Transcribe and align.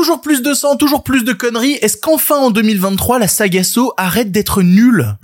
Toujours 0.00 0.22
plus 0.22 0.40
de 0.40 0.54
sang, 0.54 0.76
toujours 0.76 1.02
plus 1.02 1.24
de 1.24 1.34
conneries. 1.34 1.74
Est-ce 1.82 1.98
qu'enfin 1.98 2.36
en 2.36 2.50
2023, 2.50 3.18
la 3.18 3.28
saga 3.28 3.62
So 3.62 3.92
arrête 3.98 4.32
d'être 4.32 4.62
nulle? 4.62 5.14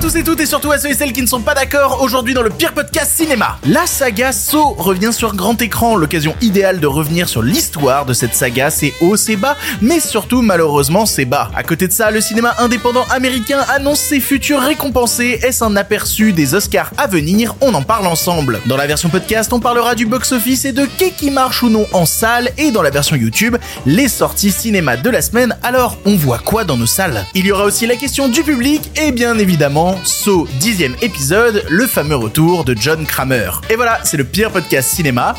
Tous 0.00 0.16
et 0.16 0.24
toutes 0.24 0.40
et 0.40 0.46
surtout 0.46 0.72
à 0.72 0.78
ceux 0.78 0.88
et 0.88 0.94
celles 0.94 1.12
qui 1.12 1.20
ne 1.20 1.26
sont 1.26 1.42
pas 1.42 1.54
d'accord 1.54 2.00
aujourd'hui 2.00 2.32
dans 2.32 2.42
le 2.42 2.48
pire 2.48 2.72
podcast 2.72 3.12
cinéma. 3.14 3.58
La 3.66 3.86
saga 3.86 4.32
So 4.32 4.70
revient 4.70 5.12
sur 5.12 5.34
grand 5.34 5.60
écran, 5.60 5.94
l'occasion 5.96 6.34
idéale 6.40 6.80
de 6.80 6.86
revenir 6.86 7.28
sur 7.28 7.42
l'histoire 7.42 8.06
de 8.06 8.14
cette 8.14 8.34
saga, 8.34 8.70
c'est 8.70 8.94
haut, 9.02 9.16
c'est 9.16 9.36
bas, 9.36 9.56
mais 9.82 10.00
surtout 10.00 10.40
malheureusement 10.40 11.04
c'est 11.04 11.26
bas. 11.26 11.50
À 11.54 11.62
côté 11.64 11.86
de 11.86 11.92
ça, 11.92 12.10
le 12.10 12.22
cinéma 12.22 12.54
indépendant 12.58 13.04
américain 13.10 13.60
annonce 13.68 14.00
ses 14.00 14.20
futurs 14.20 14.62
récompensés, 14.62 15.38
est-ce 15.42 15.64
un 15.64 15.76
aperçu 15.76 16.32
des 16.32 16.54
Oscars 16.54 16.92
à 16.96 17.06
venir? 17.06 17.54
On 17.60 17.74
en 17.74 17.82
parle 17.82 18.06
ensemble. 18.06 18.60
Dans 18.64 18.78
la 18.78 18.86
version 18.86 19.10
podcast, 19.10 19.52
on 19.52 19.60
parlera 19.60 19.94
du 19.94 20.06
box-office 20.06 20.64
et 20.64 20.72
de 20.72 20.86
qu'est 20.86 21.10
qui 21.10 21.30
marche 21.30 21.62
ou 21.62 21.68
non 21.68 21.86
en 21.92 22.06
salle, 22.06 22.50
et 22.56 22.70
dans 22.70 22.82
la 22.82 22.90
version 22.90 23.16
YouTube, 23.16 23.58
les 23.84 24.08
sorties 24.08 24.50
cinéma 24.50 24.96
de 24.96 25.10
la 25.10 25.20
semaine, 25.20 25.56
alors 25.62 25.98
on 26.06 26.16
voit 26.16 26.38
quoi 26.38 26.64
dans 26.64 26.78
nos 26.78 26.86
salles? 26.86 27.26
Il 27.34 27.44
y 27.44 27.52
aura 27.52 27.64
aussi 27.64 27.86
la 27.86 27.96
question 27.96 28.28
du 28.28 28.42
public, 28.42 28.90
et 28.96 29.12
bien 29.12 29.36
évidemment 29.38 29.90
So, 30.04 30.46
dixième 30.58 30.94
épisode, 31.02 31.64
le 31.68 31.86
fameux 31.86 32.16
retour 32.16 32.64
de 32.64 32.74
John 32.78 33.04
Kramer. 33.06 33.50
Et 33.68 33.76
voilà, 33.76 34.00
c'est 34.04 34.16
le 34.16 34.24
pire 34.24 34.50
podcast 34.50 34.88
cinéma 34.88 35.34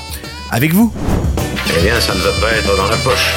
avec 0.52 0.74
vous. 0.74 0.94
Eh 1.78 1.82
bien, 1.82 2.00
ça 2.00 2.14
ne 2.14 2.20
va 2.20 2.32
pas 2.40 2.52
être 2.52 2.78
dans 2.78 2.88
la 2.88 2.98
poche. 2.98 3.34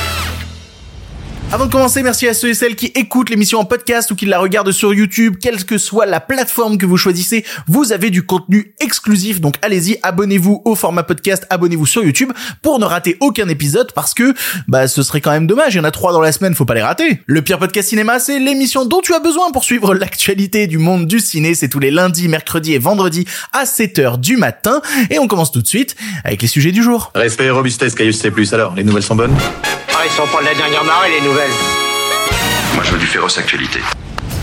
Avant 1.53 1.67
de 1.67 1.71
commencer, 1.71 2.03
merci 2.03 2.27
à 2.27 2.35
ceux 2.35 2.49
et 2.49 2.55
celles 2.55 2.75
qui 2.75 2.87
écoutent 2.97 3.31
l'émission 3.31 3.61
en 3.61 3.65
podcast 3.65 4.11
ou 4.11 4.17
qui 4.17 4.27
la 4.27 4.41
regardent 4.41 4.73
sur 4.73 4.93
YouTube, 4.93 5.37
quelle 5.41 5.65
que 5.65 5.79
soit 5.79 6.05
la 6.05 6.19
plateforme 6.19 6.79
que 6.79 6.87
vous 6.87 6.97
choisissez, 6.97 7.45
vous 7.69 7.93
avez 7.93 8.11
du 8.11 8.27
contenu 8.27 8.75
exclusif, 8.81 9.41
donc 9.41 9.55
allez-y, 9.63 9.99
abonnez-vous 10.03 10.63
au 10.65 10.75
format 10.75 11.05
podcast, 11.05 11.47
abonnez-vous 11.51 11.87
sur 11.87 12.03
YouTube 12.03 12.33
pour 12.61 12.81
ne 12.81 12.85
rater 12.85 13.17
aucun 13.21 13.49
épisode 13.49 13.93
parce 13.93 14.15
que, 14.15 14.35
bah, 14.67 14.89
ce 14.89 15.05
serait 15.05 15.21
quand 15.21 15.31
même 15.31 15.47
dommage, 15.47 15.75
il 15.75 15.77
y 15.77 15.81
en 15.81 15.85
a 15.85 15.93
trois 15.93 16.13
dans 16.13 16.21
la 16.21 16.33
semaine, 16.33 16.55
faut 16.57 16.65
pas 16.65 16.75
les 16.75 16.83
rater. 16.83 17.21
Le 17.27 17.41
pire 17.43 17.61
podcast 17.61 17.89
cinéma, 17.89 18.19
c'est 18.19 18.41
l'émission 18.41 18.85
dont 18.85 19.01
tu 19.01 19.15
as 19.15 19.21
besoin 19.21 19.53
pour 19.53 19.63
suivre 19.63 19.95
l'actualité 19.95 20.67
du 20.67 20.79
monde 20.79 21.07
du 21.07 21.21
ciné, 21.21 21.55
c'est 21.55 21.69
tous 21.69 21.79
les 21.79 21.93
lundis, 21.93 22.27
mercredis 22.27 22.75
et 22.75 22.79
vendredis 22.79 23.27
à 23.53 23.65
7h 23.65 24.19
du 24.19 24.37
matin, 24.37 24.83
et 25.11 25.21
on 25.21 25.29
commence 25.29 25.53
tout 25.53 25.63
de 25.63 25.69
suite 25.69 25.95
avec 26.25 26.43
les 26.43 26.49
sujets 26.49 26.73
du 26.73 26.83
jour. 26.83 27.13
Respect 27.15 27.51
robustesse, 27.51 27.95
Caius 27.95 28.19
C+. 28.19 28.33
Alors, 28.53 28.75
les 28.75 28.83
nouvelles 28.83 29.05
sont 29.05 29.15
bonnes? 29.15 29.37
Ils 30.05 30.11
sont 30.11 30.27
pas 30.27 30.41
de 30.41 30.47
la 30.47 30.55
dernière 30.55 30.85
marée, 30.85 31.11
les 31.11 31.21
nouvelles. 31.21 31.51
Moi, 32.75 32.85
je 32.85 32.93
veux 32.93 32.99
du 32.99 33.07
féroce 33.07 33.39
actualité. 33.39 33.81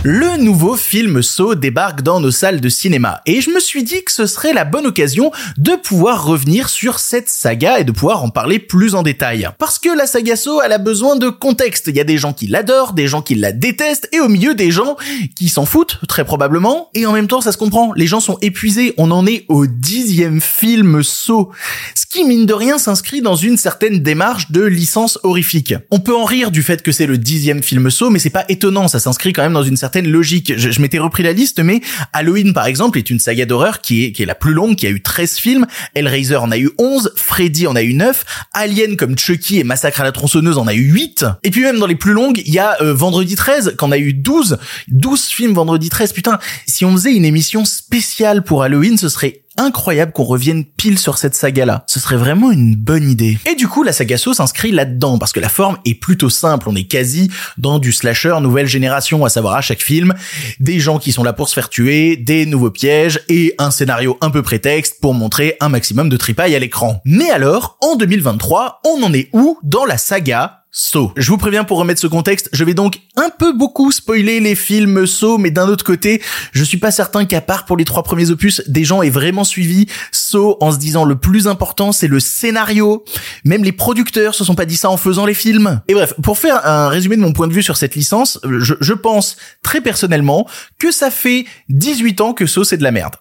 Le 0.04 0.42
nouveau 0.42 0.78
film 0.78 1.22
Saw 1.22 1.54
débarque 1.54 2.02
dans 2.02 2.20
nos 2.20 2.32
salles 2.32 2.60
de 2.60 2.70
cinéma 2.70 3.22
et 3.28 3.40
je 3.40 3.52
me 3.52 3.60
suis 3.60 3.84
dit 3.84 4.04
que 4.04 4.12
ce 4.12 4.26
serait 4.26 4.52
la 4.52 4.66
bonne 4.66 4.88
occasion 4.88 5.32
de 5.60 5.74
pouvoir 5.74 6.26
revenir 6.26 6.70
sur 6.70 6.98
cette 6.98 7.30
saga 7.30 7.80
et 7.80 7.84
de 7.84 7.92
pouvoir 7.92 8.24
en 8.24 8.32
parler 8.32 8.58
plus 8.58 8.96
en 8.96 9.04
détail. 9.04 9.48
Parce 9.60 9.78
que 9.78 9.96
la 9.96 10.08
saga 10.08 10.36
Saw, 10.36 10.64
elle 10.64 10.72
a 10.72 10.80
besoin 10.80 11.18
de 11.18 11.30
contexte. 11.30 11.86
Il 11.86 11.96
y 11.96 12.00
a 12.00 12.04
des 12.04 12.18
gens 12.18 12.34
qui 12.34 12.48
l'adorent, 12.48 12.94
des 12.94 13.08
gens 13.08 13.22
qui 13.22 13.36
la 13.36 13.52
détestent 13.52 14.10
et 14.12 14.20
au 14.20 14.28
milieu 14.28 14.56
des 14.56 14.72
gens 14.72 14.96
qui 15.36 15.50
s'en 15.50 15.66
foutent, 15.66 16.00
très 16.08 16.26
probablement. 16.26 16.90
Et 16.96 17.06
en 17.06 17.12
même 17.12 17.28
temps, 17.28 17.42
ça 17.42 17.52
se 17.52 17.60
comprend. 17.60 17.94
Les 17.96 18.08
gens 18.08 18.22
sont 18.22 18.40
épuisés. 18.42 18.96
On 18.98 19.12
en 19.12 19.28
est 19.28 19.46
au 19.50 19.68
dixième 19.68 20.42
film 20.42 21.04
Saw. 21.04 21.52
Ce 21.94 22.08
qui, 22.08 22.26
mine 22.26 22.48
de 22.48 22.56
rien, 22.56 22.80
s'inscrit 22.80 23.22
dans 23.22 23.36
une 23.36 23.56
certaine 23.58 24.00
démarche 24.00 24.52
de 24.52 24.64
licence 24.64 25.20
horrifique. 25.22 25.76
On 25.92 26.00
peut 26.00 26.16
en 26.16 26.26
rire 26.26 26.50
du 26.50 26.64
fait 26.64 26.82
que 26.82 26.92
c'est 26.92 27.06
le 27.06 27.20
dixième 27.20 27.62
film 27.62 27.92
Saw, 27.92 28.10
mais 28.10 28.18
c'est 28.18 28.32
pas 28.32 28.46
étonnant. 28.50 28.88
Ça 28.88 29.00
s'inscrit 29.00 29.32
quand 29.32 29.44
même 29.44 29.54
dans 29.54 29.62
une 29.62 29.78
certaine 29.78 29.91
logique. 30.00 30.54
Je, 30.56 30.72
je 30.72 30.82
m'étais 30.82 31.00
repris 31.00 31.24
la 31.24 31.34
liste, 31.34 31.60
mais 31.60 31.82
Halloween, 32.14 32.54
par 32.54 32.66
exemple, 32.66 32.98
est 32.98 33.10
une 33.10 33.20
saga 33.20 33.46
d'horreur 33.46 33.82
qui 33.82 34.06
est, 34.06 34.12
qui 34.12 34.24
est 34.24 34.26
la 34.26 34.36
plus 34.36 34.54
longue, 34.54 34.76
qui 34.76 34.88
a 34.88 34.90
eu 34.90 35.02
13 35.02 35.38
films. 35.38 35.66
Hellraiser 35.96 36.38
en 36.38 36.52
a 36.52 36.58
eu 36.58 36.70
11. 36.78 37.14
Freddy 37.16 37.68
en 37.68 37.76
a 37.76 37.84
eu 37.84 37.94
9. 37.94 38.26
Alien 38.54 38.96
comme 38.96 39.18
Chucky 39.18 39.60
et 39.60 39.64
Massacre 39.64 40.02
à 40.02 40.04
la 40.04 40.12
tronçonneuse 40.12 40.58
en 40.58 40.68
a 40.68 40.74
eu 40.74 40.92
8. 40.92 41.26
Et 41.44 41.52
puis 41.52 41.62
même 41.62 41.80
dans 41.80 41.88
les 41.88 41.96
plus 41.96 42.14
longues, 42.14 42.42
il 42.46 42.54
y 42.54 42.60
a 42.60 42.78
euh, 42.82 42.94
Vendredi 42.94 43.36
13, 43.36 43.76
qu'en 43.78 43.92
a 43.92 43.98
eu 43.98 44.14
12. 44.14 44.58
12 44.88 45.26
films 45.26 45.54
Vendredi 45.54 45.90
13. 45.90 46.14
Putain, 46.14 46.40
si 46.68 46.86
on 46.86 46.92
faisait 46.94 47.14
une 47.14 47.26
émission 47.26 47.66
spéciale 47.66 48.44
pour 48.44 48.64
Halloween, 48.64 48.98
ce 48.98 49.10
serait 49.10 49.41
incroyable 49.62 50.12
qu'on 50.12 50.24
revienne 50.24 50.66
pile 50.66 51.00
sur 51.00 51.18
cette 51.18 51.36
saga-là. 51.36 51.84
Ce 51.88 52.00
serait 52.00 52.18
vraiment 52.18 52.52
une 52.52 52.76
bonne 52.76 53.10
idée. 53.10 53.38
Et 53.50 53.56
du 53.56 53.68
coup, 53.68 53.84
la 53.84 53.94
saga 53.94 54.18
So 54.18 54.34
s'inscrit 54.34 54.72
là-dedans, 54.72 55.18
parce 55.18 55.32
que 55.32 55.40
la 55.40 55.50
forme 55.50 55.78
est 55.86 55.94
plutôt 55.94 56.30
simple. 56.30 56.68
On 56.70 56.76
est 56.76 56.86
quasi 56.86 57.30
dans 57.58 57.80
du 57.80 57.92
slasher 57.92 58.36
nouvelle 58.42 58.68
génération, 58.68 59.24
à 59.26 59.30
savoir 59.30 59.56
à 59.56 59.62
chaque 59.62 59.82
film, 59.82 60.14
des 60.60 60.80
gens 60.80 61.00
qui 61.00 61.12
sont 61.12 61.24
là 61.24 61.34
pour 61.34 61.50
se 61.50 61.54
faire 61.54 61.70
tuer, 61.70 62.18
des 62.18 62.46
nouveaux 62.46 62.72
pièges, 62.72 63.22
et 63.30 63.56
un 63.58 63.72
scénario 63.72 64.18
un 64.22 64.30
peu 64.30 64.42
prétexte 64.42 65.00
pour 65.02 65.14
montrer 65.14 65.58
un 65.60 65.70
maximum 65.70 66.10
de 66.10 66.18
tripaille 66.18 66.56
à 66.56 66.60
l'écran. 66.60 67.02
Mais 67.06 67.30
alors, 67.30 67.78
en 67.82 67.96
2023, 67.96 68.82
on 68.86 69.04
en 69.04 69.14
est 69.14 69.30
où 69.34 69.60
dans 69.64 69.86
la 69.86 69.98
saga 69.98 70.61
So. 70.74 71.12
Je 71.18 71.30
vous 71.30 71.38
préviens 71.38 71.66
pour 71.66 71.78
remettre 71.78 72.00
ce 72.00 72.08
contexte, 72.08 72.50
je 72.54 72.64
vais 72.64 72.74
donc 72.74 73.02
un 73.18 73.30
peu 73.30 73.52
beaucoup 73.52 73.92
spoiler 73.92 74.40
les 74.40 74.56
films 74.56 75.06
So, 75.06 75.38
mais 75.38 75.52
d'un 75.52 75.68
autre 75.68 75.84
côté, 75.84 76.22
je 76.54 76.64
suis 76.64 76.78
pas 76.78 76.92
certain 76.92 77.26
qu'à 77.26 77.42
part 77.42 77.66
pour 77.66 77.76
les 77.76 77.84
trois 77.84 78.04
premiers 78.04 78.32
opus, 78.32 78.62
des 78.68 78.86
gens 78.86 79.02
aient 79.02 79.10
vraiment 79.10 79.44
suivi 79.44 79.88
So 80.12 80.56
en 80.62 80.72
se 80.72 80.78
disant 80.78 81.04
le 81.04 81.16
plus 81.18 81.48
important 81.48 81.92
c'est 81.92 82.08
le 82.08 82.22
scénario. 82.22 83.04
Même 83.44 83.66
les 83.66 83.74
producteurs 83.74 84.34
se 84.34 84.46
sont 84.46 84.56
pas 84.56 84.66
dit 84.66 84.78
ça 84.78 84.90
en 84.90 84.96
faisant 84.96 85.26
les 85.26 85.34
films. 85.34 85.82
Et 85.90 85.94
bref, 85.94 86.14
pour 86.24 86.38
faire 86.38 86.66
un 86.66 86.88
résumé 86.88 87.18
de 87.18 87.22
mon 87.22 87.34
point 87.34 87.48
de 87.48 87.54
vue 87.54 87.64
sur 87.64 87.76
cette 87.76 87.96
licence, 87.96 88.40
je, 88.44 88.94
pense 88.94 89.36
très 89.64 89.82
personnellement 89.82 90.48
que 90.80 90.92
ça 90.92 91.12
fait 91.12 91.46
18 91.68 92.22
ans 92.22 92.34
que 92.34 92.46
So 92.46 92.64
c'est 92.64 92.78
de 92.78 92.84
la 92.84 92.92
merde. 92.92 93.16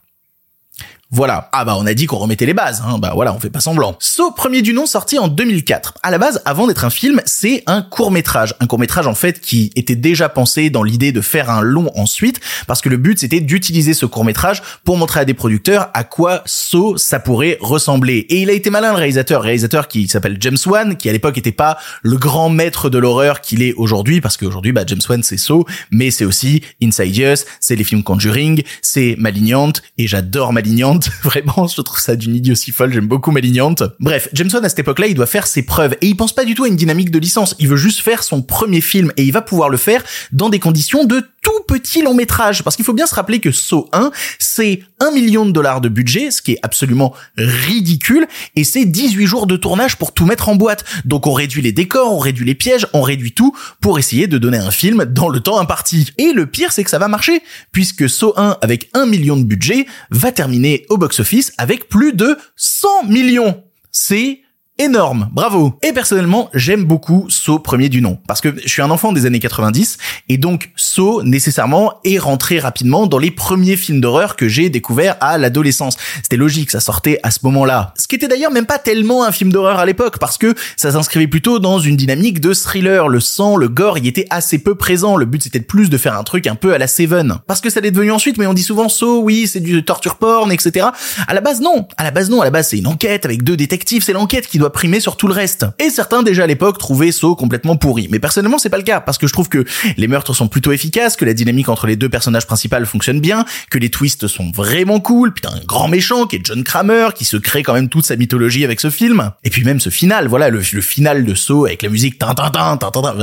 Voilà. 1.13 1.49
Ah 1.51 1.65
bah 1.65 1.75
on 1.77 1.87
a 1.87 1.95
dit 1.95 2.07
qu'on 2.07 2.19
remettait 2.19 2.47
les 2.47 2.55
bases, 2.55 2.85
hein. 2.87 2.99
bah 2.99 3.11
voilà, 3.17 3.35
on 3.35 3.41
fait 3.41 3.51
pas 3.51 3.59
semblant. 3.59 3.97
So, 3.99 4.31
premier 4.31 4.63
du 4.63 4.73
nom, 4.73 4.87
sorti 4.87 5.19
en 5.19 5.27
2004. 5.27 5.95
À 6.05 6.13
la 6.13 6.19
base, 6.19 6.41
avant 6.45 6.69
d'être 6.69 6.85
un 6.85 6.91
film, 6.91 7.21
c'est 7.27 7.65
un 7.67 7.83
court 7.83 8.13
métrage. 8.13 8.55
Un 8.61 8.69
court 8.69 8.79
métrage 8.79 9.09
en 9.09 9.15
fait 9.17 9.41
qui 9.41 9.73
était 9.75 9.97
déjà 9.97 10.29
pensé 10.29 10.71
dans 10.71 10.85
l'idée 10.85 11.11
de 11.11 11.21
faire 11.21 11.51
un 11.51 11.63
long 11.63 11.91
ensuite, 11.97 12.39
parce 12.69 12.81
que 12.81 12.89
le 12.89 12.97
but 12.97 13.19
c'était 13.19 13.41
d'utiliser 13.41 13.93
ce 13.93 14.07
court 14.07 14.25
métrage 14.25 14.63
pour 14.85 14.97
montrer 14.99 15.19
à 15.19 15.25
des 15.25 15.35
producteurs 15.35 15.91
à 15.95 16.05
quoi 16.05 16.43
So 16.47 16.97
ça 16.97 17.19
pourrait 17.19 17.59
ressembler. 17.61 18.19
Et 18.29 18.43
il 18.43 18.49
a 18.49 18.53
été 18.53 18.71
malin 18.71 18.93
le 18.93 18.99
réalisateur, 18.99 19.43
réalisateur 19.43 19.89
qui 19.89 20.07
s'appelle 20.07 20.37
James 20.39 20.59
Wan, 20.65 20.97
qui 20.97 21.09
à 21.09 21.13
l'époque 21.13 21.37
était 21.39 21.51
pas 21.51 21.77
le 22.03 22.19
grand 22.19 22.51
maître 22.51 22.89
de 22.89 22.99
l'horreur 22.99 23.41
qu'il 23.41 23.65
est 23.65 23.75
aujourd'hui, 23.75 24.21
parce 24.21 24.37
qu'aujourd'hui 24.37 24.71
bah 24.71 24.85
James 24.87 25.01
Wan 25.09 25.25
c'est 25.25 25.39
So, 25.39 25.67
mais 25.91 26.13
c'est 26.13 26.25
aussi 26.25 26.63
Insidious, 26.81 27.45
c'est 27.59 27.75
les 27.75 27.83
films 27.85 28.05
Conjuring, 28.05 28.63
c'est 28.81 29.17
Malignante, 29.19 29.83
et 29.99 30.07
j'adore 30.07 30.53
Malignante 30.53 31.00
Vraiment, 31.23 31.67
je 31.67 31.81
trouve 31.81 31.99
ça 31.99 32.17
d'une 32.17 32.35
idiotie 32.35 32.73
folle. 32.73 32.93
J'aime 32.93 33.07
beaucoup 33.07 33.31
Malignante. 33.31 33.83
Bref, 34.01 34.29
Jameson 34.33 34.61
à 34.63 34.69
cette 34.69 34.81
époque-là, 34.81 35.07
il 35.07 35.15
doit 35.15 35.27
faire 35.27 35.47
ses 35.47 35.63
preuves 35.63 35.97
et 36.01 36.07
il 36.07 36.17
pense 36.17 36.33
pas 36.33 36.45
du 36.45 36.55
tout 36.55 36.65
à 36.65 36.69
une 36.69 36.77
dynamique 36.77 37.11
de 37.11 37.19
licence. 37.19 37.55
Il 37.59 37.69
veut 37.69 37.77
juste 37.77 38.01
faire 38.01 38.23
son 38.23 38.43
premier 38.43 38.81
film 38.81 39.13
et 39.17 39.25
il 39.25 39.33
va 39.33 39.43
pouvoir 39.43 39.69
le 39.69 39.77
faire 39.77 40.03
dans 40.33 40.49
des 40.49 40.59
conditions 40.59 41.05
de 41.05 41.25
tout 41.43 41.63
petit 41.67 42.03
long 42.03 42.15
métrage. 42.15 42.63
Parce 42.63 42.77
qu'il 42.77 42.85
faut 42.85 42.93
bien 42.93 43.07
se 43.07 43.15
rappeler 43.15 43.41
que 43.41 43.51
Saw 43.51 43.89
1, 43.93 44.11
c'est 44.39 44.83
un 45.01 45.11
million 45.11 45.47
de 45.47 45.53
dollars 45.53 45.81
de 45.81 45.89
budget, 45.89 46.31
ce 46.31 46.43
qui 46.43 46.53
est 46.53 46.59
absolument 46.63 47.15
ridicule, 47.37 48.27
et 48.57 48.65
c'est 48.65 48.85
18 48.85 49.27
jours 49.27 49.47
de 49.47 49.57
tournage 49.57 49.97
pour 49.97 50.13
tout 50.13 50.27
mettre 50.27 50.49
en 50.49 50.57
boîte. 50.57 50.85
Donc 51.05 51.27
on 51.27 51.33
réduit 51.33 51.63
les 51.63 51.73
décors, 51.73 52.13
on 52.13 52.19
réduit 52.19 52.45
les 52.45 52.55
pièges, 52.55 52.87
on 52.93 53.03
réduit 53.03 53.33
tout 53.33 53.57
pour 53.81 53.99
essayer 53.99 54.27
de 54.27 54.39
donner 54.39 54.59
un 54.59 54.71
film 54.71 55.05
dans 55.05 55.29
le 55.29 55.41
temps 55.41 55.59
imparti. 55.59 56.13
Et 56.19 56.33
le 56.33 56.47
pire, 56.47 56.73
c'est 56.73 56.85
que 56.85 56.91
ça 56.91 56.99
va 56.99 57.09
marcher, 57.09 57.43
puisque 57.73 58.09
Saw 58.09 58.35
1, 58.37 58.59
avec 58.61 58.91
un 58.95 59.07
million 59.07 59.37
de 59.37 59.45
budget, 59.45 59.87
va 60.11 60.33
terminer 60.33 60.85
au 60.89 60.99
box-office 60.99 61.53
avec 61.59 61.89
plus 61.89 62.13
de 62.13 62.37
100 62.57 63.05
millions. 63.09 63.63
C'est 63.93 64.41
énorme, 64.81 65.29
bravo. 65.33 65.79
Et 65.83 65.93
personnellement, 65.93 66.49
j'aime 66.55 66.85
beaucoup 66.85 67.27
Saw 67.29 67.59
premier 67.59 67.91
du 67.91 68.01
nom 68.01 68.19
parce 68.27 68.41
que 68.41 68.55
je 68.63 68.69
suis 68.69 68.81
un 68.81 68.91
enfant 68.91 69.13
des 69.13 69.27
années 69.27 69.39
90 69.39 69.99
et 70.31 70.39
donc 70.39 70.71
Saw 70.75 71.23
nécessairement 71.23 72.01
est 72.05 72.19
rentré 72.19 72.59
rapidement 72.59 73.07
dans 73.07 73.19
les 73.19 73.31
premiers 73.31 73.77
films 73.77 74.01
d'horreur 74.01 74.37
que 74.37 74.49
j'ai 74.49 74.71
découvert 74.71 75.17
à 75.21 75.37
l'adolescence. 75.37 75.99
C'était 76.23 76.39
logique, 76.39 76.71
ça 76.71 76.81
sortait 76.81 77.21
à 77.23 77.31
ce 77.31 77.41
moment-là. 77.43 77.93
Ce 77.99 78.09
qui 78.09 78.15
était 78.15 78.27
d'ailleurs 78.27 78.53
même 78.53 78.65
pas 78.65 78.79
tellement 78.79 79.23
un 79.25 79.33
film 79.33 79.53
d'horreur 79.53 79.79
à 79.79 79.85
l'époque 79.85 80.19
parce 80.19 80.39
que 80.39 80.55
ça 80.79 80.93
s'inscrivait 80.93 81.27
plutôt 81.27 81.59
dans 81.59 81.79
une 81.79 81.97
dynamique 81.97 82.41
de 82.41 82.55
thriller. 82.55 83.09
Le 83.09 83.21
sang, 83.21 83.57
le 83.57 83.69
gore, 83.69 83.99
y 83.99 84.09
était 84.09 84.27
assez 84.31 84.59
peu 84.59 84.77
présent. 84.77 85.17
Le 85.17 85.27
but 85.27 85.43
c'était 85.43 85.61
plus 85.61 85.91
de 85.91 85.99
faire 85.99 86.17
un 86.17 86.25
truc 86.25 86.47
un 86.47 86.55
peu 86.55 86.73
à 86.73 86.79
la 86.79 86.87
Seven. 86.87 87.39
Parce 87.47 87.61
que 87.61 87.69
ça 87.69 87.81
l'est 87.81 87.91
devenu 87.91 88.13
ensuite, 88.13 88.39
mais 88.39 88.47
on 88.47 88.55
dit 88.55 88.63
souvent 88.63 88.89
Saw, 88.89 89.21
oui, 89.21 89.47
c'est 89.47 89.61
du 89.61 89.85
torture 89.85 90.17
porn, 90.17 90.51
etc. 90.51 90.87
À 91.29 91.35
la 91.35 91.43
base 91.43 91.61
non. 91.61 91.87
À 91.99 92.05
la 92.05 92.13
base 92.13 92.31
non. 92.31 92.41
À 92.41 92.45
la 92.45 92.51
base 92.51 92.69
c'est 92.69 92.79
une 92.79 92.87
enquête 92.87 93.27
avec 93.27 93.45
deux 93.45 93.59
détectives. 93.59 94.03
C'est 94.03 94.15
l'enquête 94.15 94.47
qui 94.47 94.57
doit 94.57 94.70
primer 94.71 95.01
sur 95.01 95.17
tout 95.17 95.27
le 95.27 95.35
reste. 95.35 95.67
Et 95.79 95.91
certains 95.91 96.23
déjà 96.23 96.45
à 96.45 96.47
l'époque 96.47 96.79
trouvaient 96.79 97.13
Saw 97.13 97.35
complètement 97.35 97.77
pourri. 97.77 98.09
Mais 98.11 98.19
personnellement 98.19 98.59
c'est 98.59 98.71
pas 98.71 98.79
le 98.79 98.85
cas 98.85 99.01
parce 99.01 99.19
que 99.19 99.27
je 99.27 99.33
trouve 99.33 99.49
que 99.49 99.65
les 99.97 100.09
meurtres 100.09 100.35
sont 100.35 100.49
plutôt 100.49 100.73
efficaces, 100.73 101.17
que 101.17 101.25
la 101.25 101.35
dynamique 101.35 101.69
entre 101.69 101.87
les 101.87 101.97
deux 101.97 102.09
personnages 102.09 102.47
principaux 102.47 102.71
fonctionne 102.85 103.21
bien, 103.21 103.45
que 103.71 103.79
les 103.79 103.91
twists 103.91 104.27
sont 104.29 104.51
vraiment 104.51 105.01
cool, 105.01 105.33
t'as 105.41 105.51
un 105.51 105.61
grand 105.67 105.89
méchant 105.89 106.27
qui 106.27 106.37
est 106.37 106.41
John 106.45 106.63
Kramer 106.63 107.09
qui 107.15 107.25
se 107.25 107.37
crée 107.37 107.63
quand 107.63 107.75
même 107.75 107.89
toute 107.89 108.07
sa 108.07 108.17
mythologie 108.17 108.65
avec 108.65 108.81
ce 108.81 108.91
film. 108.91 109.33
Et 109.45 109.51
puis 109.51 109.65
même 109.65 109.81
ce 109.81 109.91
final, 109.91 110.29
voilà 110.29 110.51
le, 110.51 110.61
final 110.61 111.25
de 111.25 111.35
Saw 111.35 111.67
avec 111.67 111.83
la 111.83 111.89
musique 111.89 112.19
tin 112.19 112.35
tin 112.35 112.51
tin, 112.51 112.79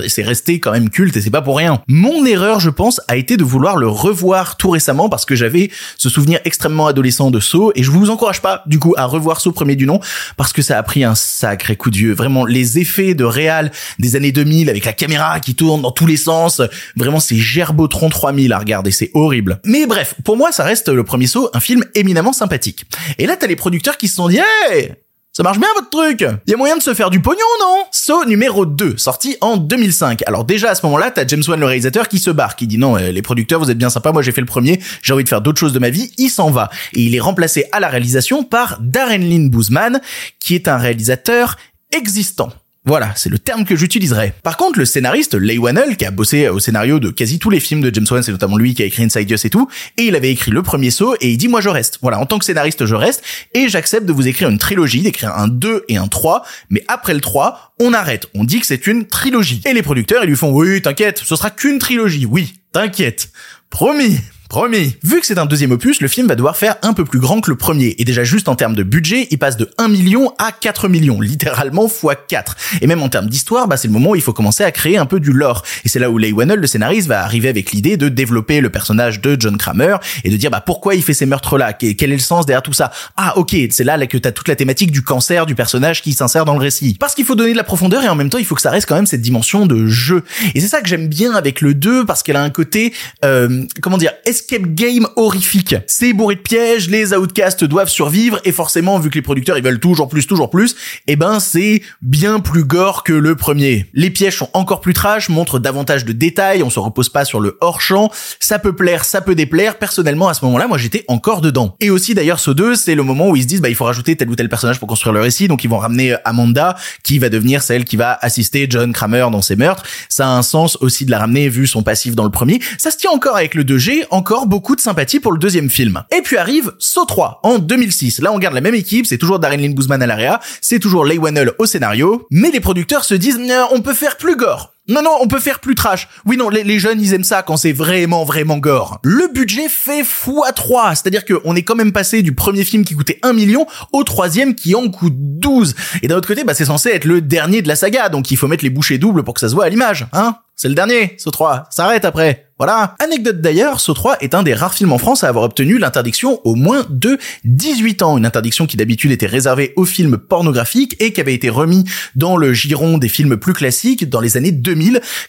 c'est 0.07 0.23
resté 0.23 0.59
quand 0.59 0.71
même 0.71 0.89
culte 0.89 1.15
et 1.17 1.21
c'est 1.21 1.29
pas 1.29 1.41
pour 1.41 1.57
rien. 1.57 1.81
Mon 1.87 2.25
erreur 2.25 2.59
je 2.59 2.69
pense 2.69 3.01
a 3.07 3.15
été 3.15 3.37
de 3.37 3.43
vouloir 3.43 3.77
le 3.77 3.87
revoir 3.87 4.57
tout 4.57 4.69
récemment 4.69 5.09
parce 5.09 5.25
que 5.25 5.35
j'avais 5.35 5.71
ce 5.97 6.09
souvenir 6.09 6.39
extrêmement 6.45 6.87
adolescent 6.87 7.31
de 7.31 7.39
Saw 7.39 7.71
et 7.75 7.83
je 7.83 7.91
vous 7.91 8.09
encourage 8.09 8.41
pas 8.41 8.63
du 8.65 8.79
coup 8.79 8.93
à 8.97 9.05
revoir 9.05 9.41
Saw 9.41 9.51
premier 9.51 9.75
du 9.75 9.85
nom 9.85 9.99
parce 10.35 10.53
que 10.53 10.61
ça 10.61 10.77
a 10.77 10.83
pris 10.83 11.03
un 11.03 11.15
sacré 11.27 11.75
coup 11.75 11.91
de 11.91 11.97
vieux. 11.97 12.13
Vraiment 12.13 12.45
les 12.45 12.79
effets 12.79 13.13
de 13.13 13.23
réal 13.23 13.71
des 13.99 14.15
années 14.15 14.31
2000 14.31 14.69
avec 14.69 14.85
la 14.85 14.93
caméra 14.93 15.39
qui 15.39 15.55
tourne 15.55 15.81
dans 15.81 15.91
tous 15.91 16.05
les 16.05 16.17
sens, 16.17 16.61
vraiment 16.95 17.19
c'est 17.19 17.35
Gerbotron 17.35 18.09
3000 18.09 18.53
à 18.53 18.59
regarder, 18.59 18.91
c'est 18.91 19.11
horrible. 19.13 19.59
Mais 19.65 19.85
bref, 19.85 20.15
pour 20.23 20.37
moi 20.37 20.51
ça 20.51 20.63
reste 20.63 20.89
le 20.89 21.03
premier 21.03 21.27
saut, 21.27 21.49
un 21.53 21.59
film 21.59 21.83
éminemment 21.95 22.33
sympathique. 22.33 22.85
Et 23.17 23.25
là 23.25 23.35
t'as 23.35 23.47
les 23.47 23.55
producteurs 23.55 23.97
qui 23.97 24.07
se 24.07 24.15
sont 24.15 24.29
dit 24.29 24.39
hey 24.71 24.93
ça 25.37 25.43
marche 25.43 25.59
bien 25.59 25.69
votre 25.75 25.91
truc 25.91 26.25
Il 26.47 26.49
y 26.49 26.55
a 26.55 26.57
moyen 26.57 26.77
de 26.77 26.81
se 26.81 26.95
faire 26.95 27.11
du 27.11 27.19
pognon, 27.19 27.37
non? 27.59 27.83
Saut 27.91 28.25
numéro 28.25 28.65
2, 28.65 28.97
sorti 28.97 29.37
en 29.39 29.57
2005. 29.57 30.23
Alors 30.25 30.45
déjà 30.45 30.71
à 30.71 30.73
ce 30.73 30.83
moment-là, 30.87 31.11
t'as 31.11 31.27
James 31.27 31.43
Wan 31.47 31.59
le 31.59 31.67
réalisateur 31.67 32.07
qui 32.07 32.17
se 32.17 32.31
barre, 32.31 32.55
qui 32.55 32.65
dit 32.65 32.79
non, 32.79 32.97
euh, 32.97 33.11
les 33.11 33.21
producteurs 33.21 33.59
vous 33.59 33.69
êtes 33.69 33.77
bien 33.77 33.91
sympas, 33.91 34.11
moi 34.11 34.23
j'ai 34.23 34.31
fait 34.31 34.41
le 34.41 34.47
premier, 34.47 34.79
j'ai 35.03 35.13
envie 35.13 35.23
de 35.23 35.29
faire 35.29 35.41
d'autres 35.41 35.59
choses 35.59 35.73
de 35.73 35.79
ma 35.79 35.91
vie, 35.91 36.11
il 36.17 36.29
s'en 36.29 36.49
va. 36.49 36.71
Et 36.93 37.01
il 37.01 37.15
est 37.15 37.19
remplacé 37.19 37.65
à 37.71 37.79
la 37.79 37.87
réalisation 37.87 38.43
par 38.43 38.79
Darren 38.81 39.19
Lynn 39.19 39.51
Boozman, 39.51 40.01
qui 40.39 40.55
est 40.55 40.67
un 40.67 40.77
réalisateur 40.77 41.55
existant. 41.95 42.49
Voilà, 42.87 43.11
c'est 43.17 43.27
le 43.27 43.37
terme 43.37 43.65
que 43.65 43.75
j'utiliserai. 43.75 44.31
Par 44.43 44.55
contre, 44.55 44.79
le 44.79 44.85
scénariste 44.85 45.35
Leigh 45.35 45.59
Whannell, 45.59 45.97
qui 45.97 46.05
a 46.05 46.11
bossé 46.11 46.47
au 46.47 46.59
scénario 46.59 46.99
de 46.99 47.09
quasi 47.09 47.37
tous 47.37 47.49
les 47.49 47.59
films 47.59 47.81
de 47.81 47.93
James 47.93 48.05
Wan, 48.09 48.23
c'est 48.23 48.31
notamment 48.31 48.55
lui 48.55 48.73
qui 48.73 48.81
a 48.81 48.85
écrit 48.85 49.03
Inside 49.03 49.29
Us 49.29 49.43
et 49.43 49.49
tout, 49.49 49.67
et 49.97 50.03
il 50.03 50.15
avait 50.15 50.31
écrit 50.31 50.51
le 50.51 50.63
premier 50.63 50.89
saut, 50.89 51.13
et 51.19 51.31
il 51.31 51.37
dit 51.37 51.49
moi 51.49 51.59
je 51.59 51.67
reste. 51.67 51.99
Voilà, 52.01 52.17
en 52.17 52.25
tant 52.25 52.39
que 52.39 52.45
scénariste 52.45 52.85
je 52.85 52.95
reste, 52.95 53.23
et 53.53 53.67
j'accepte 53.67 54.05
de 54.05 54.13
vous 54.13 54.25
écrire 54.29 54.47
une 54.47 54.57
trilogie, 54.57 55.01
d'écrire 55.01 55.35
un 55.35 55.49
2 55.49 55.83
et 55.89 55.97
un 55.97 56.07
3, 56.07 56.45
mais 56.69 56.85
après 56.87 57.13
le 57.13 57.19
3, 57.19 57.73
on 57.81 57.91
arrête. 57.91 58.27
On 58.33 58.45
dit 58.45 58.61
que 58.61 58.65
c'est 58.65 58.87
une 58.87 59.05
trilogie. 59.05 59.61
Et 59.65 59.73
les 59.73 59.83
producteurs, 59.83 60.23
ils 60.23 60.29
lui 60.29 60.37
font 60.37 60.51
oui, 60.51 60.81
t'inquiète, 60.81 61.21
ce 61.25 61.35
sera 61.35 61.49
qu'une 61.49 61.79
trilogie, 61.79 62.25
oui, 62.25 62.53
t'inquiète. 62.71 63.31
Promis. 63.69 64.17
Promis. 64.49 64.95
Vu 65.03 65.19
que 65.19 65.27
c'est 65.27 65.39
un 65.39 65.45
deuxième 65.45 65.71
opus, 65.71 65.99
le 65.99 66.07
film 66.07 66.27
va 66.27 66.35
devoir 66.35 66.55
faire 66.55 66.77
un 66.81 66.93
peu 66.93 67.03
plus 67.03 67.19
grand 67.19 67.41
que 67.41 67.51
le 67.51 67.57
premier. 67.57 67.95
Et 67.97 68.05
déjà 68.05 68.23
juste 68.23 68.47
en 68.47 68.55
termes 68.55 68.75
de 68.75 68.83
budget, 68.83 69.27
il 69.29 69.37
passe 69.37 69.57
de 69.57 69.69
1 69.77 69.89
million 69.89 70.33
à 70.37 70.53
4 70.53 70.87
millions, 70.87 71.19
littéralement 71.19 71.87
x 71.87 72.05
4. 72.29 72.55
Et 72.81 72.87
même 72.87 73.03
en 73.03 73.09
termes 73.09 73.27
d'histoire, 73.27 73.67
bah 73.67 73.75
c'est 73.75 73.89
le 73.89 73.93
moment 73.93 74.11
où 74.11 74.15
il 74.15 74.21
faut 74.21 74.31
commencer 74.31 74.63
à 74.63 74.71
créer 74.71 74.97
un 74.97 75.05
peu 75.05 75.19
du 75.19 75.33
lore. 75.33 75.63
Et 75.83 75.89
c'est 75.89 75.99
là 75.99 76.09
où 76.09 76.17
Leigh 76.17 76.31
Whannell, 76.31 76.59
le 76.59 76.67
scénariste, 76.67 77.09
va 77.09 77.23
arriver 77.23 77.49
avec 77.49 77.71
l'idée 77.73 77.97
de 77.97 78.07
développer 78.07 78.61
le 78.61 78.69
personnage 78.69 79.19
de 79.19 79.35
John 79.37 79.57
Kramer 79.57 79.97
et 80.23 80.29
de 80.29 80.37
dire 80.37 80.49
bah 80.49 80.63
pourquoi 80.65 80.95
il 80.95 81.03
fait 81.03 81.13
ces 81.13 81.25
meurtres-là, 81.25 81.73
quel 81.73 82.11
est 82.11 82.15
le 82.15 82.19
sens 82.19 82.45
derrière 82.45 82.63
tout 82.63 82.73
ça? 82.73 82.91
Ah 83.17 83.37
ok, 83.37 83.53
c'est 83.71 83.83
là, 83.83 83.97
là 83.97 84.07
que 84.07 84.17
t'as 84.17 84.31
toute 84.31 84.47
la 84.47 84.55
thématique 84.55 84.91
du 84.91 85.03
cancer 85.03 85.45
du 85.45 85.55
personnage 85.55 86.01
qui 86.01 86.13
s'insère 86.13 86.45
dans 86.45 86.53
le 86.53 86.61
récit. 86.61 86.95
Parce 86.97 87.15
qu'il 87.15 87.25
faut 87.25 87.35
donner 87.35 87.51
de 87.51 87.57
la 87.57 87.65
profondeur 87.65 88.01
et 88.01 88.07
en 88.07 88.15
même 88.15 88.29
temps 88.29 88.37
il 88.37 88.45
faut 88.45 88.55
que 88.55 88.61
ça 88.61 88.71
reste 88.71 88.87
quand 88.87 88.95
même 88.95 89.07
cette 89.07 89.21
dimension 89.21 89.65
de 89.65 89.87
jeu. 89.87 90.23
Et 90.55 90.61
c'est 90.61 90.67
ça 90.67 90.81
que 90.81 90.87
j'aime 90.87 91.07
bien 91.07 91.33
avec 91.33 91.59
le 91.59 91.73
2 91.73 92.05
parce 92.05 92.23
qu'elle 92.23 92.37
a 92.37 92.43
un 92.43 92.49
côté, 92.49 92.93
euh, 93.25 93.65
comment 93.81 93.97
dire, 93.97 94.11
escape 94.37 94.75
game 94.75 95.07
horrifique. 95.15 95.75
C'est 95.87 96.13
bourré 96.13 96.35
de 96.35 96.41
pièges, 96.41 96.89
les 96.89 97.11
outcasts 97.13 97.63
doivent 97.63 97.89
survivre 97.89 98.39
et 98.45 98.51
forcément 98.51 98.99
vu 98.99 99.09
que 99.09 99.15
les 99.15 99.23
producteurs 99.23 99.57
ils 99.57 99.63
veulent 99.63 99.79
toujours 99.79 100.07
plus, 100.09 100.27
toujours 100.27 100.51
plus, 100.51 100.75
eh 101.07 101.15
ben 101.15 101.39
c'est 101.39 101.81
bien 102.03 102.39
plus 102.39 102.63
gore 102.63 103.03
que 103.03 103.13
le 103.13 103.35
premier. 103.35 103.89
Les 103.93 104.11
pièges 104.11 104.37
sont 104.37 104.49
encore 104.53 104.79
plus 104.79 104.93
trash, 104.93 105.29
montrent 105.29 105.57
davantage 105.57 106.05
de 106.05 106.11
détails, 106.11 106.61
on 106.61 106.69
se 106.69 106.79
repose 106.79 107.09
pas 107.09 107.25
sur 107.25 107.39
le 107.39 107.57
hors-champ, 107.61 108.11
ça 108.39 108.59
peut 108.59 108.75
plaire, 108.75 109.05
ça 109.05 109.21
peut 109.21 109.33
déplaire. 109.33 109.79
Personnellement 109.79 110.29
à 110.29 110.35
ce 110.35 110.45
moment-là, 110.45 110.67
moi 110.67 110.77
j'étais 110.77 111.03
encore 111.07 111.41
dedans. 111.41 111.75
Et 111.79 111.89
aussi 111.89 112.13
d'ailleurs 112.13 112.39
ce 112.39 112.51
2, 112.51 112.75
c'est 112.75 112.93
le 112.93 113.03
moment 113.03 113.29
où 113.29 113.35
ils 113.35 113.41
se 113.41 113.47
disent 113.47 113.61
bah 113.61 113.69
il 113.69 113.75
faut 113.75 113.85
rajouter 113.85 114.15
tel 114.15 114.29
ou 114.29 114.35
tel 114.35 114.49
personnage 114.49 114.77
pour 114.77 114.87
construire 114.87 115.13
le 115.13 115.21
récit, 115.21 115.47
donc 115.47 115.63
ils 115.63 115.69
vont 115.69 115.79
ramener 115.79 116.13
euh, 116.13 116.17
Amanda 116.25 116.75
qui 117.03 117.17
va 117.17 117.29
devenir 117.29 117.63
celle 117.63 117.85
qui 117.85 117.95
va 117.95 118.19
assister 118.21 118.67
John 118.69 118.93
Kramer 118.93 119.27
dans 119.31 119.41
ses 119.41 119.55
meurtres. 119.55 119.83
Ça 120.09 120.27
a 120.27 120.29
un 120.29 120.43
sens 120.43 120.77
aussi 120.81 121.05
de 121.05 121.11
la 121.11 121.17
ramener 121.17 121.49
vu 121.49 121.65
son 121.65 121.81
passif 121.81 122.15
dans 122.15 122.23
le 122.23 122.29
premier. 122.29 122.59
Ça 122.77 122.91
se 122.91 122.97
tient 122.97 123.11
encore 123.11 123.35
avec 123.35 123.55
le 123.55 123.63
2G, 123.63 124.05
encore 124.11 124.26
beaucoup 124.45 124.75
de 124.75 124.81
sympathie 124.81 125.19
pour 125.19 125.31
le 125.31 125.39
deuxième 125.39 125.69
film. 125.69 126.03
Et 126.15 126.21
puis 126.21 126.37
arrive 126.37 126.73
Saw 126.79 127.05
3 127.05 127.39
en 127.43 127.59
2006. 127.59 128.19
Là, 128.19 128.31
on 128.33 128.39
garde 128.39 128.55
la 128.55 128.61
même 128.61 128.75
équipe, 128.75 129.05
c'est 129.05 129.17
toujours 129.17 129.39
Darren 129.39 129.57
Lynn 129.57 129.73
Boozman 129.73 130.01
à 130.01 130.05
l'area, 130.05 130.39
c'est 130.61 130.79
toujours 130.79 131.05
Leigh 131.05 131.19
Whannell 131.19 131.53
au 131.59 131.65
scénario, 131.65 132.27
mais 132.29 132.51
les 132.51 132.59
producteurs 132.59 133.05
se 133.05 133.13
disent 133.13 133.39
on 133.71 133.81
peut 133.81 133.93
faire 133.93 134.17
plus 134.17 134.35
gore. 134.35 134.76
Non, 134.89 135.01
non, 135.01 135.17
on 135.21 135.27
peut 135.27 135.39
faire 135.39 135.59
plus 135.59 135.75
trash. 135.75 136.07
Oui, 136.25 136.37
non, 136.37 136.47
les, 136.49 136.79
jeunes, 136.79 137.01
ils 137.01 137.13
aiment 137.13 137.25
ça 137.25 137.43
quand 137.43 137.57
c'est 137.57 137.73
vraiment, 137.73 138.23
vraiment 138.23 138.57
gore. 138.57 138.99
Le 139.03 139.27
budget 139.33 139.67
fait 139.67 140.03
x3, 140.03 140.95
c'est-à-dire 140.95 141.25
qu'on 141.25 141.55
est 141.57 141.63
quand 141.63 141.75
même 141.75 141.91
passé 141.91 142.21
du 142.21 142.33
premier 142.33 142.63
film 142.63 142.85
qui 142.85 142.95
coûtait 142.95 143.19
1 143.21 143.33
million 143.33 143.67
au 143.91 144.05
troisième 144.05 144.55
qui 144.55 144.75
en 144.75 144.89
coûte 144.89 145.15
12. 145.17 145.75
Et 146.03 146.07
d'un 146.07 146.15
autre 146.15 146.27
côté, 146.27 146.45
bah, 146.45 146.53
c'est 146.53 146.65
censé 146.65 146.89
être 146.89 147.05
le 147.05 147.19
dernier 147.19 147.61
de 147.61 147.67
la 147.67 147.75
saga, 147.75 148.07
donc 148.07 148.31
il 148.31 148.37
faut 148.37 148.47
mettre 148.47 148.63
les 148.63 148.69
bouchées 148.69 148.97
doubles 148.97 149.23
pour 149.23 149.33
que 149.33 149.41
ça 149.41 149.49
se 149.49 149.55
voit 149.55 149.65
à 149.65 149.69
l'image, 149.69 150.07
hein 150.13 150.37
C'est 150.55 150.69
le 150.69 150.75
dernier, 150.75 151.15
ce 151.17 151.29
3. 151.29 151.67
Ça 151.69 151.85
arrête 151.85 152.05
après. 152.05 152.47
Voilà. 152.57 152.95
Anecdote 152.99 153.39
d'ailleurs, 153.39 153.79
So 153.79 153.93
3 153.93 154.17
est 154.21 154.33
un 154.33 154.41
des 154.41 154.55
rares 154.55 154.73
films 154.73 154.91
en 154.91 154.97
France 154.97 155.23
à 155.23 155.27
avoir 155.27 155.43
obtenu 155.43 155.77
l'interdiction 155.77 156.41
au 156.43 156.55
moins 156.55 156.85
de 156.89 157.19
18 157.43 158.01
ans. 158.01 158.17
Une 158.17 158.25
interdiction 158.25 158.65
qui 158.65 158.77
d'habitude 158.77 159.11
était 159.11 159.27
réservée 159.27 159.73
aux 159.75 159.85
films 159.85 160.17
pornographiques 160.17 160.95
et 160.99 161.13
qui 161.13 161.21
avait 161.21 161.35
été 161.35 161.49
remis 161.49 161.83
dans 162.15 162.35
le 162.35 162.53
giron 162.53 162.97
des 162.97 163.09
films 163.09 163.37
plus 163.37 163.53
classiques 163.53 164.09
dans 164.09 164.21
les 164.21 164.37
années 164.37 164.51
2000 164.51 164.76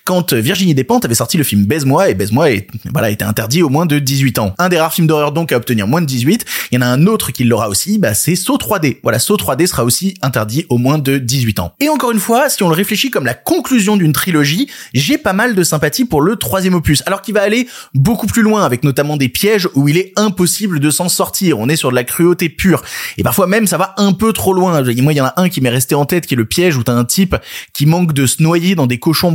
quand 0.04 0.32
Virginie 0.32 0.74
Despentes 0.74 1.04
avait 1.04 1.14
sorti 1.14 1.36
le 1.36 1.44
film 1.44 1.64
Baise-moi 1.64 2.10
et 2.10 2.14
Baise-moi 2.14 2.50
est, 2.50 2.68
voilà, 2.92 3.10
était 3.10 3.24
interdit 3.24 3.62
au 3.62 3.68
moins 3.68 3.86
de 3.86 3.98
18 3.98 4.38
ans. 4.38 4.54
Un 4.58 4.68
des 4.68 4.78
rares 4.78 4.92
films 4.92 5.06
d'horreur 5.06 5.32
donc 5.32 5.52
à 5.52 5.56
obtenir 5.56 5.86
moins 5.86 6.00
de 6.00 6.06
18. 6.06 6.44
Il 6.70 6.76
y 6.76 6.78
en 6.78 6.82
a 6.82 6.86
un 6.86 7.06
autre 7.06 7.32
qui 7.32 7.44
l'aura 7.44 7.68
aussi, 7.68 7.98
bah 7.98 8.14
c'est 8.14 8.36
So 8.36 8.56
3D. 8.56 8.98
Voilà, 9.02 9.18
So 9.18 9.36
3D 9.36 9.66
sera 9.66 9.84
aussi 9.84 10.14
interdit 10.22 10.66
au 10.68 10.78
moins 10.78 10.98
de 10.98 11.18
18 11.18 11.60
ans. 11.60 11.74
Et 11.80 11.88
encore 11.88 12.10
une 12.10 12.20
fois, 12.20 12.48
si 12.48 12.62
on 12.62 12.68
le 12.68 12.74
réfléchit 12.74 13.10
comme 13.10 13.24
la 13.24 13.34
conclusion 13.34 13.96
d'une 13.96 14.12
trilogie, 14.12 14.68
j'ai 14.94 15.18
pas 15.18 15.32
mal 15.32 15.54
de 15.54 15.62
sympathie 15.62 16.04
pour 16.04 16.20
le 16.20 16.36
troisième 16.36 16.74
opus. 16.74 17.02
Alors 17.06 17.22
qui 17.22 17.32
va 17.32 17.42
aller 17.42 17.68
beaucoup 17.94 18.26
plus 18.26 18.42
loin 18.42 18.64
avec 18.64 18.84
notamment 18.84 19.16
des 19.16 19.28
pièges 19.28 19.68
où 19.74 19.88
il 19.88 19.96
est 19.96 20.12
impossible 20.16 20.80
de 20.80 20.90
s'en 20.90 21.08
sortir. 21.08 21.58
On 21.58 21.68
est 21.68 21.76
sur 21.76 21.90
de 21.90 21.94
la 21.94 22.04
cruauté 22.04 22.48
pure. 22.48 22.82
Et 23.16 23.22
parfois 23.22 23.46
même 23.46 23.66
ça 23.66 23.78
va 23.78 23.94
un 23.96 24.12
peu 24.12 24.32
trop 24.32 24.52
loin. 24.52 24.82
Moi 24.82 25.12
il 25.12 25.16
y 25.16 25.20
en 25.20 25.26
a 25.26 25.34
un 25.36 25.48
qui 25.48 25.60
m'est 25.60 25.68
resté 25.68 25.94
en 25.94 26.04
tête 26.04 26.26
qui 26.26 26.34
est 26.34 26.36
le 26.36 26.44
piège 26.44 26.76
où 26.76 26.82
t'as 26.82 26.92
un 26.92 27.04
type 27.04 27.36
qui 27.72 27.86
manque 27.86 28.12
de 28.12 28.26
se 28.26 28.42
noyer 28.42 28.74
dans 28.74 28.86
des 28.86 28.98
cochons 28.98 29.32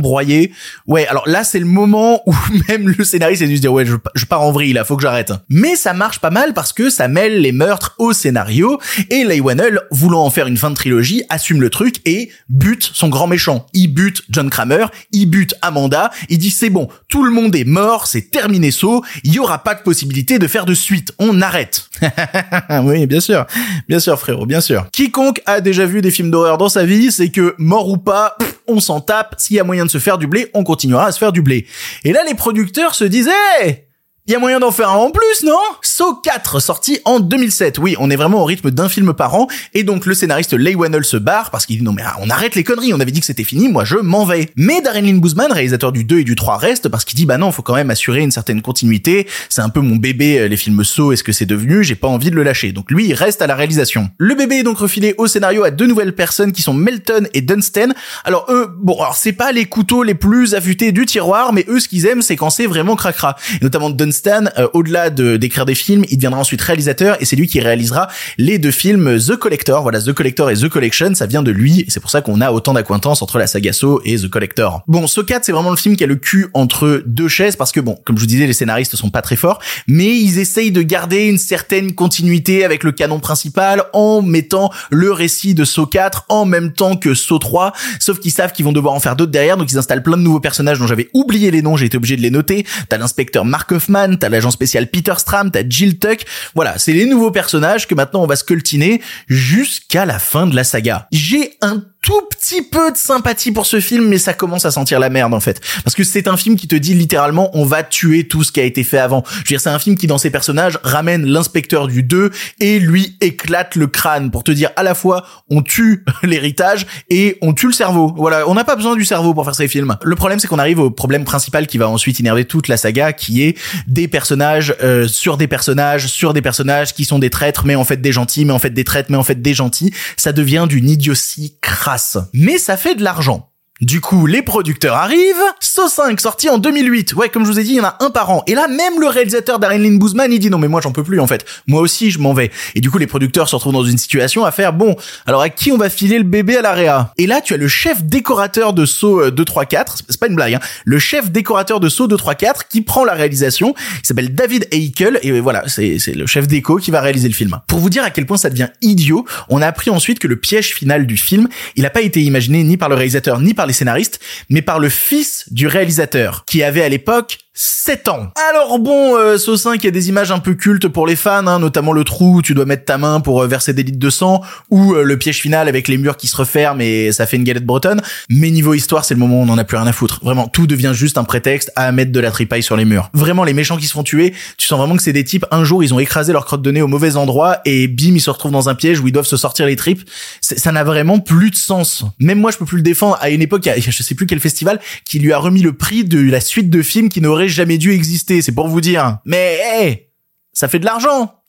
Ouais, 0.86 1.06
alors 1.06 1.28
là 1.28 1.44
c'est 1.44 1.58
le 1.58 1.64
moment 1.66 2.22
où 2.26 2.34
même 2.68 2.88
le 2.88 3.04
scénariste 3.04 3.42
a 3.42 3.46
dû 3.46 3.56
se 3.56 3.60
dire 3.60 3.72
ouais 3.72 3.84
je, 3.86 4.24
pars 4.26 4.42
en 4.42 4.52
vrille 4.52 4.72
là, 4.72 4.84
faut 4.84 4.96
que 4.96 5.02
j'arrête. 5.02 5.32
Mais 5.48 5.76
ça 5.76 5.92
marche 5.92 6.18
pas 6.18 6.30
mal 6.30 6.54
parce 6.54 6.72
que 6.72 6.90
ça 6.90 7.08
mêle 7.08 7.40
les 7.40 7.52
meurtres 7.52 7.94
au 7.98 8.12
scénario 8.12 8.78
et 9.10 9.24
Leigh 9.24 9.40
Whannell 9.40 9.80
voulant 9.90 10.24
en 10.24 10.30
faire 10.30 10.46
une 10.46 10.56
fin 10.56 10.70
de 10.70 10.76
trilogie 10.76 11.22
assume 11.28 11.60
le 11.60 11.70
truc 11.70 11.96
et 12.04 12.30
bute 12.48 12.90
son 12.92 13.08
grand 13.08 13.26
méchant. 13.26 13.66
Il 13.72 13.88
bute 13.88 14.22
John 14.30 14.50
Kramer, 14.50 14.86
il 15.12 15.26
bute 15.26 15.54
Amanda, 15.62 16.10
il 16.28 16.38
dit 16.38 16.50
c'est 16.50 16.70
bon, 16.70 16.88
tout 17.08 17.24
le 17.24 17.30
monde 17.30 17.54
est 17.56 17.64
mort, 17.64 18.06
c'est 18.06 18.30
terminé 18.30 18.70
saut, 18.70 19.04
il 19.22 19.32
y 19.32 19.38
aura 19.38 19.62
pas 19.62 19.74
de 19.74 19.82
possibilité 19.82 20.38
de 20.38 20.46
faire 20.46 20.66
de 20.66 20.74
suite, 20.74 21.12
on 21.18 21.40
arrête. 21.40 21.88
oui, 22.84 23.06
bien 23.06 23.20
sûr, 23.20 23.46
bien 23.88 24.00
sûr 24.00 24.18
frérot, 24.18 24.46
bien 24.46 24.60
sûr. 24.60 24.86
Quiconque 24.92 25.40
a 25.46 25.60
déjà 25.60 25.86
vu 25.86 26.02
des 26.02 26.10
films 26.10 26.30
d'horreur 26.30 26.58
dans 26.58 26.68
sa 26.68 26.84
vie, 26.84 27.12
c'est 27.12 27.28
que 27.28 27.54
mort 27.58 27.88
ou 27.88 27.96
pas, 27.96 28.36
on 28.66 28.80
s'en 28.80 29.00
tape, 29.00 29.34
s'il 29.38 29.56
y 29.56 29.60
a 29.60 29.64
moyen 29.64 29.84
de 29.84 29.90
se 29.90 29.98
faire 29.98 30.18
du 30.18 30.26
blé, 30.26 30.50
on 30.54 30.64
continuera 30.64 31.06
à 31.06 31.12
se 31.12 31.18
faire 31.18 31.32
du 31.32 31.42
blé. 31.42 31.66
Et 32.04 32.12
là 32.12 32.22
les 32.26 32.34
producteurs 32.34 32.94
se 32.94 33.04
disaient 33.04 33.88
il 34.26 34.32
y 34.32 34.36
a 34.36 34.38
moyen 34.38 34.58
d'en 34.58 34.70
faire 34.70 34.88
un 34.88 34.94
en 34.96 35.10
plus, 35.10 35.42
non? 35.44 35.58
Saw 35.82 36.14
4, 36.14 36.58
sorti 36.58 36.98
en 37.04 37.20
2007. 37.20 37.76
Oui, 37.78 37.94
on 37.98 38.08
est 38.08 38.16
vraiment 38.16 38.40
au 38.40 38.46
rythme 38.46 38.70
d'un 38.70 38.88
film 38.88 39.12
par 39.12 39.34
an, 39.34 39.48
et 39.74 39.82
donc 39.82 40.06
le 40.06 40.14
scénariste 40.14 40.54
Leigh 40.54 40.76
Whannell 40.76 41.04
se 41.04 41.18
barre 41.18 41.50
parce 41.50 41.66
qu'il 41.66 41.76
dit 41.76 41.84
non 41.84 41.92
mais 41.92 42.00
ah, 42.06 42.16
on 42.22 42.30
arrête 42.30 42.54
les 42.54 42.64
conneries, 42.64 42.94
on 42.94 43.00
avait 43.00 43.10
dit 43.10 43.20
que 43.20 43.26
c'était 43.26 43.44
fini, 43.44 43.68
moi 43.68 43.84
je 43.84 43.96
m'en 43.96 44.24
vais. 44.24 44.48
Mais 44.56 44.80
Darren 44.80 45.02
Lynn 45.02 45.20
Boozman, 45.20 45.52
réalisateur 45.52 45.92
du 45.92 46.04
2 46.04 46.20
et 46.20 46.24
du 46.24 46.36
3, 46.36 46.56
reste 46.56 46.88
parce 46.88 47.04
qu'il 47.04 47.18
dit 47.18 47.26
bah 47.26 47.36
non, 47.36 47.52
faut 47.52 47.60
quand 47.60 47.74
même 47.74 47.90
assurer 47.90 48.22
une 48.22 48.30
certaine 48.30 48.62
continuité, 48.62 49.26
c'est 49.50 49.60
un 49.60 49.68
peu 49.68 49.80
mon 49.80 49.96
bébé, 49.96 50.38
euh, 50.38 50.48
les 50.48 50.56
films 50.56 50.82
Saw, 50.84 51.12
est-ce 51.12 51.22
que 51.22 51.32
c'est 51.32 51.44
devenu, 51.44 51.84
j'ai 51.84 51.94
pas 51.94 52.08
envie 52.08 52.30
de 52.30 52.36
le 52.36 52.44
lâcher. 52.44 52.72
Donc 52.72 52.90
lui, 52.90 53.08
il 53.08 53.12
reste 53.12 53.42
à 53.42 53.46
la 53.46 53.54
réalisation. 53.54 54.08
Le 54.16 54.34
bébé 54.34 54.60
est 54.60 54.62
donc 54.62 54.78
refilé 54.78 55.14
au 55.18 55.26
scénario 55.26 55.64
à 55.64 55.70
deux 55.70 55.86
nouvelles 55.86 56.14
personnes 56.14 56.52
qui 56.52 56.62
sont 56.62 56.72
Melton 56.72 57.26
et 57.34 57.42
Dunstan. 57.42 57.88
Alors 58.24 58.46
eux, 58.48 58.74
bon, 58.80 58.98
alors 58.98 59.16
c'est 59.16 59.32
pas 59.32 59.52
les 59.52 59.66
couteaux 59.66 60.02
les 60.02 60.14
plus 60.14 60.54
affûtés 60.54 60.92
du 60.92 61.04
tiroir, 61.04 61.52
mais 61.52 61.66
eux 61.68 61.78
ce 61.78 61.88
qu'ils 61.88 62.06
aiment 62.06 62.22
c'est 62.22 62.36
quand 62.36 62.48
c'est 62.48 62.66
vraiment 62.66 62.96
cracra. 62.96 63.36
notamment 63.60 63.90
Dunstan 63.90 64.13
Stan, 64.14 64.44
euh, 64.58 64.68
au-delà 64.72 65.10
de 65.10 65.36
d'écrire 65.36 65.66
des 65.66 65.74
films, 65.74 66.04
il 66.10 66.16
deviendra 66.16 66.40
ensuite 66.40 66.62
réalisateur 66.62 67.16
et 67.20 67.24
c'est 67.24 67.36
lui 67.36 67.46
qui 67.46 67.60
réalisera 67.60 68.08
les 68.38 68.58
deux 68.58 68.70
films 68.70 69.18
The 69.18 69.36
Collector. 69.36 69.82
Voilà, 69.82 70.00
The 70.00 70.12
Collector 70.12 70.50
et 70.50 70.54
The 70.54 70.68
Collection, 70.68 71.14
ça 71.14 71.26
vient 71.26 71.42
de 71.42 71.50
lui 71.50 71.74
c'est 71.88 72.00
pour 72.00 72.10
ça 72.10 72.20
qu'on 72.20 72.40
a 72.40 72.52
autant 72.52 72.72
d'acquaintance 72.72 73.22
entre 73.22 73.38
la 73.38 73.46
saga 73.46 73.72
Saw 73.72 74.00
et 74.04 74.18
The 74.18 74.28
Collector. 74.28 74.82
Bon, 74.86 75.06
Saw 75.06 75.24
4, 75.24 75.44
c'est 75.44 75.52
vraiment 75.52 75.70
le 75.70 75.76
film 75.76 75.96
qui 75.96 76.04
a 76.04 76.06
le 76.06 76.16
cul 76.16 76.48
entre 76.54 77.02
deux 77.06 77.28
chaises 77.28 77.56
parce 77.56 77.72
que 77.72 77.80
bon, 77.80 77.96
comme 78.04 78.16
je 78.16 78.20
vous 78.20 78.26
disais, 78.26 78.46
les 78.46 78.52
scénaristes 78.52 78.96
sont 78.96 79.10
pas 79.10 79.22
très 79.22 79.36
forts, 79.36 79.60
mais 79.86 80.18
ils 80.18 80.38
essayent 80.38 80.72
de 80.72 80.82
garder 80.82 81.26
une 81.26 81.38
certaine 81.38 81.94
continuité 81.94 82.64
avec 82.64 82.84
le 82.84 82.92
canon 82.92 83.20
principal 83.20 83.84
en 83.92 84.22
mettant 84.22 84.70
le 84.90 85.12
récit 85.12 85.54
de 85.54 85.64
Saw 85.64 85.86
4 85.86 86.26
en 86.28 86.44
même 86.44 86.72
temps 86.72 86.96
que 86.96 87.14
Saw 87.14 87.38
3, 87.38 87.72
sauf 87.98 88.18
qu'ils 88.18 88.32
savent 88.32 88.52
qu'ils 88.52 88.64
vont 88.64 88.72
devoir 88.72 88.94
en 88.94 89.00
faire 89.00 89.16
d'autres 89.16 89.32
derrière, 89.32 89.56
donc 89.56 89.70
ils 89.70 89.78
installent 89.78 90.02
plein 90.02 90.16
de 90.16 90.22
nouveaux 90.22 90.40
personnages 90.40 90.78
dont 90.78 90.86
j'avais 90.86 91.08
oublié 91.14 91.50
les 91.50 91.62
noms, 91.62 91.76
j'ai 91.76 91.86
été 91.86 91.96
obligé 91.96 92.16
de 92.16 92.22
les 92.22 92.30
noter. 92.30 92.66
T'as 92.88 92.98
l'inspecteur 92.98 93.44
Mark 93.44 93.70
Hoffman, 93.72 94.03
t'as 94.18 94.28
l'agent 94.28 94.50
spécial 94.50 94.88
Peter 94.88 95.14
Stram, 95.16 95.50
t'as 95.50 95.62
Jill 95.68 95.98
Tuck. 95.98 96.24
Voilà, 96.54 96.78
c'est 96.78 96.92
les 96.92 97.06
nouveaux 97.06 97.30
personnages 97.30 97.86
que 97.86 97.94
maintenant 97.94 98.22
on 98.22 98.26
va 98.26 98.36
sculptiner 98.36 99.00
jusqu'à 99.28 100.04
la 100.06 100.18
fin 100.18 100.46
de 100.46 100.54
la 100.54 100.64
saga. 100.64 101.08
J'ai 101.12 101.56
un 101.60 101.82
tout 102.04 102.20
petit 102.28 102.60
peu 102.60 102.92
de 102.92 102.96
sympathie 102.98 103.50
pour 103.50 103.64
ce 103.64 103.80
film, 103.80 104.06
mais 104.08 104.18
ça 104.18 104.34
commence 104.34 104.66
à 104.66 104.70
sentir 104.70 105.00
la 105.00 105.08
merde 105.08 105.32
en 105.32 105.40
fait. 105.40 105.60
Parce 105.84 105.96
que 105.96 106.04
c'est 106.04 106.28
un 106.28 106.36
film 106.36 106.56
qui 106.56 106.68
te 106.68 106.76
dit 106.76 106.92
littéralement 106.92 107.50
on 107.54 107.64
va 107.64 107.82
tuer 107.82 108.28
tout 108.28 108.44
ce 108.44 108.52
qui 108.52 108.60
a 108.60 108.64
été 108.64 108.84
fait 108.84 108.98
avant. 108.98 109.24
Je 109.26 109.38
veux 109.38 109.44
dire, 109.44 109.60
c'est 109.60 109.70
un 109.70 109.78
film 109.78 109.96
qui 109.96 110.06
dans 110.06 110.18
ses 110.18 110.30
personnages 110.30 110.78
ramène 110.82 111.24
l'inspecteur 111.24 111.86
du 111.86 112.02
2 112.02 112.30
et 112.60 112.78
lui 112.78 113.16
éclate 113.22 113.74
le 113.76 113.86
crâne 113.86 114.30
pour 114.30 114.44
te 114.44 114.50
dire 114.50 114.70
à 114.76 114.82
la 114.82 114.94
fois 114.94 115.24
on 115.48 115.62
tue 115.62 116.04
l'héritage 116.22 116.86
et 117.08 117.38
on 117.40 117.54
tue 117.54 117.68
le 117.68 117.72
cerveau. 117.72 118.12
Voilà, 118.14 118.46
on 118.48 118.54
n'a 118.54 118.64
pas 118.64 118.76
besoin 118.76 118.96
du 118.96 119.04
cerveau 119.06 119.32
pour 119.32 119.44
faire 119.44 119.54
ces 119.54 119.68
films. 119.68 119.96
Le 120.02 120.14
problème 120.14 120.38
c'est 120.38 120.48
qu'on 120.48 120.58
arrive 120.58 120.80
au 120.80 120.90
problème 120.90 121.24
principal 121.24 121.66
qui 121.66 121.78
va 121.78 121.88
ensuite 121.88 122.20
énerver 122.20 122.44
toute 122.44 122.68
la 122.68 122.76
saga 122.76 123.14
qui 123.14 123.42
est 123.42 123.58
des 123.94 124.08
personnages 124.08 124.74
euh, 124.82 125.08
sur 125.08 125.38
des 125.38 125.46
personnages 125.46 126.08
sur 126.08 126.34
des 126.34 126.42
personnages 126.42 126.92
qui 126.92 127.04
sont 127.04 127.18
des 127.18 127.30
traîtres 127.30 127.64
mais 127.64 127.76
en 127.76 127.84
fait 127.84 128.00
des 128.00 128.12
gentils 128.12 128.44
mais 128.44 128.52
en 128.52 128.58
fait 128.58 128.70
des 128.70 128.84
traîtres 128.84 129.10
mais 129.10 129.16
en 129.16 129.22
fait 129.22 129.40
des 129.40 129.54
gentils. 129.54 129.92
Ça 130.16 130.32
devient 130.32 130.66
d'une 130.68 130.90
idiotie 130.90 131.56
crasse 131.62 132.18
mais 132.32 132.58
ça 132.58 132.76
fait 132.76 132.96
de 132.96 133.02
l'argent. 133.02 133.53
Du 133.80 134.00
coup, 134.00 134.26
les 134.26 134.42
producteurs 134.42 134.94
arrivent. 134.94 135.34
So 135.58 135.88
5 135.88 136.20
sorti 136.20 136.48
en 136.48 136.58
2008. 136.58 137.14
Ouais, 137.14 137.28
comme 137.28 137.44
je 137.44 137.50
vous 137.50 137.58
ai 137.58 137.64
dit, 137.64 137.70
il 137.70 137.76
y 137.78 137.80
en 137.80 137.84
a 137.84 137.96
un 137.98 138.10
par 138.10 138.30
an. 138.30 138.44
Et 138.46 138.54
là, 138.54 138.68
même 138.68 139.00
le 139.00 139.08
réalisateur 139.08 139.58
Darren 139.58 139.78
Lynn 139.78 139.98
Boozman, 139.98 140.32
il 140.32 140.38
dit 140.38 140.48
non 140.48 140.58
mais 140.58 140.68
moi 140.68 140.80
j'en 140.80 140.92
peux 140.92 141.02
plus 141.02 141.18
en 141.18 141.26
fait. 141.26 141.44
Moi 141.66 141.80
aussi, 141.80 142.12
je 142.12 142.20
m'en 142.20 142.34
vais. 142.34 142.52
Et 142.76 142.80
du 142.80 142.88
coup, 142.88 142.98
les 142.98 143.08
producteurs 143.08 143.48
se 143.48 143.56
retrouvent 143.56 143.72
dans 143.72 143.82
une 143.82 143.98
situation 143.98 144.44
à 144.44 144.52
faire 144.52 144.72
bon. 144.72 144.94
Alors 145.26 145.40
à 145.40 145.48
qui 145.48 145.72
on 145.72 145.76
va 145.76 145.90
filer 145.90 146.18
le 146.18 146.24
bébé 146.24 146.56
à 146.56 146.62
l'AREA 146.62 147.12
Et 147.18 147.26
là, 147.26 147.40
tu 147.40 147.52
as 147.52 147.56
le 147.56 147.66
chef 147.66 148.04
décorateur 148.04 148.74
de 148.74 148.86
Saw 148.86 149.32
2 149.32 149.44
3 149.44 149.64
4. 149.64 149.98
C'est 150.08 150.20
pas 150.20 150.28
une 150.28 150.36
blague. 150.36 150.54
Hein. 150.54 150.60
Le 150.84 151.00
chef 151.00 151.32
décorateur 151.32 151.80
de 151.80 151.88
Saw 151.88 152.06
2 152.06 152.16
3 152.16 152.36
4 152.36 152.68
qui 152.68 152.80
prend 152.80 153.04
la 153.04 153.14
réalisation. 153.14 153.74
Il 153.98 154.06
s'appelle 154.06 154.36
David 154.36 154.68
Eichel 154.70 155.18
et 155.22 155.40
voilà, 155.40 155.64
c'est 155.66 155.98
c'est 155.98 156.14
le 156.14 156.26
chef 156.26 156.46
déco 156.46 156.76
qui 156.76 156.92
va 156.92 157.00
réaliser 157.00 157.26
le 157.26 157.34
film. 157.34 157.58
Pour 157.66 157.80
vous 157.80 157.90
dire 157.90 158.04
à 158.04 158.10
quel 158.10 158.24
point 158.24 158.36
ça 158.36 158.50
devient 158.50 158.68
idiot, 158.82 159.24
on 159.48 159.60
a 159.60 159.66
appris 159.66 159.90
ensuite 159.90 160.20
que 160.20 160.28
le 160.28 160.36
piège 160.36 160.74
final 160.74 161.08
du 161.08 161.16
film, 161.16 161.48
il 161.74 161.84
a 161.84 161.90
pas 161.90 162.02
été 162.02 162.22
imaginé 162.22 162.62
ni 162.62 162.76
par 162.76 162.88
le 162.88 162.94
réalisateur 162.94 163.40
ni 163.40 163.52
par 163.52 163.64
les 163.66 163.73
scénaristes, 163.74 164.20
mais 164.48 164.62
par 164.62 164.78
le 164.78 164.88
fils 164.88 165.44
du 165.52 165.66
réalisateur, 165.66 166.44
qui 166.46 166.62
avait 166.62 166.82
à 166.82 166.88
l'époque 166.88 167.38
7 167.56 168.08
ans. 168.08 168.32
Alors 168.50 168.80
bon, 168.80 169.16
euh, 169.16 169.38
5, 169.38 169.80
il 169.80 169.84
y 169.84 169.88
a 169.88 169.92
des 169.92 170.08
images 170.08 170.32
un 170.32 170.40
peu 170.40 170.54
cultes 170.54 170.88
pour 170.88 171.06
les 171.06 171.14
fans, 171.14 171.46
hein, 171.46 171.60
notamment 171.60 171.92
le 171.92 172.02
trou 172.02 172.38
où 172.38 172.42
tu 172.42 172.52
dois 172.52 172.64
mettre 172.64 172.84
ta 172.84 172.98
main 172.98 173.20
pour 173.20 173.42
euh, 173.42 173.46
verser 173.46 173.72
des 173.72 173.84
litres 173.84 174.00
de 174.00 174.10
sang, 174.10 174.40
ou 174.70 174.94
euh, 174.94 175.04
le 175.04 175.16
piège 175.16 175.40
final 175.40 175.68
avec 175.68 175.86
les 175.86 175.96
murs 175.96 176.16
qui 176.16 176.26
se 176.26 176.36
referment 176.36 176.80
et 176.80 177.12
ça 177.12 177.26
fait 177.26 177.36
une 177.36 177.44
galette 177.44 177.64
bretonne. 177.64 178.02
Mais 178.28 178.50
niveau 178.50 178.74
histoire, 178.74 179.04
c'est 179.04 179.14
le 179.14 179.20
moment 179.20 179.40
où 179.40 179.44
on 179.44 179.48
en 179.50 179.58
a 179.58 179.62
plus 179.62 179.76
rien 179.76 179.86
à 179.86 179.92
foutre. 179.92 180.18
Vraiment, 180.24 180.48
tout 180.48 180.66
devient 180.66 180.90
juste 180.94 181.16
un 181.16 181.22
prétexte 181.22 181.70
à 181.76 181.92
mettre 181.92 182.10
de 182.10 182.18
la 182.18 182.32
tripaille 182.32 182.64
sur 182.64 182.76
les 182.76 182.84
murs. 182.84 183.08
Vraiment, 183.14 183.44
les 183.44 183.54
méchants 183.54 183.76
qui 183.76 183.86
se 183.86 183.92
font 183.92 184.02
tuer, 184.02 184.34
tu 184.56 184.66
sens 184.66 184.76
vraiment 184.76 184.96
que 184.96 185.02
c'est 185.02 185.12
des 185.12 185.24
types, 185.24 185.46
un 185.52 185.62
jour, 185.62 185.84
ils 185.84 185.94
ont 185.94 186.00
écrasé 186.00 186.32
leur 186.32 186.46
crotte 186.46 186.62
de 186.62 186.70
nez 186.72 186.82
au 186.82 186.88
mauvais 186.88 187.14
endroit 187.14 187.58
et 187.64 187.86
bim, 187.86 188.16
ils 188.16 188.20
se 188.20 188.30
retrouvent 188.30 188.50
dans 188.50 188.68
un 188.68 188.74
piège 188.74 188.98
où 188.98 189.06
ils 189.06 189.12
doivent 189.12 189.26
se 189.26 189.36
sortir 189.36 189.66
les 189.66 189.76
tripes. 189.76 190.02
Ça 190.40 190.72
n'a 190.72 190.82
vraiment 190.82 191.20
plus 191.20 191.52
de 191.52 191.56
sens. 191.56 192.04
Même 192.18 192.40
moi, 192.40 192.50
je 192.50 192.58
peux 192.58 192.64
plus 192.64 192.78
le 192.78 192.82
défendre. 192.82 193.16
À 193.20 193.30
une 193.30 193.42
époque, 193.42 193.64
il 193.66 193.68
y 193.68 193.70
a, 193.70 193.78
je 193.78 194.02
sais 194.02 194.16
plus 194.16 194.26
quel 194.26 194.40
festival, 194.40 194.80
qui 195.04 195.20
lui 195.20 195.32
a 195.32 195.38
remis 195.38 195.62
le 195.62 195.72
prix 195.72 196.04
de 196.04 196.18
la 196.18 196.40
suite 196.40 196.68
de 196.68 196.82
films 196.82 197.08
qui 197.08 197.20
n'aurait 197.20 197.43
jamais 197.48 197.78
dû 197.78 197.92
exister, 197.92 198.42
c'est 198.42 198.52
pour 198.52 198.68
vous 198.68 198.80
dire. 198.80 199.18
Mais 199.24 199.58
hé, 199.80 200.10
ça 200.52 200.68
fait 200.68 200.78
de 200.78 200.84
l'argent. 200.84 201.40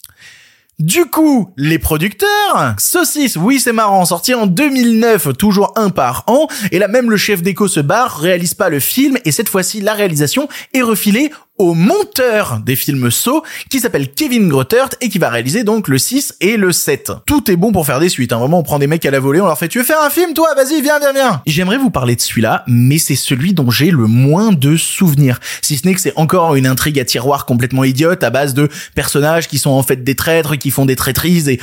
Du 0.78 1.06
coup, 1.06 1.54
les 1.56 1.80
producteurs, 1.80 2.76
Saucisse, 2.80 3.38
oui 3.38 3.62
c'est 3.62 3.72
marrant, 3.72 4.04
sorti 4.04 4.34
en 4.34 4.46
2009, 4.46 5.30
toujours 5.38 5.72
un 5.78 5.90
par 5.90 6.26
an, 6.28 6.48
et 6.70 6.80
là 6.80 6.90
même 6.90 7.10
le 7.10 7.16
chef 7.16 7.42
d'éco 7.42 7.70
se 7.70 7.80
barre, 7.80 8.20
réalise 8.20 8.56
pas 8.56 8.68
le 8.68 8.82
film, 8.82 9.18
et 9.24 9.32
cette 9.32 9.48
fois-ci 9.48 9.80
la 9.80 9.94
réalisation 9.94 10.50
est 10.74 10.82
refilée 10.82 11.32
au 11.58 11.74
monteur 11.74 12.60
des 12.66 12.76
films 12.76 13.10
Saw 13.10 13.42
qui 13.70 13.80
s'appelle 13.80 14.12
Kevin 14.12 14.50
Grottert 14.50 14.90
et 15.00 15.10
qui 15.10 15.20
va 15.20 15.30
réaliser 15.30 15.64
donc 15.64 15.88
le 15.88 15.98
6 15.98 16.36
et 16.42 16.58
le 16.58 16.72
7. 16.72 17.14
Tout 17.26 17.50
est 17.50 17.56
bon 17.56 17.72
pour 17.72 17.86
faire 17.86 18.00
des 18.00 18.10
suites, 18.10 18.34
hein. 18.34 18.40
vraiment 18.40 18.60
on 18.60 18.64
prend 18.64 18.80
des 18.80 18.88
mecs 18.88 19.06
à 19.06 19.12
la 19.12 19.20
volée, 19.20 19.40
on 19.40 19.46
leur 19.46 19.58
fait 19.58 19.68
tu 19.68 19.80
veux 19.80 19.86
faire 19.86 20.02
un 20.06 20.10
film 20.10 20.34
toi? 20.34 20.54
Vas-y 20.56 20.82
viens 20.82 21.00
viens 21.00 21.14
viens. 21.14 21.42
J'aimerais 21.46 21.78
vous 21.78 21.90
parler 21.90 22.16
de 22.16 22.22
celui-là, 22.22 22.64
mais 22.68 22.98
c'est 22.98 23.16
celui 23.16 23.54
dont 23.54 23.72
j'ai 23.72 23.92
le 23.92 24.08
moins 24.08 24.52
de 24.52 24.76
souvenirs. 24.76 25.40
Si 25.62 25.78
ce 25.78 25.88
n'est 25.88 25.94
que 25.94 26.02
c'est 26.02 26.14
encore 26.18 26.56
une 26.56 26.68
intrigue 26.68 27.00
à 27.00 27.06
tiroir 27.06 27.46
complètement 27.46 27.84
idiote 27.84 28.24
à 28.24 28.30
base 28.30 28.54
de 28.54 28.70
personnages 28.94 29.48
qui 29.48 29.58
sont 29.58 29.72
en 29.72 29.84
fait 29.84 30.04
des 30.04 30.16
traîtres, 30.16 30.56
qui 30.56 30.72
font 30.72 30.86
des 30.86 30.96
traîtrises 30.96 31.48
et 31.48 31.60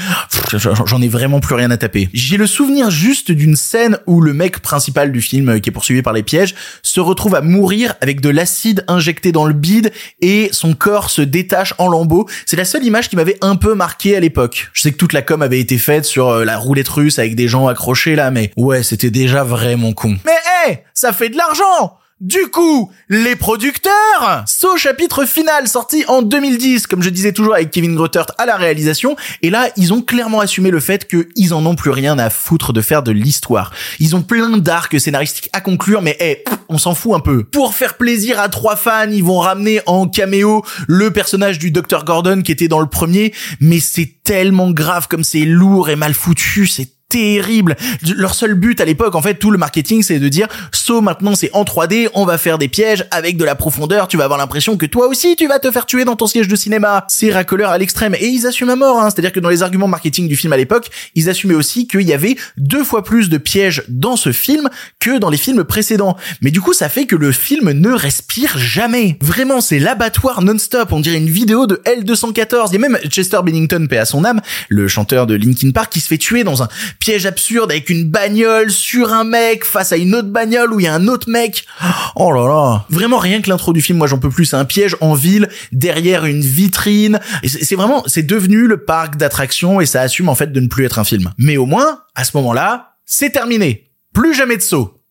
j'en 0.54 1.02
ai 1.02 1.08
vraiment 1.08 1.40
plus 1.40 1.54
rien 1.54 1.70
à 1.70 1.76
taper. 1.76 2.08
J'ai 2.14 2.36
le 2.36 2.46
souvenir 2.46 2.90
juste 2.90 3.30
d'une 3.30 3.56
scène 3.56 3.98
où 4.06 4.20
le 4.20 4.32
mec 4.32 4.60
principal 4.60 5.12
du 5.12 5.20
film 5.20 5.60
qui 5.60 5.68
est 5.70 5.72
poursuivi 5.72 6.02
par 6.02 6.12
les 6.12 6.22
pièges 6.22 6.54
se 6.82 7.00
retrouve 7.00 7.34
à 7.34 7.42
mourir 7.42 7.94
avec 8.00 8.20
de 8.20 8.30
l'acide 8.30 8.84
injecté 8.88 9.32
dans 9.32 9.44
le 9.44 9.54
bide 9.54 9.81
et 10.20 10.48
son 10.52 10.74
corps 10.74 11.10
se 11.10 11.22
détache 11.22 11.74
en 11.78 11.88
lambeaux. 11.88 12.28
C'est 12.46 12.56
la 12.56 12.64
seule 12.64 12.84
image 12.84 13.08
qui 13.08 13.16
m'avait 13.16 13.38
un 13.40 13.56
peu 13.56 13.74
marqué 13.74 14.16
à 14.16 14.20
l'époque. 14.20 14.68
Je 14.72 14.82
sais 14.82 14.92
que 14.92 14.96
toute 14.96 15.12
la 15.12 15.22
com 15.22 15.42
avait 15.42 15.60
été 15.60 15.78
faite 15.78 16.04
sur 16.04 16.28
euh, 16.28 16.44
la 16.44 16.56
roulette 16.56 16.88
russe 16.88 17.18
avec 17.18 17.34
des 17.34 17.48
gens 17.48 17.68
accrochés 17.68 18.16
là, 18.16 18.30
mais 18.30 18.50
ouais, 18.56 18.82
c'était 18.82 19.10
déjà 19.10 19.44
vraiment 19.44 19.92
con. 19.92 20.16
Mais 20.24 20.72
hé, 20.72 20.78
ça 20.94 21.12
fait 21.12 21.28
de 21.28 21.36
l'argent 21.36 21.98
du 22.22 22.46
coup, 22.52 22.88
les 23.08 23.34
producteurs 23.34 24.44
So 24.46 24.76
chapitre 24.76 25.24
final 25.24 25.66
sorti 25.66 26.04
en 26.06 26.22
2010, 26.22 26.86
comme 26.86 27.02
je 27.02 27.10
disais 27.10 27.32
toujours 27.32 27.54
avec 27.54 27.72
Kevin 27.72 27.96
Grottert 27.96 28.26
à 28.38 28.46
la 28.46 28.56
réalisation, 28.56 29.16
et 29.42 29.50
là, 29.50 29.68
ils 29.76 29.92
ont 29.92 30.02
clairement 30.02 30.38
assumé 30.38 30.70
le 30.70 30.78
fait 30.78 31.08
qu'ils 31.08 31.52
en 31.52 31.66
ont 31.66 31.74
plus 31.74 31.90
rien 31.90 32.20
à 32.20 32.30
foutre 32.30 32.72
de 32.72 32.80
faire 32.80 33.02
de 33.02 33.10
l'histoire. 33.10 33.72
Ils 33.98 34.14
ont 34.14 34.22
plein 34.22 34.56
d'arcs 34.56 35.00
scénaristiques 35.00 35.50
à 35.52 35.60
conclure, 35.60 36.00
mais 36.00 36.16
hey, 36.20 36.44
on 36.68 36.78
s'en 36.78 36.94
fout 36.94 37.12
un 37.16 37.20
peu. 37.20 37.42
Pour 37.42 37.74
faire 37.74 37.96
plaisir 37.96 38.38
à 38.38 38.48
trois 38.48 38.76
fans, 38.76 39.10
ils 39.10 39.24
vont 39.24 39.40
ramener 39.40 39.80
en 39.86 40.06
caméo 40.06 40.64
le 40.86 41.10
personnage 41.10 41.58
du 41.58 41.72
Dr 41.72 42.04
Gordon 42.04 42.42
qui 42.42 42.52
était 42.52 42.68
dans 42.68 42.80
le 42.80 42.86
premier, 42.86 43.34
mais 43.58 43.80
c'est 43.80 44.18
tellement 44.22 44.70
grave 44.70 45.08
comme 45.08 45.24
c'est 45.24 45.44
lourd 45.44 45.90
et 45.90 45.96
mal 45.96 46.14
foutu, 46.14 46.68
c'est 46.68 47.01
terrible. 47.12 47.76
Leur 48.16 48.34
seul 48.34 48.54
but 48.54 48.80
à 48.80 48.86
l'époque, 48.86 49.14
en 49.14 49.22
fait, 49.22 49.34
tout 49.34 49.50
le 49.50 49.58
marketing, 49.58 50.02
c'est 50.02 50.18
de 50.18 50.28
dire, 50.28 50.48
so 50.72 51.02
maintenant 51.02 51.34
c'est 51.34 51.50
en 51.52 51.64
3D, 51.64 52.08
on 52.14 52.24
va 52.24 52.38
faire 52.38 52.56
des 52.56 52.68
pièges 52.68 53.04
avec 53.10 53.36
de 53.36 53.44
la 53.44 53.54
profondeur, 53.54 54.08
tu 54.08 54.16
vas 54.16 54.24
avoir 54.24 54.38
l'impression 54.38 54.78
que 54.78 54.86
toi 54.86 55.08
aussi 55.08 55.36
tu 55.36 55.46
vas 55.46 55.58
te 55.58 55.70
faire 55.70 55.84
tuer 55.84 56.06
dans 56.06 56.16
ton 56.16 56.26
siège 56.26 56.48
de 56.48 56.56
cinéma. 56.56 57.04
C'est 57.08 57.30
racoleur 57.30 57.70
à 57.70 57.76
l'extrême. 57.76 58.14
Et 58.14 58.28
ils 58.28 58.46
assument 58.46 58.70
à 58.70 58.76
mort, 58.76 59.00
hein. 59.00 59.10
C'est-à-dire 59.10 59.32
que 59.32 59.40
dans 59.40 59.50
les 59.50 59.62
arguments 59.62 59.88
marketing 59.88 60.26
du 60.26 60.36
film 60.36 60.54
à 60.54 60.56
l'époque, 60.56 60.90
ils 61.14 61.28
assumaient 61.28 61.54
aussi 61.54 61.86
qu'il 61.86 62.02
y 62.02 62.14
avait 62.14 62.36
deux 62.56 62.82
fois 62.82 63.04
plus 63.04 63.28
de 63.28 63.36
pièges 63.36 63.82
dans 63.88 64.16
ce 64.16 64.32
film 64.32 64.70
que 64.98 65.18
dans 65.18 65.28
les 65.28 65.36
films 65.36 65.64
précédents. 65.64 66.16
Mais 66.40 66.50
du 66.50 66.62
coup, 66.62 66.72
ça 66.72 66.88
fait 66.88 67.04
que 67.04 67.16
le 67.16 67.30
film 67.30 67.72
ne 67.72 67.90
respire 67.90 68.56
jamais. 68.56 69.18
Vraiment, 69.20 69.60
c'est 69.60 69.78
l'abattoir 69.78 70.40
non-stop. 70.40 70.92
On 70.92 71.00
dirait 71.00 71.18
une 71.18 71.28
vidéo 71.28 71.66
de 71.66 71.82
L214. 71.84 72.68
Il 72.70 72.72
y 72.72 72.76
a 72.76 72.88
même 72.88 72.98
Chester 73.08 73.38
Bennington, 73.44 73.86
paix 73.88 73.98
à 73.98 74.06
son 74.06 74.24
âme, 74.24 74.40
le 74.68 74.88
chanteur 74.88 75.26
de 75.26 75.34
Linkin 75.34 75.72
Park, 75.72 75.92
qui 75.92 76.00
se 76.00 76.08
fait 76.08 76.18
tuer 76.18 76.44
dans 76.44 76.62
un 76.62 76.68
piège 77.02 77.26
absurde 77.26 77.72
avec 77.72 77.90
une 77.90 78.08
bagnole 78.08 78.70
sur 78.70 79.12
un 79.12 79.24
mec 79.24 79.64
face 79.64 79.90
à 79.90 79.96
une 79.96 80.14
autre 80.14 80.28
bagnole 80.28 80.72
où 80.72 80.78
il 80.78 80.84
y 80.84 80.86
a 80.86 80.94
un 80.94 81.08
autre 81.08 81.28
mec. 81.28 81.66
Oh 82.14 82.30
là 82.30 82.46
là. 82.46 82.86
Vraiment 82.90 83.18
rien 83.18 83.42
que 83.42 83.50
l'intro 83.50 83.72
du 83.72 83.82
film, 83.82 83.98
moi 83.98 84.06
j'en 84.06 84.20
peux 84.20 84.30
plus. 84.30 84.46
C'est 84.46 84.56
un 84.56 84.64
piège 84.64 84.96
en 85.00 85.14
ville 85.14 85.48
derrière 85.72 86.26
une 86.26 86.42
vitrine. 86.42 87.18
C'est 87.44 87.74
vraiment, 87.74 88.04
c'est 88.06 88.22
devenu 88.22 88.68
le 88.68 88.84
parc 88.84 89.16
d'attractions 89.16 89.80
et 89.80 89.86
ça 89.86 90.00
assume 90.00 90.28
en 90.28 90.36
fait 90.36 90.52
de 90.52 90.60
ne 90.60 90.68
plus 90.68 90.84
être 90.84 91.00
un 91.00 91.04
film. 91.04 91.32
Mais 91.38 91.56
au 91.56 91.66
moins, 91.66 92.02
à 92.14 92.22
ce 92.22 92.36
moment-là, 92.36 92.94
c'est 93.04 93.30
terminé. 93.30 93.90
Plus 94.14 94.32
jamais 94.32 94.56
de 94.56 94.62
saut. 94.62 95.01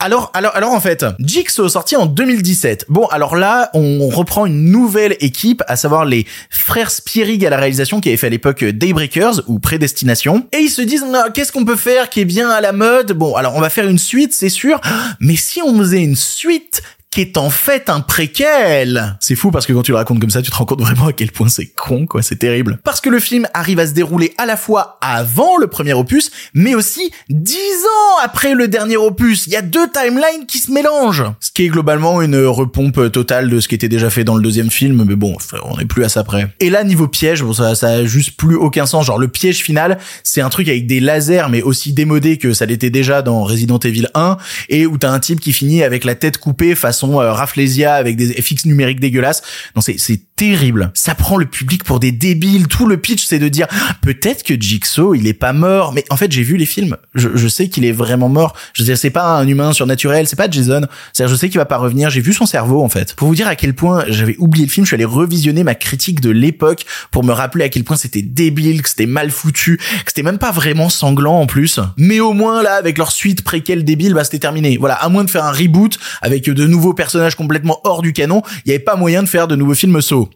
Alors, 0.00 0.30
alors, 0.32 0.54
alors 0.54 0.72
en 0.72 0.80
fait, 0.80 1.04
Jigsaw 1.18 1.68
sorti 1.68 1.96
en 1.96 2.06
2017. 2.06 2.86
Bon, 2.88 3.06
alors 3.06 3.34
là, 3.34 3.68
on 3.74 4.08
reprend 4.08 4.46
une 4.46 4.70
nouvelle 4.70 5.16
équipe, 5.18 5.64
à 5.66 5.74
savoir 5.74 6.04
les 6.04 6.24
frères 6.50 6.92
Spierig 6.92 7.44
à 7.44 7.50
la 7.50 7.56
réalisation 7.56 8.00
qui 8.00 8.08
avaient 8.08 8.16
fait 8.16 8.28
à 8.28 8.30
l'époque 8.30 8.62
Daybreakers 8.62 9.42
ou 9.48 9.58
Prédestination. 9.58 10.46
Et 10.52 10.58
ils 10.58 10.70
se 10.70 10.82
disent, 10.82 11.04
qu'est-ce 11.34 11.50
qu'on 11.50 11.64
peut 11.64 11.74
faire 11.74 12.10
qui 12.10 12.20
est 12.20 12.24
bien 12.24 12.48
à 12.48 12.60
la 12.60 12.70
mode? 12.70 13.12
Bon, 13.12 13.34
alors 13.34 13.56
on 13.56 13.60
va 13.60 13.70
faire 13.70 13.88
une 13.88 13.98
suite, 13.98 14.32
c'est 14.32 14.48
sûr. 14.48 14.80
Mais 15.18 15.34
si 15.34 15.60
on 15.62 15.76
faisait 15.76 16.02
une 16.02 16.16
suite 16.16 16.80
qui 17.10 17.22
est 17.22 17.38
en 17.38 17.50
fait 17.50 17.88
un 17.88 18.00
préquel. 18.00 19.16
C'est 19.20 19.34
fou 19.34 19.50
parce 19.50 19.66
que 19.66 19.72
quand 19.72 19.82
tu 19.82 19.92
le 19.92 19.96
racontes 19.96 20.20
comme 20.20 20.30
ça, 20.30 20.42
tu 20.42 20.50
te 20.50 20.56
rends 20.56 20.66
compte 20.66 20.80
vraiment 20.80 21.06
à 21.06 21.12
quel 21.12 21.32
point 21.32 21.48
c'est 21.48 21.66
con, 21.66 22.06
quoi, 22.06 22.22
c'est 22.22 22.36
terrible. 22.36 22.78
Parce 22.84 23.00
que 23.00 23.08
le 23.08 23.18
film 23.18 23.46
arrive 23.54 23.78
à 23.78 23.86
se 23.86 23.92
dérouler 23.92 24.34
à 24.36 24.44
la 24.46 24.56
fois 24.56 24.98
avant 25.00 25.56
le 25.56 25.66
premier 25.68 25.94
opus, 25.94 26.30
mais 26.52 26.74
aussi 26.74 27.10
dix 27.30 27.56
ans 27.56 28.22
après 28.22 28.54
le 28.54 28.68
dernier 28.68 28.96
opus. 28.96 29.46
Il 29.46 29.52
y 29.52 29.56
a 29.56 29.62
deux 29.62 29.88
timelines 29.90 30.46
qui 30.46 30.58
se 30.58 30.70
mélangent. 30.70 31.24
Ce 31.40 31.50
qui 31.50 31.64
est 31.64 31.68
globalement 31.68 32.20
une 32.20 32.44
repompe 32.44 33.10
totale 33.10 33.48
de 33.48 33.60
ce 33.60 33.68
qui 33.68 33.74
était 33.74 33.88
déjà 33.88 34.10
fait 34.10 34.24
dans 34.24 34.36
le 34.36 34.42
deuxième 34.42 34.70
film, 34.70 35.04
mais 35.06 35.16
bon, 35.16 35.36
on 35.64 35.78
est 35.78 35.86
plus 35.86 36.04
à 36.04 36.08
ça 36.08 36.24
près. 36.24 36.48
Et 36.60 36.68
là, 36.68 36.84
niveau 36.84 37.08
piège, 37.08 37.42
bon, 37.42 37.54
ça, 37.54 37.74
ça 37.74 37.88
a 37.88 38.04
juste 38.04 38.36
plus 38.36 38.56
aucun 38.56 38.84
sens. 38.84 39.06
Genre, 39.06 39.18
le 39.18 39.28
piège 39.28 39.62
final, 39.62 39.98
c'est 40.24 40.42
un 40.42 40.50
truc 40.50 40.68
avec 40.68 40.86
des 40.86 41.00
lasers, 41.00 41.46
mais 41.50 41.62
aussi 41.62 41.92
démodé 41.94 42.36
que 42.36 42.52
ça 42.52 42.66
l'était 42.66 42.90
déjà 42.90 43.22
dans 43.22 43.44
Resident 43.44 43.78
Evil 43.78 44.08
1, 44.14 44.36
et 44.68 44.86
où 44.86 44.98
t'as 44.98 45.10
un 45.10 45.20
type 45.20 45.40
qui 45.40 45.52
finit 45.52 45.82
avec 45.82 46.04
la 46.04 46.14
tête 46.14 46.38
coupée 46.38 46.74
façon 46.98 47.20
euh, 47.20 47.32
Rafflesia 47.32 47.94
avec 47.94 48.16
des 48.16 48.40
FX 48.40 48.66
numériques 48.66 49.00
dégueulasses. 49.00 49.42
Non, 49.76 49.82
c'est, 49.82 49.98
c'est 49.98 50.20
terrible. 50.36 50.90
Ça 50.94 51.14
prend 51.14 51.36
le 51.36 51.46
public 51.46 51.84
pour 51.84 52.00
des 52.00 52.12
débiles. 52.12 52.68
Tout 52.68 52.86
le 52.86 52.96
pitch, 52.96 53.24
c'est 53.24 53.38
de 53.38 53.48
dire, 53.48 53.66
ah, 53.70 53.94
peut-être 54.02 54.44
que 54.44 54.54
Jigsaw, 54.54 55.14
il 55.14 55.26
est 55.26 55.34
pas 55.34 55.52
mort. 55.52 55.92
Mais 55.92 56.04
en 56.10 56.16
fait, 56.16 56.30
j'ai 56.30 56.42
vu 56.42 56.56
les 56.56 56.66
films. 56.66 56.96
Je, 57.14 57.28
je 57.34 57.48
sais 57.48 57.68
qu'il 57.68 57.84
est 57.84 57.92
vraiment 57.92 58.28
mort. 58.28 58.54
Je 58.72 58.82
veux 58.82 58.86
dire, 58.86 58.98
c'est 58.98 59.10
pas 59.10 59.36
un 59.36 59.46
humain 59.46 59.72
surnaturel. 59.72 60.26
C'est 60.28 60.36
pas 60.36 60.50
Jason. 60.50 60.82
C'est-à-dire, 61.12 61.34
je 61.34 61.40
sais 61.40 61.48
qu'il 61.48 61.58
va 61.58 61.64
pas 61.64 61.76
revenir. 61.76 62.10
J'ai 62.10 62.20
vu 62.20 62.32
son 62.32 62.46
cerveau, 62.46 62.82
en 62.82 62.88
fait. 62.88 63.14
Pour 63.14 63.28
vous 63.28 63.34
dire 63.34 63.48
à 63.48 63.56
quel 63.56 63.74
point 63.74 64.04
j'avais 64.08 64.36
oublié 64.38 64.66
le 64.66 64.70
film, 64.70 64.84
je 64.84 64.90
suis 64.90 64.94
allé 64.94 65.04
revisionner 65.04 65.64
ma 65.64 65.74
critique 65.74 66.20
de 66.20 66.30
l'époque 66.30 66.84
pour 67.10 67.24
me 67.24 67.32
rappeler 67.32 67.64
à 67.64 67.68
quel 67.68 67.84
point 67.84 67.96
c'était 67.96 68.22
débile, 68.22 68.82
que 68.82 68.88
c'était 68.88 69.06
mal 69.06 69.30
foutu, 69.30 69.76
que 69.76 69.84
c'était 70.08 70.22
même 70.22 70.38
pas 70.38 70.52
vraiment 70.52 70.88
sanglant 70.88 71.40
en 71.40 71.46
plus. 71.46 71.80
Mais 71.96 72.20
au 72.20 72.32
moins, 72.32 72.62
là, 72.62 72.74
avec 72.74 72.98
leur 72.98 73.12
suite 73.12 73.42
préquelle 73.42 73.84
débile, 73.84 74.14
bah, 74.14 74.24
c'était 74.24 74.38
terminé. 74.38 74.76
Voilà. 74.78 74.94
À 74.94 75.08
moins 75.08 75.24
de 75.24 75.30
faire 75.30 75.44
un 75.44 75.52
reboot 75.52 75.98
avec 76.22 76.44
de 76.44 76.66
nouveaux 76.66 76.87
personnages 76.94 77.34
complètement 77.34 77.80
hors 77.84 78.02
du 78.02 78.12
canon, 78.12 78.42
il 78.64 78.70
y 78.70 78.74
avait 78.74 78.82
pas 78.82 78.96
moyen 78.96 79.22
de 79.22 79.28
faire 79.28 79.48
de 79.48 79.56
nouveaux 79.56 79.74
films 79.74 80.00
Saw. 80.00 80.28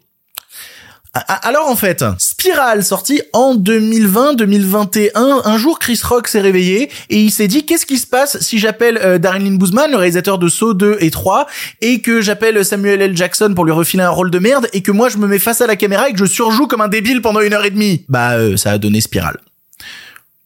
Alors 1.13 1.69
en 1.69 1.75
fait, 1.75 2.03
Spiral 2.17 2.83
sorti 2.83 3.21
en 3.33 3.55
2020-2021, 3.55 5.11
un 5.45 5.57
jour 5.59 5.77
Chris 5.77 5.99
Rock 6.03 6.27
s'est 6.27 6.41
réveillé 6.41 6.89
et 7.11 7.17
il 7.17 7.29
s'est 7.29 7.47
dit 7.47 7.67
qu'est-ce 7.67 7.85
qui 7.85 7.99
se 7.99 8.07
passe 8.07 8.39
si 8.39 8.57
j'appelle 8.57 8.97
euh, 8.97 9.19
Darren 9.19 9.43
Lynn 9.43 9.59
Boozman, 9.59 9.91
le 9.91 9.97
réalisateur 9.97 10.39
de 10.39 10.47
Saw 10.47 10.73
2 10.73 10.97
et 11.01 11.11
3, 11.11 11.45
et 11.81 12.01
que 12.01 12.21
j'appelle 12.21 12.65
Samuel 12.65 12.99
L. 12.99 13.15
Jackson 13.15 13.53
pour 13.53 13.63
lui 13.63 13.71
refiler 13.71 14.01
un 14.01 14.09
rôle 14.09 14.31
de 14.31 14.39
merde 14.39 14.67
et 14.73 14.81
que 14.81 14.91
moi 14.91 15.07
je 15.07 15.17
me 15.17 15.27
mets 15.27 15.37
face 15.37 15.61
à 15.61 15.67
la 15.67 15.75
caméra 15.75 16.09
et 16.09 16.13
que 16.13 16.19
je 16.19 16.25
surjoue 16.25 16.65
comme 16.65 16.81
un 16.81 16.87
débile 16.87 17.21
pendant 17.21 17.41
une 17.41 17.53
heure 17.53 17.65
et 17.65 17.69
demie? 17.69 18.05
Bah 18.09 18.31
euh, 18.31 18.57
ça 18.57 18.71
a 18.71 18.79
donné 18.79 18.99
Spiral. 18.99 19.37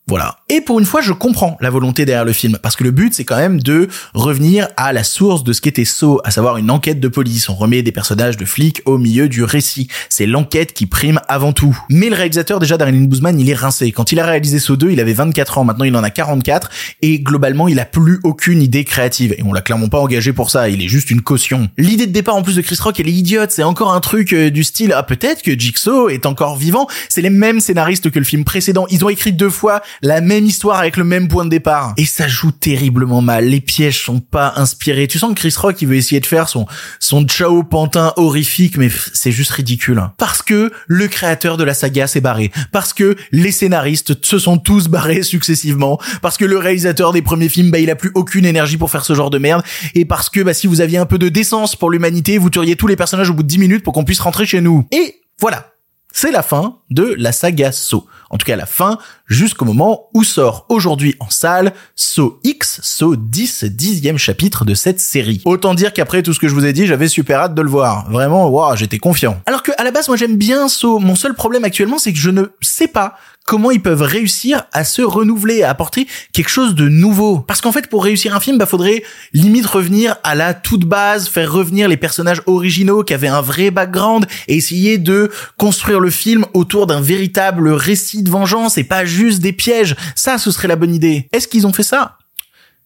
Voilà. 0.05 0.37
Et 0.49 0.61
pour 0.61 0.79
une 0.79 0.85
fois, 0.85 1.01
je 1.01 1.11
comprends 1.11 1.57
la 1.59 1.69
volonté 1.69 2.05
derrière 2.05 2.23
le 2.23 2.31
film, 2.31 2.57
parce 2.61 2.77
que 2.77 2.85
le 2.85 2.91
but, 2.91 3.13
c'est 3.13 3.25
quand 3.25 3.35
même 3.35 3.59
de 3.59 3.89
revenir 4.13 4.69
à 4.77 4.93
la 4.93 5.03
source 5.03 5.43
de 5.43 5.51
ce 5.51 5.59
qu'était 5.59 5.83
Saw, 5.83 6.21
à 6.23 6.31
savoir 6.31 6.55
une 6.55 6.71
enquête 6.71 7.01
de 7.01 7.09
police. 7.09 7.49
On 7.49 7.55
remet 7.55 7.81
des 7.81 7.91
personnages 7.91 8.37
de 8.37 8.45
flics 8.45 8.81
au 8.85 8.97
milieu 8.97 9.27
du 9.27 9.43
récit. 9.43 9.89
C'est 10.07 10.25
l'enquête 10.25 10.71
qui 10.71 10.85
prime 10.85 11.19
avant 11.27 11.51
tout. 11.51 11.77
Mais 11.89 12.07
le 12.07 12.15
réalisateur, 12.15 12.59
déjà, 12.59 12.77
Darren 12.77 12.93
Boozman, 12.93 13.37
il 13.37 13.49
est 13.49 13.55
rincé. 13.55 13.91
Quand 13.91 14.13
il 14.13 14.21
a 14.21 14.25
réalisé 14.25 14.59
Saw 14.59 14.77
2, 14.77 14.91
il 14.91 15.01
avait 15.01 15.11
24 15.11 15.57
ans. 15.57 15.65
Maintenant, 15.65 15.83
il 15.83 15.93
en 15.97 16.03
a 16.03 16.09
44. 16.09 16.69
Et 17.01 17.19
globalement, 17.19 17.67
il 17.67 17.77
a 17.81 17.85
plus 17.85 18.21
aucune 18.23 18.61
idée 18.61 18.85
créative. 18.85 19.35
Et 19.37 19.43
on 19.43 19.51
l'a 19.51 19.61
clairement 19.61 19.89
pas 19.89 19.99
engagé 19.99 20.31
pour 20.31 20.49
ça. 20.49 20.69
Il 20.69 20.81
est 20.81 20.87
juste 20.87 21.11
une 21.11 21.23
caution. 21.23 21.67
L'idée 21.77 22.07
de 22.07 22.13
départ, 22.13 22.37
en 22.37 22.41
plus 22.41 22.55
de 22.55 22.61
Chris 22.61 22.77
Rock, 22.79 23.01
elle 23.01 23.09
est 23.09 23.11
idiote. 23.11 23.51
C'est 23.51 23.63
encore 23.63 23.93
un 23.93 23.99
truc 23.99 24.31
euh, 24.31 24.49
du 24.49 24.63
style, 24.63 24.93
ah, 24.95 25.03
peut-être 25.03 25.41
que 25.41 25.59
Jigsaw 25.59 26.07
est 26.07 26.25
encore 26.25 26.55
vivant. 26.55 26.87
C'est 27.09 27.21
les 27.21 27.29
mêmes 27.29 27.59
scénaristes 27.59 28.09
que 28.09 28.19
le 28.19 28.23
film 28.23 28.45
précédent. 28.45 28.87
Ils 28.89 29.03
ont 29.03 29.09
écrit 29.09 29.33
deux 29.33 29.49
fois 29.49 29.81
la 30.01 30.21
même 30.21 30.36
histoire 30.45 30.79
avec 30.79 30.97
le 30.97 31.03
même 31.03 31.27
point 31.27 31.45
de 31.45 31.49
départ. 31.49 31.93
Et 31.97 32.05
ça 32.05 32.27
joue 32.27 32.51
terriblement 32.51 33.21
mal. 33.21 33.45
Les 33.45 33.61
pièges 33.61 34.03
sont 34.03 34.19
pas 34.19 34.53
inspirés. 34.55 35.07
Tu 35.07 35.19
sens 35.19 35.33
que 35.33 35.39
Chris 35.39 35.53
Rock, 35.57 35.81
il 35.81 35.87
veut 35.87 35.95
essayer 35.95 36.19
de 36.19 36.25
faire 36.25 36.49
son, 36.49 36.65
son 36.99 37.27
Chao 37.27 37.63
Pantin 37.63 38.13
horrifique, 38.17 38.77
mais 38.77 38.89
c'est 39.13 39.31
juste 39.31 39.51
ridicule. 39.51 40.01
Parce 40.17 40.41
que 40.41 40.71
le 40.87 41.07
créateur 41.07 41.57
de 41.57 41.63
la 41.63 41.73
saga 41.73 42.07
s'est 42.07 42.21
barré. 42.21 42.51
Parce 42.71 42.93
que 42.93 43.15
les 43.31 43.51
scénaristes 43.51 44.23
se 44.25 44.39
sont 44.39 44.57
tous 44.57 44.87
barrés 44.87 45.23
successivement. 45.23 45.99
Parce 46.21 46.37
que 46.37 46.45
le 46.45 46.57
réalisateur 46.57 47.13
des 47.13 47.21
premiers 47.21 47.49
films, 47.49 47.71
bah, 47.71 47.79
il 47.79 47.89
a 47.89 47.95
plus 47.95 48.11
aucune 48.15 48.45
énergie 48.45 48.77
pour 48.77 48.91
faire 48.91 49.05
ce 49.05 49.13
genre 49.13 49.29
de 49.29 49.37
merde. 49.37 49.63
Et 49.95 50.05
parce 50.05 50.29
que, 50.29 50.41
bah, 50.41 50.53
si 50.53 50.67
vous 50.67 50.81
aviez 50.81 50.97
un 50.97 51.05
peu 51.05 51.17
de 51.17 51.29
décence 51.29 51.75
pour 51.75 51.89
l'humanité, 51.89 52.37
vous 52.37 52.49
tueriez 52.49 52.75
tous 52.75 52.87
les 52.87 52.95
personnages 52.95 53.29
au 53.29 53.33
bout 53.33 53.43
de 53.43 53.47
10 53.47 53.57
minutes 53.57 53.83
pour 53.83 53.93
qu'on 53.93 54.05
puisse 54.05 54.19
rentrer 54.19 54.45
chez 54.45 54.61
nous. 54.61 54.87
Et 54.91 55.15
voilà. 55.39 55.71
C'est 56.11 56.31
la 56.31 56.41
fin 56.41 56.79
de 56.89 57.13
la 57.17 57.31
saga 57.31 57.71
So. 57.71 58.07
En 58.29 58.37
tout 58.37 58.45
cas, 58.45 58.55
la 58.55 58.65
fin 58.65 58.97
jusqu'au 59.27 59.65
moment 59.65 60.09
où 60.13 60.23
sort 60.23 60.65
aujourd'hui 60.69 61.15
en 61.19 61.29
salle 61.29 61.73
So 61.95 62.39
X, 62.43 62.79
So 62.81 63.15
10, 63.15 63.65
dixième 63.65 64.17
chapitre 64.17 64.65
de 64.65 64.73
cette 64.73 64.99
série. 64.99 65.41
Autant 65.45 65.73
dire 65.73 65.93
qu'après 65.93 66.23
tout 66.23 66.33
ce 66.33 66.39
que 66.39 66.47
je 66.47 66.53
vous 66.53 66.65
ai 66.65 66.73
dit, 66.73 66.87
j'avais 66.87 67.07
super 67.07 67.39
hâte 67.39 67.55
de 67.55 67.61
le 67.61 67.69
voir. 67.69 68.09
Vraiment, 68.09 68.47
waouh, 68.47 68.75
j'étais 68.75 68.97
confiant. 68.97 69.39
Alors 69.45 69.63
que 69.63 69.71
à 69.77 69.83
la 69.83 69.91
base, 69.91 70.07
moi 70.07 70.17
j'aime 70.17 70.37
bien 70.37 70.67
So. 70.67 70.99
Mon 70.99 71.15
seul 71.15 71.33
problème 71.33 71.63
actuellement, 71.63 71.99
c'est 71.99 72.13
que 72.13 72.19
je 72.19 72.29
ne 72.29 72.45
sais 72.61 72.87
pas 72.87 73.17
comment 73.47 73.71
ils 73.71 73.81
peuvent 73.81 74.01
réussir 74.01 74.65
à 74.73 74.83
se 74.83 75.01
renouveler, 75.01 75.63
à 75.63 75.69
apporter 75.69 76.05
quelque 76.33 76.49
chose 76.49 76.75
de 76.75 76.89
nouveau. 76.89 77.39
Parce 77.39 77.61
qu'en 77.61 77.71
fait, 77.71 77.87
pour 77.87 78.03
réussir 78.03 78.35
un 78.35 78.41
film, 78.41 78.57
bah 78.57 78.65
faudrait 78.65 79.03
limite 79.31 79.65
revenir 79.65 80.17
à 80.23 80.35
la 80.35 80.53
toute 80.53 80.83
base, 80.83 81.29
faire 81.29 81.51
revenir 81.51 81.87
les 81.87 81.95
personnages 81.95 82.41
originaux 82.45 83.03
qui 83.03 83.13
avaient 83.13 83.29
un 83.29 83.41
vrai 83.41 83.71
background 83.71 84.27
et 84.49 84.57
essayer 84.57 84.97
de 84.97 85.31
construire 85.57 86.01
le 86.01 86.09
film 86.09 86.45
autour 86.53 86.87
d'un 86.87 86.99
véritable 86.99 87.69
récit 87.69 88.21
de 88.21 88.29
vengeance 88.29 88.77
et 88.77 88.83
pas 88.83 89.05
juste 89.05 89.16
des 89.39 89.53
pièges. 89.53 89.95
Ça, 90.15 90.37
ce 90.37 90.51
serait 90.51 90.67
la 90.67 90.75
bonne 90.75 90.93
idée. 90.93 91.27
Est-ce 91.33 91.47
qu'ils 91.47 91.67
ont 91.67 91.73
fait 91.73 91.83
ça? 91.83 92.17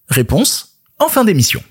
Réponse 0.10 0.78
en 1.00 1.08
fin 1.08 1.26
d'émission. 1.26 1.62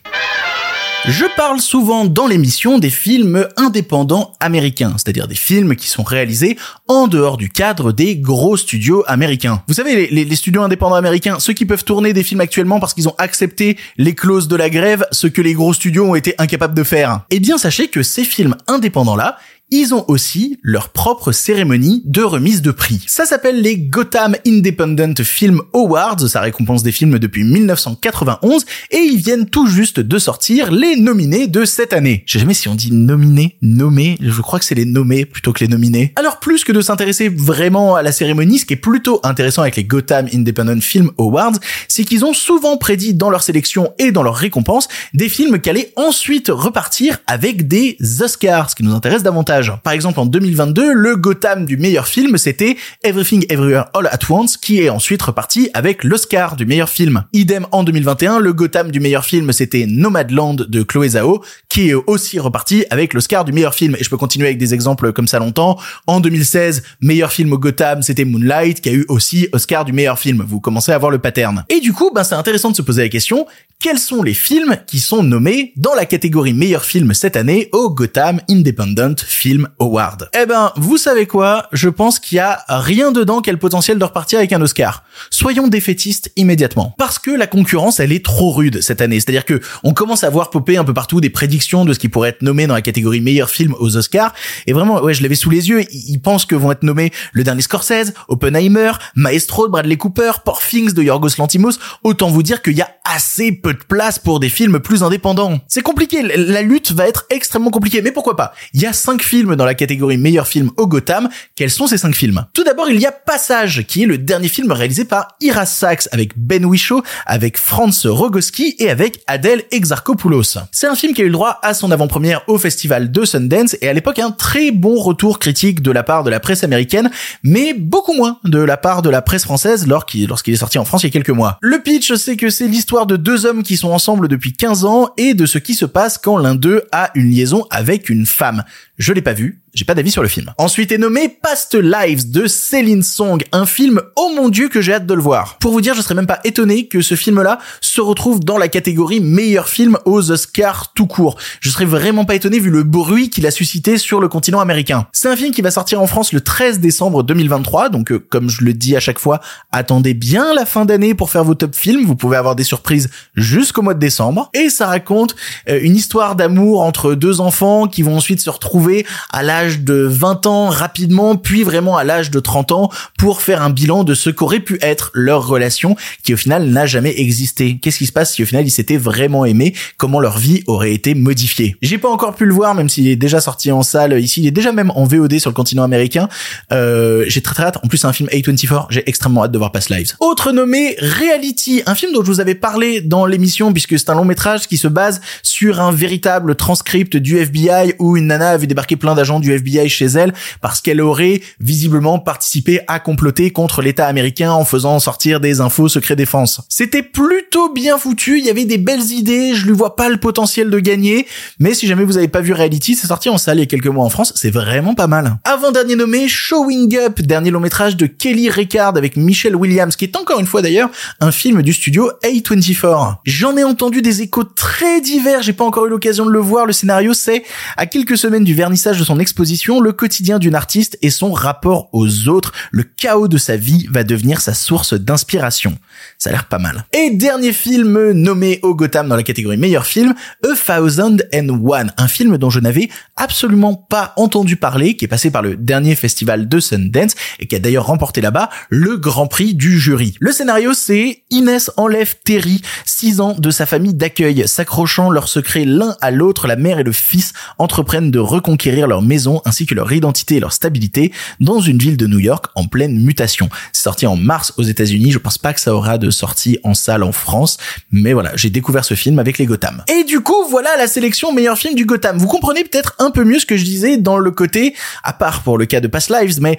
Je 1.07 1.25
parle 1.35 1.61
souvent 1.61 2.05
dans 2.05 2.27
l'émission 2.27 2.79
des 2.79 2.91
films 2.91 3.49
indépendants 3.57 4.35
américains, 4.39 4.93
c'est-à-dire 4.99 5.29
des 5.29 5.35
films 5.35 5.75
qui 5.75 5.89
sont 5.89 6.03
réalisés 6.03 6.59
en 6.89 7.09
dehors 7.09 7.39
du 7.39 7.49
cadre 7.49 7.91
des 7.91 8.17
gros 8.17 8.59
studios 8.59 9.03
américains. 9.07 9.63
Vous 9.67 9.75
savez, 9.75 10.09
les, 10.11 10.25
les, 10.27 10.37
studios 10.37 10.61
indépendants 10.63 10.97
américains, 10.97 11.39
ceux 11.39 11.55
qui 11.55 11.65
peuvent 11.65 11.85
tourner 11.85 12.13
des 12.13 12.23
films 12.23 12.43
actuellement 12.43 12.81
parce 12.81 12.93
qu'ils 12.93 13.09
ont 13.09 13.15
accepté 13.17 13.79
les 13.97 14.15
clauses 14.15 14.47
de 14.47 14.57
la 14.57 14.69
grève, 14.69 15.07
ce 15.11 15.27
que 15.27 15.41
les 15.41 15.55
gros 15.55 15.73
studios 15.73 16.05
ont 16.05 16.15
été 16.15 16.35
incapables 16.37 16.75
de 16.75 16.85
faire. 16.85 17.23
Eh 17.31 17.41
bien, 17.41 17.57
sachez 17.57 17.89
que 17.89 18.03
ces 18.03 18.25
films 18.25 18.57
indépendants-là, 18.67 19.39
ils 19.71 19.95
ont 19.95 20.05
aussi 20.09 20.59
leur 20.63 20.91
propre 20.91 21.33
cérémonie 21.33 22.03
de 22.05 22.23
remise 22.23 22.63
de 22.63 22.71
prix. 22.71 23.05
Ça 23.07 23.25
s'appelle 23.25 23.61
les 23.63 23.79
Gotham 23.79 24.37
Independent 24.47 25.23
Film 25.23 25.63
Awards, 25.75 26.29
ça 26.29 26.41
récompense 26.41 26.83
des 26.83 26.93
films 26.93 27.19
depuis 27.19 27.45
1991, 27.45 28.65
et 28.91 28.99
ils 28.99 29.19
viennent 29.19 29.47
tout 29.47 29.67
juste 29.67 30.01
de 30.01 30.19
sortir 30.19 30.73
les 30.73 30.97
nominés 30.97 31.47
de 31.47 31.65
cette 31.65 31.93
année. 31.93 32.25
Je 32.27 32.35
sais 32.35 32.39
jamais 32.41 32.55
si 32.55 32.69
on 32.69 32.75
dit 32.75 32.93
nominés, 32.93 33.57
nommés, 33.63 34.19
je 34.21 34.41
crois 34.41 34.59
que 34.59 34.65
c'est 34.65 34.75
les 34.75 34.85
nommés 34.85 35.25
plutôt 35.25 35.53
que 35.53 35.61
les 35.61 35.69
nominés. 35.69 36.13
Alors 36.17 36.41
plus 36.41 36.65
que 36.65 36.73
de 36.73 36.81
s'intéresser 36.81 37.29
vraiment 37.29 37.95
à 37.95 38.03
la 38.03 38.13
cérémonie, 38.13 38.59
ce 38.59 38.67
qui 38.67 38.75
est 38.75 38.77
plutôt 38.77 39.21
intéressant 39.23 39.63
avec 39.63 39.77
les 39.77 39.85
Gotham 39.85 40.27
Independent 40.33 40.83
Film 40.83 41.11
Awards, 41.19 41.59
c'est 41.89 42.05
qu'ils 42.05 42.25
ont 42.25 42.35
souvent 42.35 42.77
prédit 42.77 43.15
dans 43.15 43.31
leur 43.31 43.43
sélection 43.43 43.93
et 43.99 44.11
dans 44.11 44.23
leur 44.23 44.37
récompense 44.37 44.89
des 45.15 45.29
films 45.29 45.61
qui 45.61 45.71
allaient 45.71 45.93
ensuite 45.97 46.49
repartir 46.49 47.19
avec 47.27 47.69
des 47.69 47.97
Oscars, 48.21 48.71
ce 48.71 48.75
qui 48.75 48.83
nous 48.83 48.95
intéresse 48.95 49.23
davantage. 49.23 49.60
Par 49.83 49.93
exemple, 49.93 50.21
en 50.21 50.27
2022, 50.27 50.93
le 50.93 51.17
Gotham 51.17 51.67
du 51.67 51.77
meilleur 51.77 52.07
film, 52.07 52.37
c'était 52.39 52.77
Everything 53.03 53.45
Everywhere 53.49 53.87
All 53.95 54.07
at 54.07 54.19
Once, 54.29 54.57
qui 54.57 54.81
est 54.81 54.89
ensuite 54.89 55.23
reparti 55.23 55.71
avec 55.75 56.05
l'Oscar 56.05 56.57
du 56.57 56.67
meilleur 56.67 56.89
film. 56.89 57.25
Idem 57.33 57.67
en 57.73 57.85
2021, 57.85 58.39
le 58.39 58.53
Gotham 58.53 58.91
du 58.91 59.01
meilleur 59.01 59.25
film, 59.25 59.53
c'était 59.53 59.87
Nomadland 59.87 60.55
de 60.55 60.83
Chloé 60.83 61.11
Zhao, 61.11 61.43
qui 61.69 61.91
est 61.91 61.95
aussi 61.95 62.39
reparti 62.39 62.85
avec 62.91 63.15
l'Oscar 63.15 63.45
du 63.45 63.53
meilleur 63.53 63.75
film. 63.75 63.97
Et 63.99 64.05
je 64.05 64.11
peux 64.11 64.17
continuer 64.17 64.47
avec 64.47 64.59
des 64.59 64.75
exemples 64.75 65.13
comme 65.13 65.27
ça 65.27 65.39
longtemps. 65.39 65.79
En 66.07 66.21
2016, 66.21 66.83
meilleur 67.01 67.33
film 67.33 67.53
au 67.53 67.59
Gotham, 67.59 68.03
c'était 68.03 68.25
Moonlight, 68.25 68.81
qui 68.81 68.89
a 68.89 68.93
eu 68.93 69.05
aussi 69.09 69.49
Oscar 69.53 69.85
du 69.85 69.93
meilleur 69.93 70.19
film. 70.19 70.45
Vous 70.47 70.61
commencez 70.61 70.93
à 70.93 70.99
voir 70.99 71.11
le 71.11 71.19
pattern. 71.19 71.65
Et 71.69 71.81
du 71.81 71.93
coup, 71.93 72.11
ben, 72.15 72.25
c'est 72.25 72.35
intéressant 72.35 72.71
de 72.71 72.77
se 72.77 72.83
poser 72.83 73.03
la 73.03 73.09
question, 73.09 73.47
quels 73.81 73.99
sont 73.99 74.23
les 74.23 74.35
films 74.35 74.77
qui 74.87 74.99
sont 74.99 75.23
nommés 75.23 75.73
dans 75.77 75.95
la 75.95 76.05
catégorie 76.05 76.53
meilleur 76.53 76.85
film 76.85 77.15
cette 77.15 77.37
année 77.37 77.69
au 77.73 77.91
Gotham 77.91 78.41
Independent 78.49 79.21
Film 79.21 79.50
Award. 79.79 80.29
Eh 80.41 80.47
ben, 80.47 80.73
vous 80.77 80.97
savez 80.97 81.27
quoi? 81.27 81.69
Je 81.73 81.89
pense 81.89 82.19
qu'il 82.19 82.37
y 82.37 82.41
a 82.41 82.65
rien 82.69 83.13
dedans 83.13 83.41
qui 83.41 83.51
a 83.51 83.53
le 83.53 83.59
potentiel 83.59 83.99
de 83.99 84.05
repartir 84.05 84.39
avec 84.39 84.53
un 84.53 84.61
Oscar. 84.61 85.05
Soyons 85.31 85.69
défaitistes 85.69 86.31
immédiatement. 86.37 86.95
Parce 86.99 87.19
que 87.19 87.31
la 87.31 87.47
concurrence, 87.47 88.01
elle 88.01 88.13
est 88.13 88.25
trop 88.25 88.53
rude 88.53 88.81
cette 88.81 89.01
année. 89.01 89.21
C'est-à-dire 89.21 89.45
que 89.45 89.61
on 89.83 89.93
commence 89.93 90.25
à 90.25 90.31
voir 90.31 90.51
popper 90.51 90.77
un 90.77 90.85
peu 90.85 90.95
partout 90.95 91.21
des 91.21 91.31
prédictions 91.31 91.85
de 91.85 91.93
ce 91.93 91.99
qui 91.99 92.09
pourrait 92.09 92.31
être 92.31 92.43
nommé 92.43 92.67
dans 92.67 92.75
la 92.75 92.83
catégorie 92.83 93.21
meilleur 93.21 93.51
film 93.51 93.75
aux 93.79 93.97
Oscars. 93.97 94.33
Et 94.67 94.73
vraiment, 94.73 95.03
ouais, 95.03 95.15
je 95.15 95.23
l'avais 95.23 95.35
sous 95.35 95.51
les 95.51 95.69
yeux. 95.69 95.85
Ils 95.93 96.21
pensent 96.21 96.47
que 96.47 96.55
vont 96.55 96.73
être 96.73 96.83
nommés 96.83 97.13
le 97.33 97.45
dernier 97.45 97.63
Scorsese, 97.63 98.13
Oppenheimer, 98.29 98.93
Maestro 99.15 99.67
de 99.67 99.73
Bradley 99.73 99.97
Cooper, 99.97 100.33
Poor 100.45 100.61
Things 100.61 100.93
de 100.93 101.03
Yorgos 101.03 101.37
Lantimos. 101.39 101.79
Autant 102.03 102.29
vous 102.29 102.43
dire 102.43 102.63
qu'il 102.63 102.77
y 102.77 102.83
a 102.83 102.91
assez 103.15 103.53
peu 103.53 103.73
de 103.75 103.83
place 103.87 104.19
pour 104.19 104.41
des 104.41 104.49
films 104.49 104.81
plus 104.81 105.03
indépendants. 105.03 105.59
C'est 105.69 105.83
compliqué, 105.83 106.23
la 106.23 106.63
lutte 106.63 106.93
va 106.93 107.09
être 107.09 107.27
extrêmement 107.31 107.71
compliquée, 107.71 108.03
mais 108.03 108.13
pourquoi 108.13 108.37
pas? 108.37 108.53
Il 108.73 108.81
y 108.81 108.87
a 108.87 108.93
cinq 108.93 109.23
films 109.23 109.57
dans 109.57 109.65
la 109.65 109.75
catégorie 109.75 110.19
meilleur 110.19 110.47
film 110.47 110.71
au 110.77 110.87
Gotham. 110.87 111.29
Quels 111.57 111.71
sont 111.71 111.87
ces 111.87 111.99
cinq 111.99 112.15
films? 112.15 112.47
Tout 112.53 112.65
d'abord, 112.65 112.89
il 112.89 113.01
y 113.01 113.07
a 113.07 113.13
Passage, 113.13 113.85
qui 113.87 114.05
est 114.05 114.07
le 114.07 114.19
dernier 114.19 114.49
film 114.49 114.71
réalisé 114.73 115.05
par 115.05 115.37
Ira 115.41 115.67
Sachs 115.67 116.09
avec 116.13 116.33
Ben 116.37 116.65
Whishaw, 116.65 117.03
avec 117.27 117.59
Franz 117.59 118.09
Rogowski 118.09 118.77
et 118.79 118.91
avec 118.91 119.23
Adèle 119.27 119.65
Exarchopoulos. 119.71 120.59
C'est 120.73 120.87
un 120.87 120.95
film 120.95 121.13
qui 121.13 121.23
a 121.23 121.25
eu 121.25 121.29
le 121.29 121.33
droit 121.33 121.59
à 121.63 121.75
son 121.75 121.91
avant-première 121.91 122.43
au 122.49 122.59
festival 122.59 123.11
de 123.11 123.25
Sundance 123.25 123.77
et 123.81 123.89
à 123.89 123.93
l'époque 123.93 124.19
un 124.19 124.31
très 124.31 124.71
bon 124.71 125.01
retour 125.01 125.39
critique 125.39 125.83
de 125.83 125.91
la 125.91 126.03
part 126.03 126.25
de 126.25 126.31
la 126.31 126.41
presse 126.41 126.65
américaine, 126.65 127.11
mais 127.43 127.75
beaucoup 127.75 128.15
moins 128.15 128.39
de 128.45 128.61
la 128.61 128.77
part 128.77 129.03
de 129.03 129.11
la 129.11 129.23
presse 129.23 129.45
française 129.45 129.87
lorsqu'il 129.87 130.31
est 130.31 130.57
sorti 130.57 130.79
en 130.79 130.85
France 130.85 131.03
il 131.03 131.07
y 131.07 131.11
a 131.11 131.13
quelques 131.13 131.31
mois. 131.31 131.59
Le 131.61 131.81
pitch, 131.83 132.15
c'est 132.15 132.37
que 132.37 132.51
c'est 132.51 132.69
l'histoire 132.69 133.00
de 133.07 133.17
deux 133.17 133.47
hommes 133.47 133.63
qui 133.63 133.77
sont 133.77 133.91
ensemble 133.91 134.29
depuis 134.29 134.53
15 134.53 134.85
ans 134.85 135.09
et 135.17 135.35
de 135.35 135.47
ce 135.47 135.59
qui 135.59 135.75
se 135.75 135.85
passe 135.85 136.19
quand 136.19 136.39
l'un 136.39 136.55
d'eux 136.55 136.85
a 136.93 137.11
une 137.15 137.31
liaison 137.31 137.67
avec 137.71 138.09
une 138.09 138.27
femme. 138.27 138.65
Je 138.99 139.13
l'ai 139.13 139.23
pas 139.23 139.33
vu, 139.33 139.61
j'ai 139.81 139.87
pas 139.87 139.95
d'avis 139.95 140.11
sur 140.11 140.21
le 140.21 140.29
film. 140.29 140.53
Ensuite 140.59 140.93
est 140.93 140.99
nommé 140.99 141.31
Past 141.31 141.75
Lives 141.75 142.31
de 142.31 142.47
Céline 142.47 143.03
Song, 143.03 143.43
un 143.51 143.65
film, 143.65 144.03
oh 144.15 144.31
mon 144.37 144.51
dieu, 144.51 144.69
que 144.69 144.83
j'ai 144.83 144.93
hâte 144.93 145.07
de 145.07 145.15
le 145.15 145.23
voir. 145.23 145.57
Pour 145.59 145.73
vous 145.73 145.81
dire, 145.81 145.95
je 145.95 146.03
serais 146.03 146.15
même 146.15 146.27
pas 146.27 146.39
étonné 146.45 146.87
que 146.87 147.01
ce 147.01 147.15
film-là 147.15 147.59
se 147.81 148.03
retrouve 148.03 148.41
dans 148.41 148.59
la 148.59 148.69
catégorie 148.69 149.21
meilleur 149.21 149.71
film 149.71 149.97
aux 150.05 150.31
Oscars 150.31 150.93
tout 150.93 151.07
court. 151.07 151.39
Je 151.61 151.71
serais 151.71 151.87
vraiment 151.87 152.27
pas 152.27 152.35
étonné 152.35 152.59
vu 152.59 152.69
le 152.69 152.83
bruit 152.83 153.31
qu'il 153.31 153.47
a 153.47 153.51
suscité 153.51 153.97
sur 153.97 154.21
le 154.21 154.29
continent 154.29 154.61
américain. 154.61 155.07
C'est 155.13 155.31
un 155.31 155.37
film 155.37 155.51
qui 155.51 155.63
va 155.63 155.71
sortir 155.71 156.03
en 156.03 156.07
France 156.07 156.35
le 156.35 156.43
13 156.43 156.81
décembre 156.81 157.23
2023, 157.23 157.89
donc 157.89 158.13
euh, 158.13 158.19
comme 158.19 158.51
je 158.51 158.63
le 158.63 158.75
dis 158.75 158.97
à 158.97 159.01
chaque 159.01 159.19
fois, 159.19 159.41
attendez 159.73 160.13
bien 160.13 160.53
la 160.53 160.67
fin 160.67 160.85
d'année 160.85 161.15
pour 161.15 161.31
faire 161.31 161.45
vos 161.45 161.55
top 161.55 161.75
films, 161.75 162.05
vous 162.05 162.17
pouvez 162.17 162.37
avoir 162.37 162.55
des 162.55 162.65
surprises 162.65 163.09
jusqu'au 163.35 163.81
mois 163.81 163.95
de 163.95 163.99
décembre. 163.99 164.51
Et 164.53 164.69
ça 164.69 164.89
raconte 164.89 165.37
euh, 165.71 165.81
une 165.81 165.97
histoire 165.97 166.37
d'amour 166.37 166.83
entre 166.83 167.15
deux 167.15 167.41
enfants 167.41 167.87
qui 167.87 168.03
vont 168.03 168.17
ensuite 168.19 168.43
se 168.43 168.51
retrouver 168.51 169.07
à 169.33 169.43
la 169.71 169.85
de 169.85 170.07
20 170.09 170.47
ans 170.47 170.69
rapidement, 170.69 171.37
puis 171.37 171.63
vraiment 171.63 171.97
à 171.97 172.05
l'âge 172.05 172.31
de 172.31 172.41
30 172.41 172.73
ans 172.73 172.91
pour 173.19 173.43
faire 173.43 173.63
un 173.63 173.71
bilan 173.71 174.05
de 174.05 174.15
ce 174.15 174.31
qu'aurait 174.31 174.61
pu 174.61 174.79
être 174.83 175.11
leur 175.15 175.47
relation 175.47 175.97
qui 176.23 176.35
au 176.35 176.37
final 176.37 176.67
n'a 176.67 176.87
jamais 176.87 177.19
existé. 177.19 177.79
Qu'est-ce 177.81 177.99
qui 177.99 178.07
se 178.07 178.13
passe 178.13 178.35
si 178.35 178.43
au 178.43 178.47
final 178.47 178.67
ils 178.67 178.71
s'étaient 178.71 178.97
vraiment 178.97 179.45
aimés? 179.45 179.75
Comment 179.97 180.21
leur 180.21 180.39
vie 180.39 180.63
aurait 180.67 180.93
été 180.93 181.15
modifiée? 181.15 181.77
J'ai 181.83 181.99
pas 181.99 182.11
encore 182.11 182.35
pu 182.35 182.47
le 182.47 182.55
voir, 182.55 182.75
même 182.75 182.89
s'il 182.89 183.09
est 183.09 183.17
déjà 183.17 183.41
sorti 183.41 183.71
en 183.73 183.83
salle 183.83 184.19
ici, 184.21 184.41
il 184.43 184.47
est 184.47 184.53
déjà 184.53 184.73
même 184.73 184.91
en 184.95 185.05
VOD 185.05 185.39
sur 185.39 185.51
le 185.51 185.55
continent 185.55 185.83
américain. 185.83 186.29
Euh, 186.73 187.25
j'ai 187.29 187.41
très 187.41 187.55
très 187.55 187.65
hâte. 187.65 187.79
En 187.83 187.89
plus, 187.89 187.99
c'est 187.99 188.07
un 188.07 188.13
film 188.13 188.29
A24. 188.31 188.87
J'ai 188.91 189.09
extrêmement 189.09 189.45
hâte 189.45 189.53
de 189.53 189.59
voir 189.59 189.73
Past 189.73 189.91
Lives. 189.91 190.15
Autre 190.21 190.53
nommé 190.53 190.97
Reality, 191.01 191.83
un 191.87 191.95
film 191.95 192.13
dont 192.13 192.23
je 192.23 192.31
vous 192.31 192.41
avais 192.41 192.55
parlé 192.55 193.01
dans 193.01 193.27
l'émission 193.27 193.73
puisque 193.73 193.99
c'est 193.99 194.11
un 194.11 194.15
long 194.15 194.25
métrage 194.25 194.67
qui 194.67 194.77
se 194.77 194.89
base 194.89 195.21
sur 195.43 195.81
un 195.81 195.93
véritable 195.93 196.55
transcript 196.55 197.17
du 197.17 197.39
FBI 197.39 197.95
où 197.99 198.17
une 198.17 198.29
nana 198.29 198.51
avait 198.51 198.67
débarqué 198.67 198.97
plein 198.97 199.15
d'agents 199.15 199.41
du 199.41 199.50
FBI 199.55 199.89
chez 199.89 200.07
elle 200.07 200.33
parce 200.61 200.81
qu'elle 200.81 201.01
aurait 201.01 201.41
visiblement 201.61 202.19
participé 202.19 202.81
à 202.87 203.01
comploter 203.01 203.51
contre 203.51 203.83
l'État 203.83 204.07
américain 204.07 204.53
en 204.53 204.65
faisant 204.65 204.99
sortir 204.99 205.41
des 205.41 205.61
infos 205.61 205.89
secret 205.89 206.17
défense. 206.17 206.63
C'était 206.69 207.03
plutôt 207.03 207.73
bien 207.73 207.99
foutu, 207.99 208.39
il 208.39 208.45
y 208.45 208.51
avait 208.51 208.65
des 208.65 208.79
belles 208.79 209.11
idées, 209.13 209.55
je 209.55 209.67
lui 209.67 209.73
vois 209.73 209.97
pas 209.97 210.09
le 210.09 210.17
potentiel 210.17 210.71
de 210.71 210.79
gagner, 210.79 211.27
mais 211.59 211.75
si 211.75 211.87
jamais 211.87 212.05
vous 212.05 212.17
avez 212.17 212.29
pas 212.29 212.41
vu 212.41 212.53
Reality, 212.53 212.95
c'est 212.95 213.07
sorti 213.07 213.29
en 213.29 213.39
salle 213.39 213.59
il 213.59 213.61
y 213.61 213.65
a 213.65 213.67
quelques 213.67 213.87
mois 213.87 214.05
en 214.05 214.11
France, 214.11 214.33
c'est 214.37 214.51
vraiment 214.51 214.95
pas 214.95 215.07
mal. 215.07 215.39
Avant 215.45 215.73
dernier 215.73 215.97
nommé, 215.97 216.29
Showing 216.29 216.97
Up, 216.97 217.21
dernier 217.21 217.51
long 217.51 217.61
métrage 217.61 217.97
de 217.97 218.07
Kelly 218.07 218.51
Ricard 218.51 218.97
avec 218.97 219.17
Michelle 219.17 219.57
Williams, 219.57 219.97
qui 219.97 220.05
est 220.05 220.17
encore 220.17 220.41
une 220.41 220.47
fois 220.47 220.63
d'ailleurs 220.63 220.91
un 221.21 221.33
film 221.33 221.63
du 221.63 221.73
studio 221.73 222.11
A24. 222.25 223.17
J'en 223.25 223.57
ai 223.57 223.65
entendu 223.65 224.03
des 224.03 224.23
échos 224.23 224.45
très 224.45 225.01
divers, 225.01 225.43
j'ai 225.43 225.53
pas 225.53 225.65
encore 225.65 225.87
eu 225.87 225.91
l'occasion 225.91 226.27
de 226.27 226.31
le 226.31 226.39
voir, 226.39 226.67
le 226.67 226.73
scénario 226.73 227.15
c'est 227.15 227.45
à 227.77 227.87
quelques 227.87 228.19
semaines 228.19 228.45
du 228.45 228.55
vernissage 228.55 228.99
de 228.99 229.05
son 229.05 229.19
exposition 229.19 229.40
le 229.41 229.93
quotidien 229.93 230.39
d'une 230.39 230.55
artiste 230.55 230.99
et 231.01 231.09
son 231.09 231.33
rapport 231.33 231.89
aux 231.93 232.29
autres, 232.29 232.53
le 232.73 232.83
chaos 232.83 233.27
de 233.27 233.39
sa 233.39 233.57
vie 233.57 233.87
va 233.91 234.05
devenir 234.05 234.41
sa 234.41 234.53
source 234.53 234.93
d'inspiration. 234.93 235.79
Ça 236.19 236.29
a 236.29 236.33
l'air 236.33 236.45
pas 236.45 236.59
mal. 236.59 236.85
Et 236.93 237.11
dernier 237.11 237.55
film 237.55 238.13
nommé 238.13 238.61
au 238.63 238.75
Gotham 238.75 239.09
dans 239.09 239.17
la 239.17 239.23
catégorie 239.23 239.57
meilleur 239.57 239.87
film, 239.87 240.15
A 240.45 240.55
Thousand 240.55 241.17
and 241.35 241.49
One, 241.49 241.91
un 241.97 242.09
film 242.09 242.37
dont 242.37 242.51
je 242.51 242.61
n'avais 242.61 242.91
absolument 243.17 243.75
pas 243.75 244.13
entendu 244.17 244.57
parler, 244.57 244.95
qui 244.95 245.07
est 245.07 245.09
passé 245.09 245.31
par 245.31 245.41
le 245.41 245.57
dernier 245.57 245.95
festival 245.95 246.47
de 246.47 246.61
Sundance 246.61 247.15
et 247.39 247.47
qui 247.47 247.57
a 247.57 247.61
d'ailleurs 247.61 247.87
remporté 247.87 248.21
là-bas 248.21 248.51
le 248.69 248.99
grand 248.99 249.27
prix 249.27 249.55
du 249.55 249.81
jury. 249.81 250.17
Le 250.21 250.33
scénario, 250.33 250.75
c'est 250.75 251.23
Inès 251.31 251.71
enlève 251.79 252.17
Terry, 252.25 252.61
six 252.85 253.21
ans 253.21 253.35
de 253.39 253.51
sa 253.51 253.65
famille 253.65 253.95
d'accueil, 253.95 254.47
s'accrochant 254.47 255.11
leurs 255.11 255.29
secrets 255.29 255.65
l'un 255.65 255.97
à 256.03 256.11
l'autre, 256.11 256.47
la 256.47 256.57
mère 256.57 256.79
et 256.79 256.85
le 256.85 256.93
fils 256.93 257.33
entreprennent 257.59 258.11
de 258.11 258.19
reconquérir 258.19 258.87
leur 258.87 259.01
maison 259.01 259.30
ainsi 259.45 259.67
que 259.67 259.75
leur 259.75 259.93
identité 259.93 260.37
et 260.37 260.41
leur 260.41 260.53
stabilité 260.53 261.13
dans 261.41 261.61
une 261.61 261.79
ville 261.79 261.97
de 261.97 262.07
New 262.07 262.19
York 262.19 262.47
en 262.55 262.67
pleine 262.67 263.01
mutation. 263.03 263.49
C'est 263.73 263.83
sorti 263.83 264.07
en 264.07 264.17
mars 264.17 264.53
aux 264.57 264.63
États-Unis, 264.63 265.11
je 265.13 265.19
pense 265.19 265.39
pas 265.39 265.53
que 265.53 265.61
ça 265.61 265.75
aura 265.75 265.99
de 265.99 266.11
sortie 266.11 266.59
en 266.65 266.75
salle 266.75 267.03
en 267.03 267.13
France, 267.13 267.57
mais 267.91 268.13
voilà, 268.13 268.33
j'ai 268.37 268.51
découvert 268.51 268.85
ce 268.85 268.95
film 268.95 269.19
avec 269.19 269.39
les 269.39 269.47
Gotham. 269.47 269.85
Et 269.89 270.05
du 270.05 270.21
coup, 270.21 270.47
voilà 270.51 270.71
la 270.77 270.87
sélection 270.87 271.33
meilleur 271.33 271.57
film 271.57 271.75
du 271.75 271.85
Gotham. 271.85 272.19
Vous 272.19 272.27
comprenez 272.27 272.65
peut-être 272.65 272.95
un 272.99 273.11
peu 273.11 273.25
mieux 273.25 273.39
ce 273.39 273.47
que 273.47 273.57
je 273.57 273.65
disais 273.65 273.97
dans 273.97 274.19
le 274.19 274.31
côté, 274.31 274.75
à 275.03 275.13
part 275.13 275.43
pour 275.43 275.59
le 275.59 275.67
cas 275.67 275.81
de 275.81 275.89
Past 275.89 276.11
Lives, 276.11 276.41
mais 276.41 276.59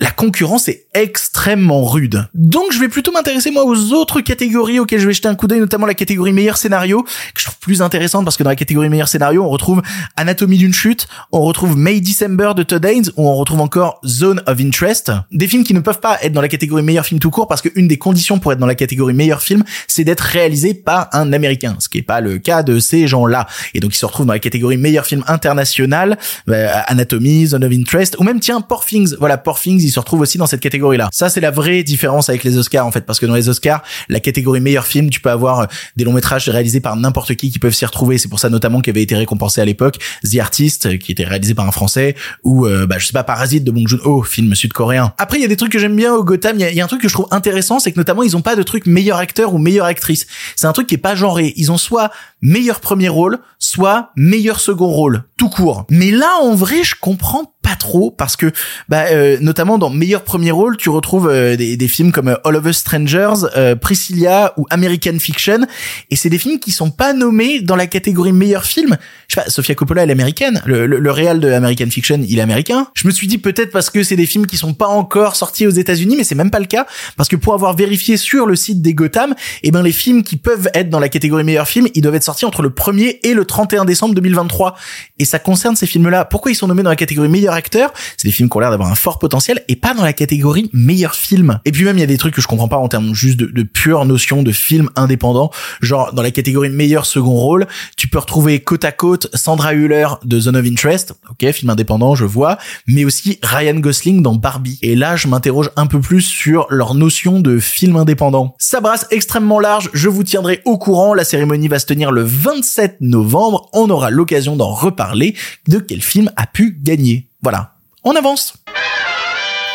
la 0.00 0.10
concurrence 0.10 0.68
est 0.68 0.86
extrêmement 0.94 1.84
rude. 1.84 2.28
Donc 2.34 2.72
je 2.72 2.78
vais 2.78 2.88
plutôt 2.88 3.12
m'intéresser 3.12 3.50
moi 3.50 3.64
aux 3.64 3.92
autres 3.92 4.20
catégories 4.20 4.78
auxquelles 4.78 5.00
je 5.00 5.06
vais 5.06 5.12
jeter 5.12 5.28
un 5.28 5.34
coup 5.34 5.46
d'œil, 5.46 5.60
notamment 5.60 5.86
la 5.86 5.94
catégorie 5.94 6.32
meilleur 6.32 6.56
scénario, 6.56 7.02
que 7.02 7.40
je 7.40 7.44
trouve 7.44 7.58
plus 7.58 7.82
intéressante 7.82 8.24
parce 8.24 8.36
que 8.36 8.42
dans 8.42 8.50
la 8.50 8.56
catégorie 8.56 8.88
meilleur 8.88 9.08
scénario, 9.08 9.44
on 9.44 9.48
retrouve 9.48 9.82
Anatomie 10.16 10.58
d'une 10.58 10.74
chute, 10.74 11.08
on 11.32 11.42
retrouve 11.42 11.76
May 11.76 12.00
December 12.10 12.54
de 12.56 12.64
Todd 12.64 12.84
Haynes, 12.84 13.04
où 13.16 13.28
on 13.28 13.36
retrouve 13.36 13.60
encore 13.60 14.00
Zone 14.04 14.42
of 14.48 14.58
Interest, 14.60 15.12
des 15.30 15.46
films 15.46 15.62
qui 15.62 15.74
ne 15.74 15.80
peuvent 15.80 16.00
pas 16.00 16.18
être 16.22 16.32
dans 16.32 16.40
la 16.40 16.48
catégorie 16.48 16.82
meilleur 16.82 17.06
film 17.06 17.20
tout 17.20 17.30
court 17.30 17.46
parce 17.46 17.62
qu'une 17.62 17.86
des 17.86 17.98
conditions 17.98 18.40
pour 18.40 18.52
être 18.52 18.58
dans 18.58 18.66
la 18.66 18.74
catégorie 18.74 19.14
meilleur 19.14 19.40
film, 19.42 19.62
c'est 19.86 20.02
d'être 20.02 20.22
réalisé 20.22 20.74
par 20.74 21.08
un 21.12 21.32
américain, 21.32 21.76
ce 21.78 21.88
qui 21.88 21.98
est 21.98 22.02
pas 22.02 22.20
le 22.20 22.38
cas 22.38 22.64
de 22.64 22.80
ces 22.80 23.06
gens-là. 23.06 23.46
Et 23.74 23.80
donc 23.80 23.94
ils 23.94 23.98
se 23.98 24.06
retrouvent 24.06 24.26
dans 24.26 24.32
la 24.32 24.40
catégorie 24.40 24.76
meilleur 24.76 25.06
film 25.06 25.22
international, 25.28 26.18
euh, 26.48 26.68
Anatomy, 26.86 27.46
Zone 27.46 27.64
of 27.64 27.72
Interest, 27.72 28.16
ou 28.18 28.24
même 28.24 28.40
tiens 28.40 28.60
Poor. 28.60 28.84
Voilà, 29.20 29.38
Poor 29.38 29.60
Things, 29.60 29.80
il 29.80 29.90
se 29.90 30.00
retrouve 30.00 30.20
aussi 30.20 30.36
dans 30.36 30.46
cette 30.46 30.60
catégorie-là. 30.60 31.10
Ça 31.12 31.28
c'est 31.28 31.40
la 31.40 31.52
vraie 31.52 31.84
différence 31.84 32.28
avec 32.28 32.42
les 32.42 32.58
Oscars 32.58 32.86
en 32.86 32.90
fait, 32.90 33.06
parce 33.06 33.20
que 33.20 33.26
dans 33.26 33.36
les 33.36 33.48
Oscars, 33.48 33.84
la 34.08 34.18
catégorie 34.18 34.60
meilleur 34.60 34.86
film, 34.86 35.10
tu 35.10 35.20
peux 35.20 35.30
avoir 35.30 35.60
euh, 35.60 35.66
des 35.96 36.02
longs 36.02 36.12
métrages 36.12 36.48
réalisés 36.48 36.80
par 36.80 36.96
n'importe 36.96 37.36
qui 37.36 37.52
qui 37.52 37.60
peuvent 37.60 37.72
s'y 37.72 37.86
retrouver. 37.86 38.18
C'est 38.18 38.28
pour 38.28 38.40
ça 38.40 38.48
notamment 38.48 38.80
qu'il 38.80 38.90
avait 38.90 39.02
été 39.02 39.14
récompensé 39.14 39.60
à 39.60 39.64
l'époque 39.64 39.98
The 40.28 40.38
Artist, 40.40 40.98
qui 40.98 41.12
était 41.12 41.24
réalisé 41.24 41.54
par 41.54 41.68
un 41.68 41.70
Français, 41.70 41.99
ou 42.44 42.66
bah 42.86 42.96
je 42.98 43.06
sais 43.06 43.12
pas 43.12 43.24
Parasite 43.24 43.64
de 43.64 43.70
Bong 43.70 43.86
Joon-ho, 43.86 44.22
film 44.22 44.54
sud-coréen. 44.54 45.12
Après 45.18 45.38
il 45.38 45.42
y 45.42 45.44
a 45.44 45.48
des 45.48 45.56
trucs 45.56 45.72
que 45.72 45.78
j'aime 45.78 45.96
bien 45.96 46.14
au 46.14 46.24
Gotham. 46.24 46.56
Il 46.58 46.68
y, 46.68 46.74
y, 46.74 46.80
a 46.80 46.84
un 46.84 46.88
truc 46.88 47.02
que 47.02 47.08
je 47.08 47.14
trouve 47.14 47.28
intéressant, 47.30 47.78
c'est 47.78 47.92
que 47.92 47.98
notamment 47.98 48.22
ils 48.22 48.36
ont 48.36 48.42
pas 48.42 48.56
de 48.56 48.62
truc 48.62 48.86
meilleur 48.86 49.18
acteur 49.18 49.54
ou 49.54 49.58
meilleure 49.58 49.86
actrice. 49.86 50.26
C'est 50.56 50.66
un 50.66 50.72
truc 50.72 50.86
qui 50.86 50.94
est 50.94 50.98
pas 50.98 51.14
genré. 51.14 51.52
Ils 51.56 51.70
ont 51.72 51.78
soit 51.78 52.10
meilleur 52.42 52.80
premier 52.80 53.08
rôle, 53.08 53.38
soit 53.58 54.10
meilleur 54.16 54.60
second 54.60 54.88
rôle, 54.88 55.24
tout 55.36 55.50
court. 55.50 55.86
Mais 55.90 56.10
là, 56.10 56.30
en 56.42 56.54
vrai, 56.54 56.82
je 56.82 56.94
comprends 57.00 57.54
pas 57.62 57.76
trop 57.76 58.10
parce 58.10 58.36
que, 58.36 58.52
bah, 58.88 59.06
euh, 59.10 59.36
notamment 59.40 59.76
dans 59.76 59.90
meilleur 59.90 60.22
premier 60.22 60.50
rôle, 60.50 60.76
tu 60.76 60.88
retrouves 60.88 61.28
euh, 61.28 61.56
des, 61.56 61.76
des, 61.76 61.88
films 61.88 62.10
comme 62.10 62.28
euh, 62.28 62.36
All 62.44 62.56
of 62.56 62.66
Us 62.66 62.78
Strangers, 62.78 63.46
Priscilla 63.80 64.54
ou 64.56 64.66
American 64.70 65.18
Fiction, 65.18 65.66
et 66.10 66.16
c'est 66.16 66.30
des 66.30 66.38
films 66.38 66.58
qui 66.58 66.72
sont 66.72 66.90
pas 66.90 67.12
nommés 67.12 67.60
dans 67.60 67.76
la 67.76 67.86
catégorie 67.86 68.32
meilleur 68.32 68.64
film. 68.64 68.96
Je 69.28 69.34
sais 69.34 69.42
pas, 69.42 69.50
Sofia 69.50 69.74
Coppola 69.74 70.04
est 70.04 70.10
américaine, 70.10 70.62
le, 70.64 70.86
le, 70.86 70.98
le 70.98 71.10
réal 71.10 71.40
de 71.40 71.50
American 71.52 71.90
Fiction 71.90 72.20
il 72.26 72.38
est 72.38 72.42
américain. 72.42 72.88
Je 72.94 73.06
me 73.06 73.12
suis 73.12 73.26
dit 73.26 73.38
peut-être 73.38 73.70
parce 73.70 73.90
que 73.90 74.02
c'est 74.02 74.16
des 74.16 74.26
films 74.26 74.46
qui 74.46 74.56
sont 74.56 74.74
pas 74.74 74.88
encore 74.88 75.36
sortis 75.36 75.66
aux 75.66 75.70
États-Unis, 75.70 76.16
mais 76.16 76.24
c'est 76.24 76.34
même 76.34 76.50
pas 76.50 76.60
le 76.60 76.66
cas 76.66 76.86
parce 77.16 77.28
que 77.28 77.36
pour 77.36 77.54
avoir 77.54 77.76
vérifié 77.76 78.16
sur 78.16 78.46
le 78.46 78.56
site 78.56 78.82
des 78.82 78.94
Gotham, 78.94 79.34
eh 79.62 79.70
ben 79.70 79.82
les 79.82 79.92
films 79.92 80.22
qui 80.22 80.36
peuvent 80.36 80.68
être 80.74 80.90
dans 80.90 81.00
la 81.00 81.08
catégorie 81.08 81.44
meilleur 81.44 81.68
film, 81.68 81.88
ils 81.94 82.02
doivent 82.02 82.14
être 82.14 82.22
sortis 82.30 82.44
entre 82.44 82.62
le 82.62 82.70
1er 82.70 83.18
et 83.22 83.34
le 83.34 83.44
31 83.44 83.84
décembre 83.84 84.14
2023, 84.14 84.76
et 85.18 85.24
ça 85.24 85.38
concerne 85.38 85.74
ces 85.74 85.86
films-là. 85.86 86.24
Pourquoi 86.24 86.52
ils 86.52 86.54
sont 86.54 86.68
nommés 86.68 86.82
dans 86.82 86.90
la 86.90 86.96
catégorie 86.96 87.28
meilleur 87.28 87.54
acteur? 87.54 87.92
C'est 88.16 88.28
des 88.28 88.32
films 88.32 88.48
qui 88.48 88.56
ont 88.56 88.60
l'air 88.60 88.70
d'avoir 88.70 88.90
un 88.90 88.94
fort 88.94 89.18
potentiel 89.18 89.64
et 89.68 89.76
pas 89.76 89.94
dans 89.94 90.04
la 90.04 90.12
catégorie 90.12 90.70
meilleur 90.72 91.14
film. 91.14 91.58
Et 91.64 91.72
puis 91.72 91.84
même 91.84 91.96
il 91.96 92.00
y 92.00 92.04
a 92.04 92.06
des 92.06 92.18
trucs 92.18 92.34
que 92.34 92.40
je 92.40 92.46
comprends 92.46 92.68
pas 92.68 92.76
en 92.76 92.88
termes 92.88 93.14
juste 93.14 93.38
de, 93.38 93.46
de 93.46 93.62
pure 93.62 94.04
notion 94.04 94.42
de 94.42 94.52
film 94.52 94.90
indépendant, 94.96 95.50
genre 95.80 96.12
dans 96.12 96.22
la 96.22 96.30
catégorie 96.30 96.70
meilleur 96.70 97.06
second 97.06 97.34
rôle, 97.34 97.66
tu 97.96 98.08
peux 98.08 98.18
retrouver 98.18 98.60
côte 98.60 98.84
à 98.84 98.92
côte 98.92 99.28
Sandra 99.34 99.74
Hüller 99.74 100.06
de 100.24 100.38
Zone 100.38 100.56
of 100.56 100.64
Interest, 100.64 101.14
ok, 101.30 101.50
film 101.52 101.70
indépendant, 101.70 102.14
je 102.14 102.24
vois, 102.24 102.58
mais 102.86 103.04
aussi 103.04 103.38
Ryan 103.42 103.74
Gosling 103.74 104.22
dans 104.22 104.34
Barbie. 104.34 104.78
Et 104.82 104.94
là, 104.94 105.16
je 105.16 105.28
m'interroge 105.28 105.70
un 105.76 105.86
peu 105.86 106.00
plus 106.00 106.22
sur 106.22 106.66
leur 106.70 106.94
notion 106.94 107.40
de 107.40 107.58
film 107.58 107.96
indépendant. 107.96 108.54
Ça 108.58 108.80
brasse 108.80 109.06
extrêmement 109.10 109.60
large, 109.60 109.90
je 109.92 110.08
vous 110.08 110.22
tiendrai 110.22 110.60
au 110.64 110.78
courant, 110.78 111.14
la 111.14 111.24
cérémonie 111.24 111.68
va 111.68 111.78
se 111.78 111.86
tenir 111.86 112.12
le 112.12 112.19
27 112.22 112.98
novembre, 113.00 113.68
on 113.72 113.90
aura 113.90 114.10
l'occasion 114.10 114.56
d'en 114.56 114.72
reparler 114.72 115.34
de 115.68 115.78
quel 115.78 116.02
film 116.02 116.30
a 116.36 116.46
pu 116.46 116.78
gagner. 116.82 117.26
Voilà, 117.42 117.74
on 118.04 118.14
avance 118.14 118.54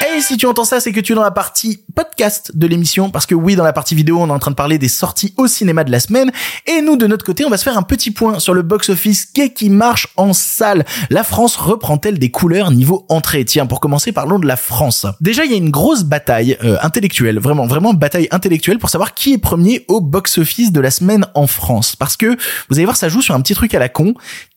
Et 0.02 0.22
si 0.22 0.38
tu 0.38 0.46
entends 0.46 0.66
ça, 0.66 0.80
c'est 0.80 0.92
que 0.92 1.00
tu 1.00 1.12
es 1.12 1.16
dans 1.16 1.24
la 1.24 1.32
partie 1.32 1.84
podcast 1.94 2.52
de 2.56 2.68
l'émission, 2.68 3.10
parce 3.10 3.26
que 3.26 3.36
oui, 3.36 3.56
dans 3.56 3.64
la 3.64 3.74
partie 3.74 3.96
vidéo, 3.96 4.18
on 4.20 4.28
est 4.28 4.32
en 4.32 4.40
train 4.40 4.52
de 4.52 4.56
parler 4.56 4.78
des 4.78 4.88
sorties 4.88 5.34
au 5.38 5.48
cinéma 5.48 5.84
de 5.84 5.92
la 5.92 6.00
semaine, 6.00 6.32
et 6.68 6.82
nous, 6.82 6.96
de 6.96 7.08
notre 7.08 7.26
côté, 7.26 7.46
on 7.46 7.50
va 7.50 7.58
se 7.58 7.64
faire 7.64 7.78
un 7.78 7.84
petit 7.84 8.12
point 8.12 8.40
sur 8.40 8.54
le 8.54 8.62
box-office 8.62 9.28
qui 9.56 9.70
marche 9.70 10.08
en 10.16 10.34
salle? 10.34 10.86
La 11.10 11.24
France 11.24 11.56
reprend-elle 11.56 12.20
des 12.20 12.32
couleurs 12.32 12.72
niveau 12.72 13.06
entrée? 13.10 13.46
Tiens, 13.46 13.66
pour 13.66 13.80
commencer, 13.80 14.12
parlons 14.12 14.40
de 14.40 14.48
la 14.48 14.58
France. 14.58 15.06
Déjà, 15.22 15.46
il 15.46 15.52
y 15.52 15.54
a 15.54 15.58
une 15.58 15.72
grosse 15.72 16.04
bataille 16.04 16.58
euh, 16.64 16.78
intellectuelle, 16.82 17.40
vraiment, 17.40 17.66
vraiment 17.66 17.94
bataille 17.94 18.28
intellectuelle 18.32 18.80
pour 18.80 18.90
savoir 18.90 19.14
qui 19.14 19.34
est 19.34 19.38
premier 19.38 19.86
au 19.88 20.02
box-office 20.02 20.72
de 20.72 20.80
la 20.80 20.92
semaine 20.92 21.26
en 21.34 21.48
France. 21.48 21.96
Parce 21.96 22.18
que, 22.18 22.38
vous 22.70 22.76
allez 22.76 22.86
voir, 22.86 22.98
ça 22.98 23.10
joue 23.10 23.22
sur 23.22 23.36
un 23.36 23.42
petit 23.42 23.54
truc 23.54 23.74
à 23.74 23.80
la 23.80 23.90
con 23.90 24.14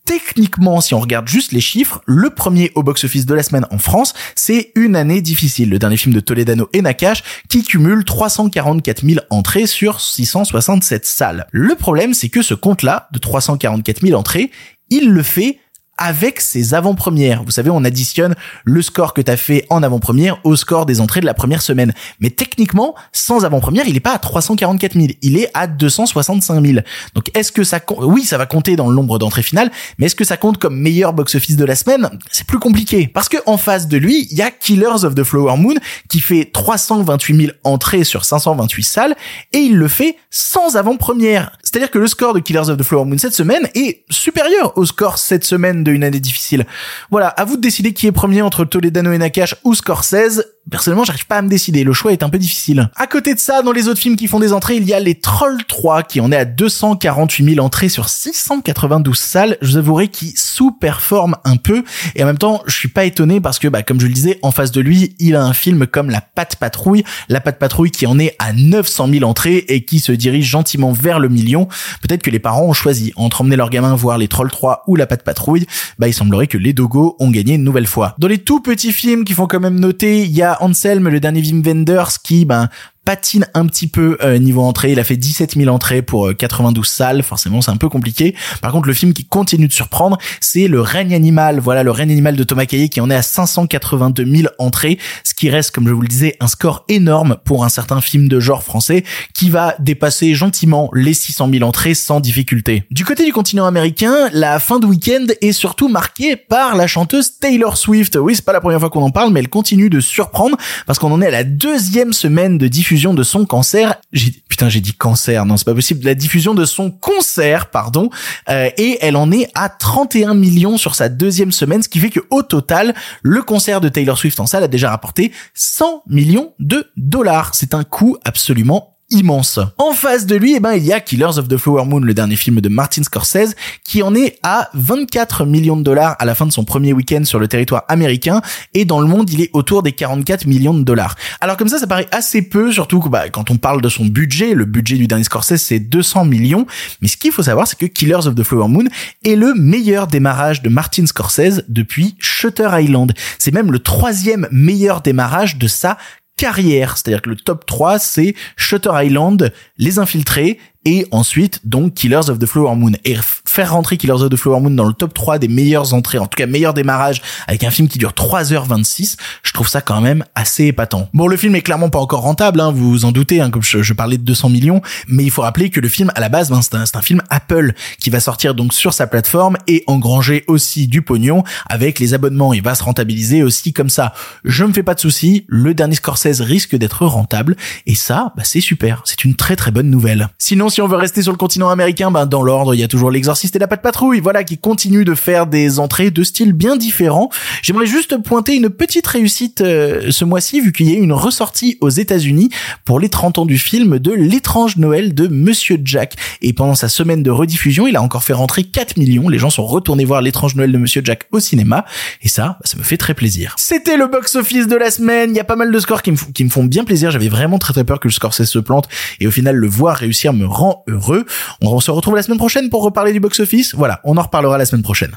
techniquement, 0.08 0.80
si 0.80 0.94
on 0.94 1.00
regarde 1.00 1.28
juste 1.28 1.52
les 1.52 1.60
chiffres, 1.60 2.00
le 2.06 2.30
premier 2.30 2.72
au 2.74 2.82
box-office 2.82 3.26
de 3.26 3.34
la 3.34 3.42
semaine 3.42 3.66
en 3.70 3.76
France, 3.76 4.14
c'est 4.34 4.72
une 4.74 4.96
année 4.96 5.20
difficile. 5.20 5.68
Le 5.68 5.78
dernier 5.78 5.98
film 5.98 6.14
de 6.14 6.20
Toledano 6.20 6.66
et 6.72 6.80
Nakash 6.80 7.22
qui 7.50 7.62
cumule 7.62 8.04
344 8.06 9.04
000 9.04 9.20
entrées 9.28 9.66
sur 9.66 10.00
667 10.00 11.04
salles. 11.04 11.46
Le 11.52 11.74
problème, 11.74 12.14
c'est 12.14 12.30
que 12.30 12.40
ce 12.40 12.54
compte-là, 12.54 13.08
de 13.12 13.18
344 13.18 14.00
000 14.00 14.18
entrées, 14.18 14.50
il 14.88 15.10
le 15.10 15.22
fait 15.22 15.58
avec 15.98 16.40
ses 16.40 16.74
avant-premières. 16.74 17.42
Vous 17.44 17.50
savez, 17.50 17.70
on 17.70 17.84
additionne 17.84 18.34
le 18.64 18.82
score 18.82 19.12
que 19.12 19.20
tu 19.20 19.30
as 19.30 19.36
fait 19.36 19.66
en 19.68 19.82
avant-première 19.82 20.38
au 20.44 20.56
score 20.56 20.86
des 20.86 21.00
entrées 21.00 21.20
de 21.20 21.26
la 21.26 21.34
première 21.34 21.60
semaine. 21.60 21.92
Mais 22.20 22.30
techniquement, 22.30 22.94
sans 23.12 23.44
avant-première, 23.44 23.86
il 23.86 23.96
est 23.96 24.00
pas 24.00 24.14
à 24.14 24.18
344 24.18 24.94
000, 24.94 25.06
il 25.22 25.36
est 25.36 25.50
à 25.54 25.66
265 25.66 26.64
000. 26.64 26.78
Donc 27.14 27.36
est-ce 27.36 27.52
que 27.52 27.64
ça 27.64 27.80
compte 27.80 27.98
Oui, 28.02 28.24
ça 28.24 28.38
va 28.38 28.46
compter 28.46 28.76
dans 28.76 28.88
le 28.88 28.94
nombre 28.94 29.18
d'entrées 29.18 29.42
finales, 29.42 29.70
mais 29.98 30.06
est-ce 30.06 30.16
que 30.16 30.24
ça 30.24 30.36
compte 30.36 30.58
comme 30.58 30.78
meilleur 30.78 31.12
box-office 31.12 31.56
de 31.56 31.64
la 31.64 31.74
semaine? 31.74 32.08
C'est 32.30 32.46
plus 32.46 32.58
compliqué. 32.58 33.08
Parce 33.12 33.28
que 33.28 33.38
en 33.46 33.58
face 33.58 33.88
de 33.88 33.96
lui, 33.96 34.28
il 34.30 34.38
y 34.38 34.42
a 34.42 34.50
Killers 34.50 35.04
of 35.04 35.14
the 35.14 35.24
Flower 35.24 35.56
Moon 35.56 35.74
qui 36.08 36.20
fait 36.20 36.50
328 36.52 37.36
000 37.36 37.52
entrées 37.64 38.04
sur 38.04 38.24
528 38.24 38.82
salles 38.84 39.16
et 39.52 39.58
il 39.58 39.76
le 39.76 39.88
fait 39.88 40.16
sans 40.30 40.76
avant-première. 40.76 41.57
C'est-à-dire 41.70 41.90
que 41.90 41.98
le 41.98 42.06
score 42.06 42.32
de 42.32 42.40
Killers 42.40 42.70
of 42.70 42.78
the 42.78 42.82
Flower 42.82 43.04
Moon 43.04 43.18
cette 43.18 43.34
semaine 43.34 43.68
est 43.74 44.02
supérieur 44.08 44.72
au 44.78 44.86
score 44.86 45.18
cette 45.18 45.44
semaine 45.44 45.84
une 45.86 46.02
année 46.02 46.18
difficile. 46.18 46.66
Voilà, 47.10 47.28
à 47.28 47.44
vous 47.44 47.56
de 47.56 47.60
décider 47.60 47.92
qui 47.92 48.06
est 48.06 48.12
premier 48.12 48.40
entre 48.40 48.64
Toledano 48.64 49.12
et 49.12 49.18
Nakash 49.18 49.54
ou 49.64 49.74
Scorsese. 49.74 50.46
Personnellement, 50.70 51.04
j'arrive 51.04 51.26
pas 51.26 51.36
à 51.36 51.42
me 51.42 51.48
décider. 51.48 51.84
Le 51.84 51.92
choix 51.92 52.12
est 52.12 52.22
un 52.22 52.28
peu 52.28 52.38
difficile. 52.38 52.90
À 52.96 53.06
côté 53.06 53.34
de 53.34 53.40
ça, 53.40 53.62
dans 53.62 53.72
les 53.72 53.88
autres 53.88 54.00
films 54.00 54.16
qui 54.16 54.26
font 54.26 54.40
des 54.40 54.52
entrées, 54.52 54.76
il 54.76 54.84
y 54.84 54.92
a 54.92 55.00
Les 55.00 55.14
Trolls 55.14 55.64
3 55.66 56.02
qui 56.02 56.20
en 56.20 56.30
est 56.30 56.36
à 56.36 56.44
248 56.44 57.54
000 57.54 57.64
entrées 57.64 57.88
sur 57.88 58.08
692 58.08 59.16
salles. 59.16 59.56
Je 59.62 59.72
vous 59.72 59.76
avouerai 59.78 60.08
qu'il 60.08 60.32
sous-performe 60.36 61.36
un 61.44 61.56
peu. 61.56 61.84
Et 62.14 62.22
en 62.22 62.26
même 62.26 62.38
temps, 62.38 62.62
je 62.66 62.74
suis 62.74 62.88
pas 62.88 63.04
étonné 63.04 63.40
parce 63.40 63.58
que, 63.58 63.68
bah, 63.68 63.82
comme 63.82 64.00
je 64.00 64.06
le 64.06 64.12
disais, 64.12 64.38
en 64.42 64.50
face 64.50 64.70
de 64.70 64.80
lui, 64.80 65.14
il 65.18 65.36
a 65.36 65.42
un 65.42 65.54
film 65.54 65.86
comme 65.86 66.10
La 66.10 66.20
Patte 66.20 66.56
Patrouille. 66.56 67.04
La 67.28 67.40
Patte 67.40 67.58
Patrouille 67.58 67.90
qui 67.90 68.06
en 68.06 68.18
est 68.18 68.36
à 68.38 68.52
900 68.52 69.08
000 69.10 69.24
entrées 69.24 69.64
et 69.68 69.84
qui 69.84 70.00
se 70.00 70.12
dirige 70.12 70.46
gentiment 70.46 70.92
vers 70.92 71.18
le 71.18 71.28
million. 71.28 71.68
Peut-être 72.02 72.22
que 72.22 72.30
les 72.30 72.38
parents 72.40 72.64
ont 72.64 72.74
choisi 72.74 73.12
entre 73.16 73.40
emmener 73.40 73.56
leur 73.56 73.70
gamin 73.70 73.94
voir 73.94 74.18
Les 74.18 74.28
Trolls 74.28 74.50
3 74.50 74.84
ou 74.86 74.96
La 74.96 75.06
Patte 75.06 75.22
Patrouille. 75.22 75.66
Bah, 75.98 76.08
il 76.08 76.14
semblerait 76.14 76.46
que 76.46 76.58
les 76.58 76.72
Dogos 76.72 77.16
ont 77.20 77.30
gagné 77.30 77.54
une 77.54 77.64
nouvelle 77.64 77.86
fois. 77.86 78.14
Dans 78.18 78.28
les 78.28 78.38
tout 78.38 78.60
petits 78.60 78.92
films 78.92 79.24
qui 79.24 79.32
font 79.32 79.46
quand 79.46 79.60
même 79.60 79.80
noter, 79.80 80.24
il 80.24 80.32
y 80.32 80.42
a 80.42 80.57
Anselm, 80.60 81.08
le 81.08 81.20
dernier 81.20 81.40
Wim 81.40 81.62
Wenders, 81.62 82.20
qui 82.22 82.44
ben 82.44 82.68
patine 83.08 83.46
un 83.54 83.64
petit 83.64 83.86
peu 83.86 84.18
euh, 84.22 84.36
niveau 84.36 84.60
entrée. 84.60 84.92
Il 84.92 85.00
a 85.00 85.04
fait 85.04 85.16
17 85.16 85.54
000 85.54 85.74
entrées 85.74 86.02
pour 86.02 86.30
92 86.36 86.84
euh, 86.84 86.86
salles. 86.86 87.22
Forcément, 87.22 87.62
c'est 87.62 87.70
un 87.70 87.78
peu 87.78 87.88
compliqué. 87.88 88.34
Par 88.60 88.70
contre, 88.70 88.86
le 88.86 88.92
film 88.92 89.14
qui 89.14 89.24
continue 89.24 89.66
de 89.66 89.72
surprendre, 89.72 90.18
c'est 90.42 90.68
Le 90.68 90.82
règne 90.82 91.14
animal. 91.14 91.58
Voilà, 91.58 91.82
Le 91.82 91.90
règne 91.90 92.10
animal 92.10 92.36
de 92.36 92.44
Thomas 92.44 92.66
Caillet 92.66 92.90
qui 92.90 93.00
en 93.00 93.08
est 93.08 93.14
à 93.14 93.22
582 93.22 94.26
000 94.26 94.48
entrées, 94.58 94.98
ce 95.24 95.32
qui 95.32 95.48
reste, 95.48 95.70
comme 95.70 95.88
je 95.88 95.92
vous 95.94 96.02
le 96.02 96.06
disais, 96.06 96.36
un 96.40 96.48
score 96.48 96.84
énorme 96.90 97.38
pour 97.46 97.64
un 97.64 97.70
certain 97.70 98.02
film 98.02 98.28
de 98.28 98.40
genre 98.40 98.62
français 98.62 99.04
qui 99.32 99.48
va 99.48 99.74
dépasser 99.78 100.34
gentiment 100.34 100.90
les 100.92 101.14
600 101.14 101.48
000 101.50 101.64
entrées 101.64 101.94
sans 101.94 102.20
difficulté. 102.20 102.82
Du 102.90 103.06
côté 103.06 103.24
du 103.24 103.32
continent 103.32 103.64
américain, 103.64 104.28
la 104.34 104.60
fin 104.60 104.80
de 104.80 104.84
week-end 104.84 105.24
est 105.40 105.52
surtout 105.52 105.88
marquée 105.88 106.36
par 106.36 106.76
la 106.76 106.86
chanteuse 106.86 107.38
Taylor 107.40 107.78
Swift. 107.78 108.16
Oui, 108.16 108.36
c'est 108.36 108.44
pas 108.44 108.52
la 108.52 108.60
première 108.60 108.80
fois 108.80 108.90
qu'on 108.90 109.02
en 109.02 109.10
parle, 109.10 109.32
mais 109.32 109.40
elle 109.40 109.48
continue 109.48 109.88
de 109.88 110.00
surprendre 110.00 110.58
parce 110.86 110.98
qu'on 110.98 111.10
en 111.10 111.22
est 111.22 111.28
à 111.28 111.30
la 111.30 111.44
deuxième 111.44 112.12
semaine 112.12 112.58
de 112.58 112.68
diffusion 112.68 112.97
de 112.98 113.22
son 113.22 113.44
cancer. 113.44 114.00
Putain, 114.48 114.68
j'ai 114.68 114.80
dit 114.80 114.92
cancer, 114.92 115.46
non, 115.46 115.56
c'est 115.56 115.64
pas 115.64 115.74
possible. 115.74 116.04
La 116.04 116.14
diffusion 116.14 116.54
de 116.54 116.64
son 116.64 116.90
concert, 116.90 117.70
pardon, 117.70 118.10
euh, 118.48 118.70
et 118.76 118.98
elle 119.00 119.16
en 119.16 119.30
est 119.30 119.50
à 119.54 119.68
31 119.68 120.34
millions 120.34 120.76
sur 120.76 120.94
sa 120.94 121.08
deuxième 121.08 121.52
semaine, 121.52 121.82
ce 121.82 121.88
qui 121.88 122.00
fait 122.00 122.10
que 122.10 122.20
au 122.30 122.42
total, 122.42 122.94
le 123.22 123.42
concert 123.42 123.80
de 123.80 123.88
Taylor 123.88 124.18
Swift 124.18 124.40
en 124.40 124.46
salle 124.46 124.64
a 124.64 124.68
déjà 124.68 124.90
rapporté 124.90 125.32
100 125.54 126.02
millions 126.08 126.54
de 126.58 126.90
dollars. 126.96 127.54
C'est 127.54 127.74
un 127.74 127.84
coût 127.84 128.16
absolument 128.24 128.97
immense. 129.10 129.58
En 129.78 129.92
face 129.92 130.26
de 130.26 130.36
lui, 130.36 130.54
eh 130.54 130.60
ben, 130.60 130.74
il 130.74 130.84
y 130.84 130.92
a 130.92 131.00
Killers 131.00 131.38
of 131.38 131.48
the 131.48 131.56
Flower 131.56 131.84
Moon, 131.84 132.00
le 132.00 132.14
dernier 132.14 132.36
film 132.36 132.60
de 132.60 132.68
Martin 132.68 133.02
Scorsese, 133.02 133.54
qui 133.84 134.02
en 134.02 134.14
est 134.14 134.38
à 134.42 134.70
24 134.74 135.46
millions 135.46 135.76
de 135.76 135.82
dollars 135.82 136.16
à 136.18 136.24
la 136.24 136.34
fin 136.34 136.46
de 136.46 136.52
son 136.52 136.64
premier 136.64 136.92
week-end 136.92 137.24
sur 137.24 137.38
le 137.38 137.48
territoire 137.48 137.84
américain, 137.88 138.42
et 138.74 138.84
dans 138.84 139.00
le 139.00 139.06
monde, 139.06 139.30
il 139.30 139.40
est 139.40 139.50
autour 139.52 139.82
des 139.82 139.92
44 139.92 140.46
millions 140.46 140.74
de 140.74 140.82
dollars. 140.82 141.16
Alors 141.40 141.56
comme 141.56 141.68
ça, 141.68 141.78
ça 141.78 141.86
paraît 141.86 142.08
assez 142.12 142.42
peu, 142.42 142.72
surtout 142.72 143.00
que, 143.00 143.08
bah, 143.08 143.28
quand 143.30 143.50
on 143.50 143.56
parle 143.56 143.80
de 143.80 143.88
son 143.88 144.04
budget, 144.04 144.54
le 144.54 144.64
budget 144.64 144.96
du 144.96 145.06
dernier 145.06 145.24
Scorsese, 145.24 145.62
c'est 145.62 145.80
200 145.80 146.26
millions, 146.26 146.66
mais 147.00 147.08
ce 147.08 147.16
qu'il 147.16 147.32
faut 147.32 147.42
savoir, 147.42 147.66
c'est 147.66 147.78
que 147.78 147.86
Killers 147.86 148.26
of 148.26 148.34
the 148.34 148.42
Flower 148.42 148.68
Moon 148.68 148.84
est 149.24 149.36
le 149.36 149.54
meilleur 149.54 150.06
démarrage 150.06 150.62
de 150.62 150.68
Martin 150.68 151.06
Scorsese 151.06 151.62
depuis 151.68 152.14
Shutter 152.18 152.68
Island. 152.72 153.12
C'est 153.38 153.52
même 153.52 153.72
le 153.72 153.78
troisième 153.78 154.48
meilleur 154.50 155.00
démarrage 155.00 155.56
de 155.56 155.66
sa 155.66 155.96
carrière. 156.38 156.96
C'est-à-dire 156.96 157.20
que 157.20 157.28
le 157.28 157.36
top 157.36 157.66
3, 157.66 157.98
c'est 157.98 158.34
Shutter 158.56 158.92
Island, 158.94 159.52
Les 159.76 159.98
Infiltrés 159.98 160.58
et 160.86 161.06
ensuite 161.10 161.60
donc 161.64 161.92
Killers 161.92 162.30
of 162.30 162.38
the 162.38 162.46
Flower 162.46 162.74
Moon 162.74 162.92
et 163.04 163.16
faire 163.48 163.72
rentrer 163.72 163.96
Killers 163.96 164.22
of 164.22 164.30
the 164.30 164.36
Flower 164.36 164.60
Moon 164.60 164.70
dans 164.70 164.84
le 164.84 164.92
top 164.92 165.14
3 165.14 165.38
des 165.38 165.48
meilleures 165.48 165.94
entrées 165.94 166.18
en 166.18 166.26
tout 166.26 166.36
cas 166.36 166.46
meilleur 166.46 166.74
démarrage 166.74 167.22
avec 167.46 167.64
un 167.64 167.70
film 167.70 167.88
qui 167.88 167.98
dure 167.98 168.12
3h26 168.12 169.16
je 169.42 169.52
trouve 169.52 169.68
ça 169.68 169.80
quand 169.80 170.00
même 170.00 170.24
assez 170.34 170.66
épatant. 170.66 171.08
Bon 171.14 171.26
le 171.26 171.36
film 171.36 171.54
est 171.54 171.62
clairement 171.62 171.88
pas 171.88 171.98
encore 171.98 172.20
rentable 172.20 172.60
hein, 172.60 172.70
vous 172.70 172.90
vous 172.90 173.04
en 173.04 173.12
doutez 173.12 173.40
hein, 173.40 173.50
comme 173.50 173.62
je, 173.62 173.92
parlais 173.92 174.18
de 174.18 174.22
200 174.22 174.50
millions 174.50 174.82
mais 175.08 175.24
il 175.24 175.30
faut 175.30 175.42
rappeler 175.42 175.70
que 175.70 175.80
le 175.80 175.88
film 175.88 176.12
à 176.14 176.20
la 176.20 176.28
base 176.28 176.50
ben, 176.50 176.60
c'est 176.62 176.74
un, 176.74 176.82
un, 176.82 177.02
film 177.02 177.22
Apple 177.30 177.72
qui 177.98 178.10
va 178.10 178.20
sortir 178.20 178.54
donc 178.54 178.74
sur 178.74 178.92
sa 178.92 179.06
plateforme 179.06 179.56
et 179.66 179.84
engranger 179.86 180.44
aussi 180.46 180.86
du 180.86 181.02
pognon 181.02 181.42
avec 181.68 181.98
les 181.98 182.14
abonnements. 182.14 182.52
Il 182.52 182.62
va 182.62 182.74
se 182.74 182.82
rentabiliser 182.82 183.42
aussi 183.42 183.72
comme 183.72 183.88
ça. 183.88 184.12
Je 184.44 184.64
me 184.64 184.72
fais 184.72 184.82
pas 184.82 184.94
de 184.94 185.00
soucis 185.00 185.44
le 185.48 185.74
dernier 185.74 185.94
Scorsese 185.94 186.40
risque 186.40 186.76
d'être 186.76 187.06
rentable 187.06 187.56
et 187.86 187.94
ça 187.94 188.32
bah, 188.36 188.42
c'est 188.44 188.60
super. 188.60 189.02
C'est 189.04 189.24
une 189.24 189.34
très 189.34 189.56
très 189.56 189.70
bonne 189.70 189.90
nouvelle. 189.90 190.28
Sinon 190.38 190.68
si 190.68 190.82
on 190.82 190.88
veut 190.88 190.96
rester 190.96 191.22
sur 191.22 191.32
le 191.32 191.38
continent 191.38 191.70
américain, 191.70 192.10
ben 192.10 192.26
dans 192.26 192.42
l'ordre, 192.42 192.74
il 192.74 192.80
y 192.80 192.84
a 192.84 192.88
toujours 192.88 193.10
l'exorciste 193.10 193.37
et 193.44 193.58
la 193.58 193.68
patte 193.68 193.82
patrouille, 193.82 194.20
voilà, 194.20 194.44
qui 194.44 194.58
continuent 194.58 195.04
de 195.04 195.14
faire 195.14 195.46
des 195.46 195.78
entrées 195.78 196.10
de 196.10 196.22
styles 196.22 196.52
bien 196.52 196.76
différents. 196.76 197.30
J'aimerais 197.62 197.86
juste 197.86 198.20
pointer 198.22 198.56
une 198.56 198.68
petite 198.68 199.06
réussite 199.06 199.60
euh, 199.60 200.10
ce 200.10 200.24
mois-ci, 200.24 200.60
vu 200.60 200.72
qu'il 200.72 200.90
y 200.90 200.94
a 200.94 200.98
eu 200.98 201.02
une 201.02 201.12
ressortie 201.12 201.78
aux 201.80 201.88
États-Unis 201.88 202.50
pour 202.84 203.00
les 203.00 203.08
30 203.08 203.38
ans 203.38 203.46
du 203.46 203.58
film 203.58 203.98
de 203.98 204.12
L'étrange 204.12 204.76
Noël 204.76 205.14
de 205.14 205.28
Monsieur 205.28 205.78
Jack. 205.84 206.14
Et 206.42 206.52
pendant 206.52 206.74
sa 206.74 206.88
semaine 206.88 207.22
de 207.22 207.30
rediffusion, 207.30 207.86
il 207.86 207.96
a 207.96 208.02
encore 208.02 208.24
fait 208.24 208.32
rentrer 208.32 208.64
4 208.64 208.96
millions. 208.96 209.28
Les 209.28 209.38
gens 209.38 209.50
sont 209.50 209.66
retournés 209.66 210.04
voir 210.04 210.20
L'étrange 210.20 210.56
Noël 210.56 210.72
de 210.72 210.78
Monsieur 210.78 211.02
Jack 211.04 211.24
au 211.30 211.40
cinéma. 211.40 211.84
Et 212.22 212.28
ça, 212.28 212.58
ça 212.64 212.76
me 212.76 212.82
fait 212.82 212.96
très 212.96 213.14
plaisir. 213.14 213.54
C'était 213.56 213.96
le 213.96 214.06
box-office 214.06 214.66
de 214.66 214.76
la 214.76 214.90
semaine. 214.90 215.30
Il 215.30 215.36
y 215.36 215.40
a 215.40 215.44
pas 215.44 215.56
mal 215.56 215.70
de 215.70 215.78
scores 215.78 216.02
qui 216.02 216.12
me, 216.12 216.48
font 216.50 216.64
bien 216.64 216.84
plaisir. 216.84 217.10
J'avais 217.10 217.28
vraiment 217.28 217.58
très 217.58 217.72
très 217.72 217.84
peur 217.84 218.00
que 218.00 218.08
le 218.08 218.12
score 218.12 218.34
se 218.34 218.58
plante. 218.58 218.88
Et 219.20 219.26
au 219.26 219.30
final, 219.30 219.56
le 219.56 219.66
voir 219.66 219.96
réussir 219.96 220.32
me 220.32 220.46
rend 220.46 220.84
heureux. 220.88 221.26
On 221.60 221.80
se 221.80 221.90
retrouve 221.90 222.16
la 222.16 222.22
semaine 222.22 222.38
prochaine 222.38 222.70
pour 222.70 222.82
reparler 222.82 223.12
du 223.12 223.20
box-office. 223.28 223.74
Voilà, 223.74 224.00
on 224.04 224.16
en 224.16 224.22
reparlera 224.22 224.56
la 224.56 224.64
semaine 224.64 224.82
prochaine. 224.82 225.14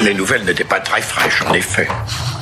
Les 0.00 0.14
nouvelles 0.14 0.44
n'étaient 0.44 0.64
pas 0.64 0.80
très 0.80 1.02
fraîches, 1.02 1.42
en 1.42 1.52
effet. 1.52 1.86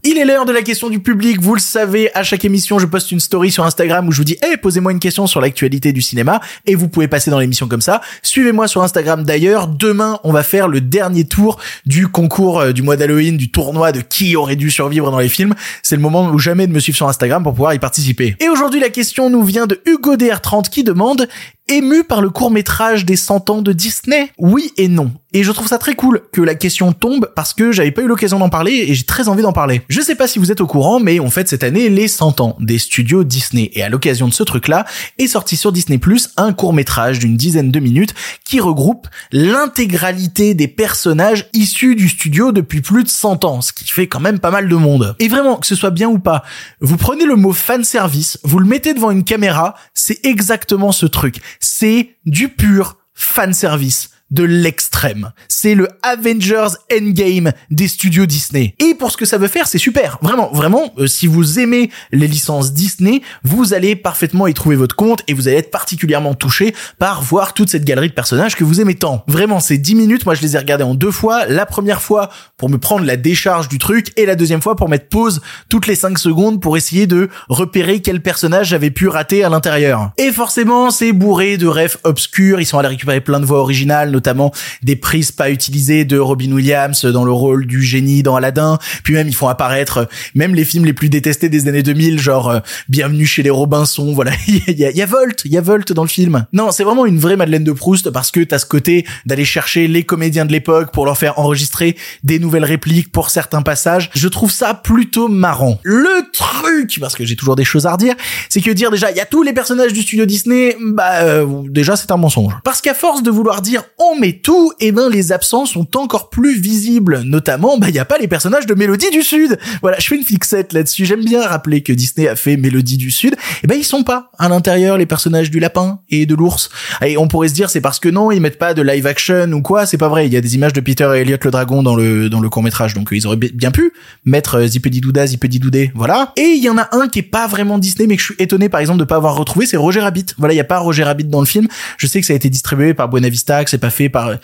Il 0.04 0.16
est 0.16 0.24
l'heure 0.24 0.44
de 0.44 0.52
la 0.52 0.62
question 0.62 0.90
du 0.90 1.00
public. 1.00 1.40
Vous 1.40 1.54
le 1.54 1.60
savez, 1.60 2.10
à 2.14 2.22
chaque 2.22 2.44
émission, 2.44 2.78
je 2.78 2.86
poste 2.86 3.10
une 3.10 3.20
story 3.20 3.50
sur 3.50 3.64
Instagram 3.64 4.06
où 4.06 4.12
je 4.12 4.18
vous 4.18 4.24
dis, 4.24 4.36
hey, 4.42 4.56
posez-moi 4.56 4.92
une 4.92 5.00
question 5.00 5.26
sur 5.26 5.40
l'actualité 5.40 5.92
du 5.92 6.00
cinéma 6.00 6.40
et 6.66 6.74
vous 6.74 6.88
pouvez 6.88 7.08
passer 7.08 7.30
dans 7.30 7.38
l'émission 7.38 7.66
comme 7.66 7.80
ça. 7.80 8.00
Suivez-moi 8.22 8.68
sur 8.68 8.82
Instagram 8.82 9.24
d'ailleurs. 9.24 9.66
Demain, 9.66 10.20
on 10.24 10.32
va 10.32 10.42
faire 10.42 10.68
le 10.68 10.80
dernier 10.80 11.24
tour 11.24 11.58
du 11.84 12.06
concours 12.08 12.60
euh, 12.60 12.72
du 12.72 12.82
mois 12.82 12.96
d'Halloween, 12.96 13.36
du 13.36 13.50
tournoi 13.50 13.92
de 13.92 14.00
qui 14.00 14.36
aurait 14.36 14.56
dû 14.56 14.70
survivre 14.70 15.10
dans 15.10 15.18
les 15.18 15.28
films. 15.28 15.54
C'est 15.82 15.96
le 15.96 16.02
moment 16.02 16.30
où 16.30 16.38
jamais 16.38 16.66
de 16.66 16.72
me 16.72 16.80
suivre 16.80 16.96
sur 16.96 17.08
Instagram 17.08 17.42
pour 17.42 17.54
pouvoir 17.54 17.74
y 17.74 17.78
participer. 17.78 18.36
Et 18.40 18.48
aujourd'hui, 18.48 18.80
la 18.80 18.90
question 18.90 19.30
nous 19.30 19.42
vient 19.42 19.66
de 19.66 19.80
Hugo 19.86 20.16
DR30 20.16 20.68
qui 20.68 20.84
demande, 20.84 21.28
ému 21.68 22.04
par 22.04 22.20
le 22.20 22.30
court 22.30 22.50
métrage 22.50 23.04
des 23.04 23.16
100 23.16 23.50
ans 23.50 23.62
de 23.62 23.72
Disney? 23.72 24.30
Oui 24.38 24.72
et 24.76 24.88
non. 24.88 25.12
Et 25.32 25.42
je 25.42 25.52
trouve 25.52 25.68
ça 25.68 25.78
très 25.78 25.94
cool 25.94 26.22
que 26.32 26.40
la 26.40 26.54
question 26.54 26.92
tombe 26.92 27.30
parce 27.36 27.52
que 27.52 27.70
j'avais 27.70 27.90
pas 27.90 28.00
eu 28.00 28.06
l'occasion 28.06 28.38
d'en 28.38 28.48
parler 28.48 28.86
et 28.88 28.94
j'ai 28.94 29.04
très 29.04 29.28
envie 29.28 29.42
d'en 29.42 29.52
parler. 29.52 29.82
Je 29.88 30.02
sais 30.02 30.14
pas 30.14 30.28
si 30.28 30.38
vous 30.38 30.52
êtes 30.52 30.60
au 30.60 30.66
courant, 30.66 31.00
mais 31.00 31.18
on 31.18 31.30
fête 31.30 31.48
cette 31.48 31.64
année 31.64 31.88
les 31.88 32.08
100 32.08 32.42
ans 32.42 32.56
des 32.60 32.78
studios 32.78 33.24
Disney. 33.24 33.70
Et 33.72 33.82
à 33.82 33.88
l'occasion 33.88 34.28
de 34.28 34.34
ce 34.34 34.42
truc-là, 34.42 34.84
est 35.16 35.28
sorti 35.28 35.56
sur 35.56 35.72
Disney 35.72 35.96
Plus 35.96 36.28
un 36.36 36.52
court 36.52 36.74
métrage 36.74 37.18
d'une 37.18 37.38
dizaine 37.38 37.70
de 37.70 37.80
minutes 37.80 38.12
qui 38.44 38.60
regroupe 38.60 39.08
l'intégralité 39.32 40.52
des 40.52 40.68
personnages 40.68 41.48
issus 41.54 41.96
du 41.96 42.10
studio 42.10 42.52
depuis 42.52 42.82
plus 42.82 43.02
de 43.02 43.08
100 43.08 43.46
ans, 43.46 43.62
ce 43.62 43.72
qui 43.72 43.86
fait 43.86 44.08
quand 44.08 44.20
même 44.20 44.40
pas 44.40 44.50
mal 44.50 44.68
de 44.68 44.76
monde. 44.76 45.16
Et 45.20 45.28
vraiment, 45.28 45.56
que 45.56 45.66
ce 45.66 45.74
soit 45.74 45.88
bien 45.88 46.10
ou 46.10 46.18
pas, 46.18 46.42
vous 46.82 46.98
prenez 46.98 47.24
le 47.24 47.36
mot 47.36 47.54
fan 47.54 47.82
service, 47.82 48.38
vous 48.42 48.58
le 48.58 48.66
mettez 48.66 48.92
devant 48.92 49.10
une 49.10 49.24
caméra, 49.24 49.74
c'est 49.94 50.22
exactement 50.26 50.92
ce 50.92 51.06
truc. 51.06 51.40
C'est 51.60 52.10
du 52.26 52.50
pur 52.50 52.98
fan 53.14 53.54
service 53.54 54.10
de 54.30 54.44
l'extrême. 54.44 55.32
C'est 55.48 55.74
le 55.74 55.88
Avengers 56.02 56.76
Endgame 56.92 57.52
des 57.70 57.88
studios 57.88 58.26
Disney. 58.26 58.74
Et 58.78 58.94
pour 58.94 59.10
ce 59.10 59.16
que 59.16 59.24
ça 59.24 59.38
veut 59.38 59.48
faire, 59.48 59.66
c'est 59.66 59.78
super. 59.78 60.18
Vraiment, 60.22 60.50
vraiment, 60.52 60.92
euh, 60.98 61.06
si 61.06 61.26
vous 61.26 61.58
aimez 61.58 61.90
les 62.12 62.26
licences 62.26 62.72
Disney, 62.72 63.22
vous 63.42 63.74
allez 63.74 63.96
parfaitement 63.96 64.46
y 64.46 64.54
trouver 64.54 64.76
votre 64.76 64.96
compte 64.96 65.22
et 65.28 65.34
vous 65.34 65.48
allez 65.48 65.58
être 65.58 65.70
particulièrement 65.70 66.34
touché 66.34 66.74
par 66.98 67.22
voir 67.22 67.54
toute 67.54 67.70
cette 67.70 67.84
galerie 67.84 68.08
de 68.08 68.14
personnages 68.14 68.56
que 68.56 68.64
vous 68.64 68.80
aimez 68.80 68.94
tant. 68.94 69.24
Vraiment, 69.26 69.60
ces 69.60 69.78
10 69.78 69.94
minutes, 69.94 70.26
moi 70.26 70.34
je 70.34 70.42
les 70.42 70.56
ai 70.56 70.58
regardés 70.58 70.84
en 70.84 70.94
deux 70.94 71.10
fois. 71.10 71.46
La 71.46 71.66
première 71.66 72.02
fois 72.02 72.30
pour 72.56 72.68
me 72.68 72.78
prendre 72.78 73.04
la 73.04 73.16
décharge 73.16 73.68
du 73.68 73.78
truc 73.78 74.12
et 74.16 74.26
la 74.26 74.34
deuxième 74.34 74.60
fois 74.60 74.76
pour 74.76 74.88
mettre 74.88 75.08
pause 75.08 75.40
toutes 75.68 75.86
les 75.86 75.94
5 75.94 76.18
secondes 76.18 76.60
pour 76.60 76.76
essayer 76.76 77.06
de 77.06 77.28
repérer 77.48 78.00
quel 78.00 78.20
personnage 78.20 78.68
j'avais 78.68 78.90
pu 78.90 79.08
rater 79.08 79.44
à 79.44 79.48
l'intérieur. 79.48 80.10
Et 80.18 80.32
forcément, 80.32 80.90
c'est 80.90 81.12
bourré 81.12 81.56
de 81.56 81.66
rêves 81.66 81.96
obscurs. 82.04 82.60
Ils 82.60 82.66
sont 82.66 82.78
allés 82.78 82.88
récupérer 82.88 83.20
plein 83.20 83.40
de 83.40 83.46
voix 83.46 83.60
originales, 83.60 84.10
notamment 84.18 84.50
des 84.82 84.96
prises 84.96 85.30
pas 85.30 85.48
utilisées 85.48 86.04
de 86.04 86.18
Robin 86.18 86.50
Williams 86.50 87.04
dans 87.04 87.24
le 87.24 87.30
rôle 87.30 87.66
du 87.66 87.84
génie 87.84 88.24
dans 88.24 88.34
Aladdin. 88.34 88.80
Puis 89.04 89.14
même 89.14 89.28
ils 89.28 89.34
font 89.34 89.46
apparaître 89.46 89.98
euh, 89.98 90.04
même 90.34 90.56
les 90.56 90.64
films 90.64 90.84
les 90.84 90.92
plus 90.92 91.08
détestés 91.08 91.48
des 91.48 91.68
années 91.68 91.84
2000, 91.84 92.18
genre 92.18 92.50
euh, 92.50 92.58
Bienvenue 92.88 93.26
chez 93.26 93.44
les 93.44 93.50
Robinson. 93.50 94.12
Voilà, 94.12 94.32
il 94.48 94.76
y 94.76 94.84
a, 94.84 94.90
y 94.90 95.02
a 95.02 95.06
Volt, 95.06 95.42
il 95.44 95.52
y 95.52 95.56
a 95.56 95.60
Volt 95.60 95.92
dans 95.92 96.02
le 96.02 96.08
film. 96.08 96.46
Non, 96.52 96.72
c'est 96.72 96.82
vraiment 96.82 97.06
une 97.06 97.20
vraie 97.20 97.36
Madeleine 97.36 97.62
de 97.62 97.70
Proust 97.70 98.10
parce 98.10 98.32
que 98.32 98.40
t'as 98.40 98.58
ce 98.58 98.66
côté 98.66 99.06
d'aller 99.24 99.44
chercher 99.44 99.86
les 99.86 100.02
comédiens 100.02 100.46
de 100.46 100.52
l'époque 100.52 100.92
pour 100.92 101.04
leur 101.04 101.16
faire 101.16 101.38
enregistrer 101.38 101.96
des 102.24 102.40
nouvelles 102.40 102.64
répliques 102.64 103.12
pour 103.12 103.30
certains 103.30 103.62
passages. 103.62 104.10
Je 104.16 104.26
trouve 104.26 104.50
ça 104.50 104.74
plutôt 104.74 105.28
marrant. 105.28 105.78
Le 105.84 106.28
truc, 106.32 106.98
parce 107.00 107.14
que 107.14 107.24
j'ai 107.24 107.36
toujours 107.36 107.54
des 107.54 107.64
choses 107.64 107.86
à 107.86 107.92
redire, 107.92 108.14
c'est 108.48 108.60
que 108.60 108.72
dire 108.72 108.90
déjà 108.90 109.12
il 109.12 109.16
y 109.16 109.20
a 109.20 109.26
tous 109.26 109.44
les 109.44 109.52
personnages 109.52 109.92
du 109.92 110.02
studio 110.02 110.26
Disney, 110.26 110.76
bah 110.80 111.22
euh, 111.22 111.46
déjà 111.68 111.94
c'est 111.94 112.10
un 112.10 112.16
mensonge. 112.16 112.54
Parce 112.64 112.80
qu'à 112.80 112.94
force 112.94 113.22
de 113.22 113.30
vouloir 113.30 113.62
dire 113.62 113.84
met 114.14 114.34
tout, 114.34 114.72
eh 114.80 114.92
ben 114.92 115.08
les 115.08 115.32
absents 115.32 115.66
sont 115.66 115.96
encore 115.96 116.30
plus 116.30 116.60
visibles. 116.60 117.22
Notamment, 117.24 117.78
bah 117.78 117.88
il 117.88 117.94
y 117.94 117.98
a 117.98 118.04
pas 118.04 118.18
les 118.18 118.28
personnages 118.28 118.66
de 118.66 118.74
Mélodie 118.74 119.10
du 119.10 119.22
Sud. 119.22 119.58
Voilà, 119.82 119.98
je 119.98 120.06
fais 120.06 120.16
une 120.16 120.24
fixette 120.24 120.72
là-dessus. 120.72 121.06
J'aime 121.06 121.24
bien 121.24 121.46
rappeler 121.46 121.82
que 121.82 121.92
Disney 121.92 122.28
a 122.28 122.36
fait 122.36 122.56
Mélodie 122.56 122.96
du 122.96 123.10
Sud. 123.10 123.34
Et 123.34 123.36
eh 123.64 123.66
ben 123.66 123.76
ils 123.76 123.84
sont 123.84 124.04
pas 124.04 124.30
à 124.38 124.48
l'intérieur 124.48 124.98
les 124.98 125.06
personnages 125.06 125.50
du 125.50 125.60
lapin 125.60 126.00
et 126.10 126.26
de 126.26 126.34
l'ours. 126.34 126.70
Et 127.04 127.16
on 127.16 127.28
pourrait 127.28 127.48
se 127.48 127.54
dire 127.54 127.70
c'est 127.70 127.80
parce 127.80 127.98
que 127.98 128.08
non, 128.08 128.30
ils 128.30 128.40
mettent 128.40 128.58
pas 128.58 128.74
de 128.74 128.82
live 128.82 129.06
action 129.06 129.50
ou 129.52 129.62
quoi. 129.62 129.86
C'est 129.86 129.98
pas 129.98 130.08
vrai. 130.08 130.26
Il 130.26 130.32
y 130.32 130.36
a 130.36 130.40
des 130.40 130.54
images 130.54 130.72
de 130.72 130.80
Peter 130.80 131.10
et 131.14 131.20
Elliot 131.20 131.38
le 131.44 131.50
dragon 131.50 131.82
dans 131.82 131.94
le 131.94 132.28
dans 132.28 132.40
le 132.40 132.48
court 132.48 132.62
métrage, 132.62 132.94
donc 132.94 133.12
euh, 133.12 133.16
ils 133.16 133.26
auraient 133.26 133.36
bien 133.36 133.70
pu 133.70 133.92
mettre 134.24 134.56
euh, 134.56 134.66
Zippedy 134.66 135.00
Douda, 135.00 135.26
Zippedy 135.26 135.58
Doudé, 135.58 135.90
voilà. 135.94 136.32
Et 136.36 136.54
il 136.56 136.62
y 136.62 136.68
en 136.68 136.78
a 136.78 136.88
un 136.92 137.08
qui 137.08 137.20
est 137.20 137.22
pas 137.22 137.46
vraiment 137.46 137.78
Disney, 137.78 138.06
mais 138.06 138.16
que 138.16 138.22
je 138.22 138.32
suis 138.32 138.36
étonné 138.38 138.68
par 138.68 138.80
exemple 138.80 138.98
de 138.98 139.04
pas 139.04 139.16
avoir 139.16 139.36
retrouvé, 139.36 139.66
c'est 139.66 139.76
Roger 139.76 140.00
Rabbit. 140.00 140.26
Voilà, 140.38 140.54
il 140.54 140.56
y 140.56 140.60
a 140.60 140.64
pas 140.64 140.78
Roger 140.78 141.04
Rabbit 141.04 141.24
dans 141.24 141.40
le 141.40 141.46
film. 141.46 141.68
Je 141.96 142.06
sais 142.06 142.20
que 142.20 142.26
ça 142.26 142.32
a 142.32 142.36
été 142.36 142.50
distribué 142.50 142.94
par 142.94 143.08
Buena 143.08 143.28
Vista, 143.28 143.62
que 143.64 143.70
c'est 143.70 143.78
pas 143.78 143.90
euh, 144.00 144.36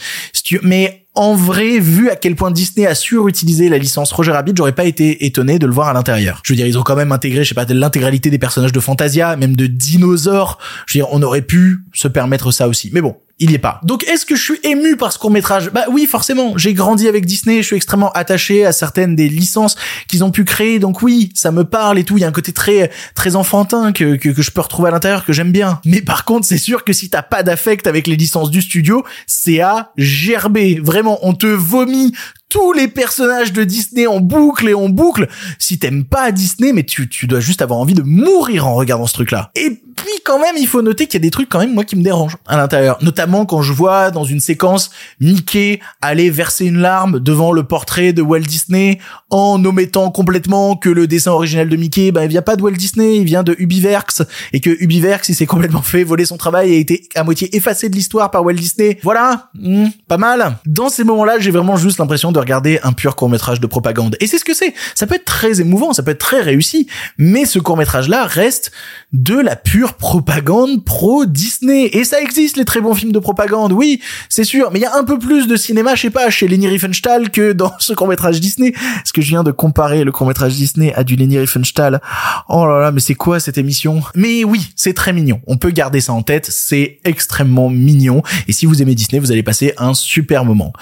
mais 0.63 1.07
en 1.15 1.35
vrai, 1.35 1.79
vu 1.79 2.11
à 2.11 2.17
quel 2.17 2.35
point 2.35 2.51
Disney 2.51 2.87
a 2.87 2.95
surutilisé 2.95 3.69
la 3.69 3.79
licence 3.79 4.11
Roger 4.11 4.33
Rabbit, 4.33 4.53
j'aurais 4.57 4.75
pas 4.75 4.85
été 4.85 5.25
étonné 5.27 5.61
de 5.61 5.67
le 5.67 5.73
voir 5.73 5.89
à 5.89 5.93
l'intérieur. 5.93 6.41
Je 6.43 6.53
veux 6.53 6.57
dire, 6.57 6.67
ils 6.67 6.77
ont 6.77 6.83
quand 6.83 6.97
même 6.97 7.13
intégré, 7.13 7.45
je 7.45 7.51
sais 7.51 7.55
pas, 7.55 7.65
l'intégralité 7.67 8.31
des 8.31 8.39
personnages 8.39 8.73
de 8.73 8.81
Fantasia, 8.81 9.37
même 9.37 9.55
de 9.55 9.67
dinosaures. 9.67 10.59
Je 10.87 10.99
veux 10.99 11.05
dire, 11.05 11.13
on 11.13 11.23
aurait 11.23 11.43
pu 11.43 11.85
se 11.93 12.09
permettre 12.09 12.51
ça 12.51 12.67
aussi. 12.67 12.91
Mais 12.93 13.01
bon, 13.01 13.17
il 13.39 13.51
y 13.51 13.55
est 13.55 13.59
pas. 13.59 13.81
Donc 13.83 14.05
est-ce 14.05 14.25
que 14.25 14.37
je 14.37 14.43
suis 14.43 14.61
ému 14.63 14.97
par 14.97 15.13
ce 15.13 15.19
court 15.19 15.31
métrage 15.31 15.71
Bah 15.71 15.85
oui, 15.91 16.07
forcément. 16.07 16.57
J'ai 16.57 16.73
grandi 16.73 17.09
avec 17.09 17.27
Disney, 17.27 17.63
je 17.63 17.67
suis 17.67 17.77
extrêmement 17.77 18.13
attaché 18.13 18.65
à 18.65 18.73
certaines 18.73 19.17
des 19.17 19.29
licences 19.29 19.77
qu'ils 20.09 20.23
ont 20.23 20.31
pu 20.31 20.45
créer. 20.45 20.79
Donc 20.79 21.03
oui, 21.03 21.33
ça 21.35 21.51
me 21.51 21.65
parle 21.65 21.99
et 21.99 22.05
tout. 22.05 22.17
Il 22.17 22.21
y 22.21 22.25
a 22.25 22.29
un 22.29 22.33
côté 22.33 22.53
très 22.53 22.91
très 23.15 23.37
enfantin 23.37 23.93
que 23.93 24.17
que, 24.17 24.29
que 24.29 24.43
je 24.43 24.51
peux 24.51 24.61
retrouver 24.61 24.89
à 24.89 24.93
l'intérieur 24.93 25.25
que 25.25 25.33
j'aime 25.33 25.53
bien. 25.53 25.81
Mais 25.85 26.01
par 26.01 26.25
contre, 26.25 26.47
c'est 26.47 26.59
sûr 26.59 26.85
que 26.85 26.93
si 26.93 27.11
t'as 27.11 27.23
pas 27.23 27.43
d'affect 27.43 27.87
avec 27.87 28.07
les 28.07 28.17
licences 28.17 28.51
du 28.51 28.63
studio, 28.63 29.05
c'est 29.27 29.61
à 29.61 29.93
gerber. 29.97 30.81
Vraiment, 30.83 31.19
on 31.23 31.35
te 31.35 31.47
vomit 31.47 32.15
tous 32.49 32.73
les 32.73 32.87
personnages 32.87 33.53
de 33.53 33.65
Disney 33.65 34.07
en 34.07 34.21
boucle 34.21 34.69
et 34.69 34.75
en 34.75 34.89
boucle. 34.89 35.29
Si 35.59 35.79
t'aimes 35.79 36.05
pas 36.05 36.31
Disney, 36.31 36.73
mais 36.73 36.85
tu, 36.85 37.09
tu 37.09 37.27
dois 37.27 37.41
juste 37.41 37.63
avoir 37.63 37.81
envie 37.81 37.95
de 37.95 38.03
mourir 38.03 38.69
en 38.69 38.75
regardant 38.75 39.07
ce 39.07 39.15
truc-là. 39.15 39.51
Puis 39.97 40.11
quand 40.25 40.39
même, 40.39 40.57
il 40.57 40.67
faut 40.67 40.83
noter 40.83 41.07
qu'il 41.07 41.15
y 41.15 41.23
a 41.23 41.27
des 41.27 41.31
trucs 41.31 41.49
quand 41.49 41.59
même 41.59 41.75
moi 41.75 41.85
qui 41.85 41.97
me 41.97 42.03
dérangent 42.03 42.37
à 42.47 42.57
l'intérieur. 42.57 42.99
Notamment 43.03 43.47
quand 43.47 43.63
je 43.63 43.73
vois 43.73 44.11
dans 44.11 44.25
une 44.25 44.41
séquence 44.41 44.91
Mickey 45.21 45.81
aller 46.01 46.31
verser 46.31 46.67
une 46.67 46.79
larme 46.79 47.21
devant 47.21 47.53
le 47.53 47.65
portrait 47.65 48.13
de 48.13 48.23
Walt 48.23 48.41
Disney 48.41 48.99
en 49.31 49.63
omettant 49.65 50.11
complètement 50.11 50.77
que 50.77 50.89
le 50.89 51.07
dessin 51.07 51.33
original 51.33 51.69
de 51.69 51.77
Mickey, 51.77 52.13
ben 52.13 52.23
il 52.23 52.29
vient 52.29 52.43
pas 52.43 52.57
de 52.57 52.63
Walt 52.63 52.73
Disney, 52.73 53.17
il 53.17 53.25
vient 53.25 53.43
de 53.43 53.55
Ubiverx 53.59 54.23
et 54.53 54.61
que 54.61 54.71
Ubiverx 54.71 55.29
il 55.29 55.35
s'est 55.35 55.47
complètement 55.47 55.83
fait 55.83 56.05
voler 56.05 56.25
son 56.25 56.37
travail 56.37 56.73
et 56.73 56.77
a 56.77 56.79
été 56.79 57.09
à 57.15 57.25
moitié 57.25 57.55
effacé 57.57 57.89
de 57.89 57.95
l'histoire 57.95 58.31
par 58.31 58.45
Walt 58.45 58.55
Disney. 58.55 58.99
Voilà, 59.03 59.51
hmm, 59.55 59.87
pas 60.09 60.19
mal. 60.19 60.57
Dans 60.67 60.89
ces 60.89 61.05
moments-là, 61.05 61.39
j'ai 61.39 61.51
vraiment 61.51 61.77
juste 61.77 61.99
l'impression 61.99 62.33
de 62.33 62.39
regarder 62.39 62.81
un 62.83 62.93
pur 62.93 63.17
court-métrage 63.17 63.61
de 63.61 63.67
propagande. 63.67 64.17
Et 64.21 64.27
c'est 64.27 64.39
ce 64.39 64.45
que 64.45 64.55
c'est. 64.55 64.75
Ça 64.95 65.07
peut 65.07 65.17
être 65.17 65.25
très 65.25 65.61
émouvant, 65.61 65.93
ça 65.93 66.03
peut 66.03 66.13
être 66.13 66.19
très 66.19 66.41
réussi, 66.41 66.87
mais 67.19 67.45
ce 67.45 67.59
court-métrage-là 67.59 68.25
reste 68.25 68.73
de 69.13 69.39
la 69.39 69.57
pure 69.57 69.84
propagande 69.93 70.85
pro-Disney. 70.85 71.91
Et 71.93 72.05
ça 72.05 72.21
existe, 72.21 72.57
les 72.57 72.65
très 72.65 72.81
bons 72.81 72.95
films 72.95 73.13
de 73.13 73.19
propagande, 73.19 73.73
oui, 73.73 74.01
c'est 74.29 74.45
sûr, 74.45 74.71
mais 74.73 74.79
il 74.79 74.83
y 74.83 74.87
a 74.87 74.97
un 74.97 75.05
peu 75.05 75.19
plus 75.19 75.47
de 75.47 75.57
cinéma, 75.57 75.95
je 75.95 76.03
sais 76.03 76.11
pas, 76.11 76.31
chez 76.31 76.49
Leni 76.49 76.67
Riefenstahl 76.67 77.31
que 77.31 77.53
dans 77.53 77.73
ce 77.79 77.93
court-métrage 77.93 78.41
Disney. 78.41 78.69
Est-ce 78.69 79.13
que 79.13 79.23
je 79.23 79.29
viens 79.29 79.43
de 79.43 79.51
comparer 79.51 80.05
le 80.05 80.13
court-métrage 80.13 80.55
Disney 80.55 80.93
à 80.95 81.05
du 81.05 81.17
Leni 81.17 81.39
Riefenstahl 81.39 82.01
Oh 82.49 82.67
là 82.67 82.81
là, 82.81 82.93
mais 82.93 83.01
c'est 83.01 83.15
quoi 83.15 83.41
cette 83.41 83.59
émission? 83.59 84.03
Mais 84.15 84.45
oui, 84.45 84.73
c'est 84.77 84.95
très 84.95 85.13
mignon. 85.13 85.41
On 85.47 85.57
peut 85.57 85.71
garder 85.71 86.01
ça 86.01 86.13
en 86.13 86.23
tête, 86.23 86.47
c'est 86.51 86.99
extrêmement 87.05 87.71
mignon. 87.71 88.23
Et 88.49 88.53
si 88.53 88.67
vous 88.67 88.83
aimez 88.83 88.95
Disney, 88.95 89.21
vous 89.21 89.33
allez 89.33 89.43
passer 89.43 89.75
un 89.79 89.95
super 89.95 90.45
moment 90.45 90.73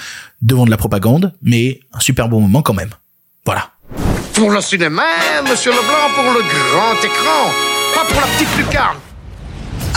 devant 0.40 0.64
de 0.64 0.70
la 0.70 0.76
propagande, 0.76 1.32
mais 1.42 1.80
un 1.92 2.00
super 2.00 2.28
bon 2.28 2.40
moment 2.40 2.62
quand 2.62 2.74
même. 2.74 2.90
Voilà. 3.44 3.70
Pour 4.34 4.50
le 4.50 4.60
cinéma, 4.60 5.02
monsieur 5.48 5.70
Leblanc, 5.70 6.14
pour 6.14 6.24
le 6.24 6.40
grand 6.40 6.94
écran, 7.04 7.50
pas 7.94 8.04
pour 8.04 8.20
la 8.20 8.26
petite 8.26 8.56
lucarne. 8.56 8.98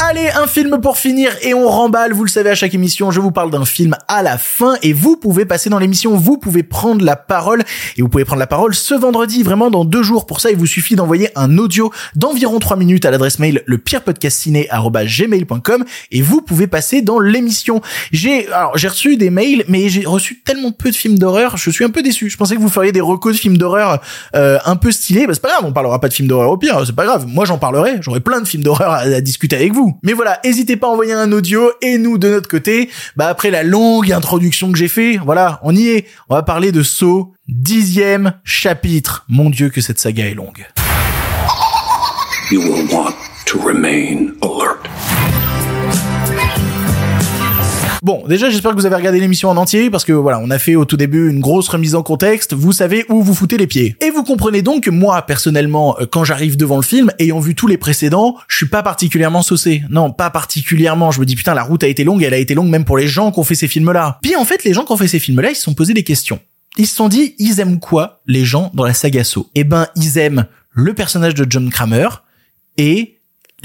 Allez, 0.03 0.29
un 0.29 0.45
film 0.45 0.81
pour 0.81 0.97
finir 0.97 1.31
et 1.41 1.53
on 1.53 1.69
remballe, 1.69 2.11
vous 2.11 2.25
le 2.25 2.29
savez 2.29 2.49
à 2.49 2.55
chaque 2.55 2.73
émission, 2.73 3.11
je 3.11 3.21
vous 3.21 3.31
parle 3.31 3.49
d'un 3.49 3.63
film 3.63 3.95
à 4.09 4.23
la 4.23 4.37
fin 4.37 4.75
et 4.83 4.91
vous 4.91 5.15
pouvez 5.15 5.45
passer 5.45 5.69
dans 5.69 5.79
l'émission, 5.79 6.17
vous 6.17 6.37
pouvez 6.37 6.63
prendre 6.63 7.03
la 7.03 7.15
parole 7.15 7.63
et 7.95 8.01
vous 8.01 8.09
pouvez 8.09 8.25
prendre 8.25 8.41
la 8.41 8.47
parole 8.47 8.75
ce 8.75 8.93
vendredi, 8.93 9.41
vraiment 9.41 9.71
dans 9.71 9.85
deux 9.85 10.03
jours. 10.03 10.25
Pour 10.25 10.41
ça, 10.41 10.51
il 10.51 10.57
vous 10.57 10.65
suffit 10.65 10.95
d'envoyer 10.95 11.29
un 11.35 11.57
audio 11.57 11.93
d'environ 12.15 12.59
trois 12.59 12.75
minutes 12.75 13.05
à 13.05 13.11
l'adresse 13.11 13.39
mail 13.39 13.63
le 13.65 13.77
gmail.com 13.77 15.85
et 16.11 16.21
vous 16.21 16.41
pouvez 16.41 16.67
passer 16.67 17.01
dans 17.01 17.19
l'émission. 17.19 17.81
J'ai, 18.11 18.51
alors, 18.51 18.77
j'ai 18.77 18.89
reçu 18.89 19.15
des 19.15 19.29
mails, 19.29 19.63
mais 19.69 19.87
j'ai 19.87 20.05
reçu 20.05 20.41
tellement 20.41 20.73
peu 20.73 20.91
de 20.91 20.95
films 20.95 21.17
d'horreur, 21.17 21.55
je 21.55 21.69
suis 21.69 21.85
un 21.85 21.89
peu 21.89 22.03
déçu. 22.03 22.29
Je 22.29 22.35
pensais 22.35 22.55
que 22.55 22.61
vous 22.61 22.69
feriez 22.69 22.91
des 22.91 23.01
recos 23.01 23.33
de 23.33 23.39
films 23.39 23.57
d'horreur 23.57 24.01
euh, 24.35 24.59
un 24.65 24.75
peu 24.75 24.91
stylés, 24.91 25.25
bah, 25.25 25.33
c'est 25.33 25.41
pas 25.41 25.51
grave, 25.51 25.63
on 25.63 25.71
parlera 25.71 26.01
pas 26.01 26.09
de 26.09 26.13
films 26.13 26.27
d'horreur 26.27 26.51
au 26.51 26.57
pire, 26.57 26.83
c'est 26.85 26.95
pas 26.95 27.05
grave. 27.05 27.25
Moi, 27.27 27.45
j'en 27.45 27.57
parlerai, 27.57 28.01
j'aurai 28.01 28.19
plein 28.19 28.41
de 28.41 28.47
films 28.47 28.63
d'horreur 28.63 28.91
à 28.91 29.21
discuter 29.21 29.55
avec 29.55 29.73
vous. 29.73 29.84
Mais 30.03 30.13
voilà, 30.13 30.39
n'hésitez 30.43 30.77
pas 30.77 30.87
à 30.87 30.89
envoyer 30.91 31.13
un 31.13 31.31
audio 31.31 31.71
et 31.81 31.97
nous 31.97 32.17
de 32.17 32.29
notre 32.29 32.47
côté, 32.47 32.89
bah 33.15 33.27
après 33.27 33.51
la 33.51 33.63
longue 33.63 34.11
introduction 34.11 34.71
que 34.71 34.77
j'ai 34.77 34.87
fait, 34.87 35.17
voilà, 35.17 35.59
on 35.63 35.75
y 35.75 35.87
est. 35.87 36.05
On 36.29 36.35
va 36.35 36.43
parler 36.43 36.71
de 36.71 36.83
Saw, 36.83 37.33
dixième 37.47 38.33
chapitre. 38.43 39.25
Mon 39.29 39.49
dieu 39.49 39.69
que 39.69 39.81
cette 39.81 39.99
saga 39.99 40.25
est 40.25 40.33
longue. 40.33 40.65
Bon, 48.05 48.23
déjà, 48.27 48.51
j'espère 48.51 48.69
que 48.69 48.75
vous 48.75 48.85
avez 48.85 48.97
regardé 48.97 49.19
l'émission 49.19 49.49
en 49.49 49.57
entier 49.57 49.89
parce 49.89 50.05
que 50.05 50.11
voilà, 50.11 50.39
on 50.39 50.51
a 50.51 50.59
fait 50.59 50.75
au 50.75 50.85
tout 50.85 50.95
début 50.95 51.27
une 51.27 51.39
grosse 51.39 51.67
remise 51.67 51.95
en 51.95 52.03
contexte. 52.03 52.53
Vous 52.53 52.71
savez 52.71 53.03
où 53.09 53.23
vous 53.23 53.33
foutez 53.33 53.57
les 53.57 53.65
pieds. 53.65 53.95
Et 53.99 54.11
vous 54.11 54.21
comprenez 54.21 54.61
donc 54.61 54.83
que 54.83 54.91
moi, 54.91 55.23
personnellement, 55.23 55.97
euh, 55.99 56.05
quand 56.05 56.23
j'arrive 56.23 56.55
devant 56.55 56.75
le 56.75 56.83
film, 56.83 57.09
ayant 57.17 57.39
vu 57.39 57.55
tous 57.55 57.65
les 57.65 57.79
précédents, 57.79 58.35
je 58.47 58.57
suis 58.57 58.67
pas 58.67 58.83
particulièrement 58.83 59.41
saucé. 59.41 59.81
Non, 59.89 60.11
pas 60.11 60.29
particulièrement. 60.29 61.09
Je 61.09 61.19
me 61.19 61.25
dis 61.25 61.35
putain, 61.35 61.55
la 61.55 61.63
route 61.63 61.83
a 61.83 61.87
été 61.87 62.03
longue, 62.03 62.21
elle 62.21 62.35
a 62.35 62.37
été 62.37 62.53
longue 62.53 62.69
même 62.69 62.85
pour 62.85 62.99
les 62.99 63.07
gens 63.07 63.31
qui 63.31 63.39
ont 63.39 63.43
fait 63.43 63.55
ces 63.55 63.67
films-là. 63.67 64.19
Puis 64.21 64.35
en 64.35 64.45
fait, 64.45 64.63
les 64.65 64.73
gens 64.75 64.85
qui 64.85 64.91
ont 64.91 64.97
fait 64.97 65.07
ces 65.07 65.17
films-là, 65.17 65.49
ils 65.49 65.55
se 65.55 65.63
sont 65.63 65.73
posé 65.73 65.95
des 65.95 66.03
questions. 66.03 66.39
Ils 66.77 66.85
se 66.85 66.95
sont 66.95 67.09
dit, 67.09 67.33
ils 67.39 67.59
aiment 67.59 67.79
quoi, 67.79 68.21
les 68.27 68.45
gens, 68.45 68.69
dans 68.75 68.83
la 68.85 68.93
saga 68.93 69.23
So 69.23 69.49
Eh 69.55 69.63
ben, 69.63 69.87
ils 69.95 70.19
aiment 70.19 70.45
le 70.73 70.93
personnage 70.93 71.33
de 71.33 71.47
John 71.49 71.71
Kramer 71.71 72.09
et 72.77 73.14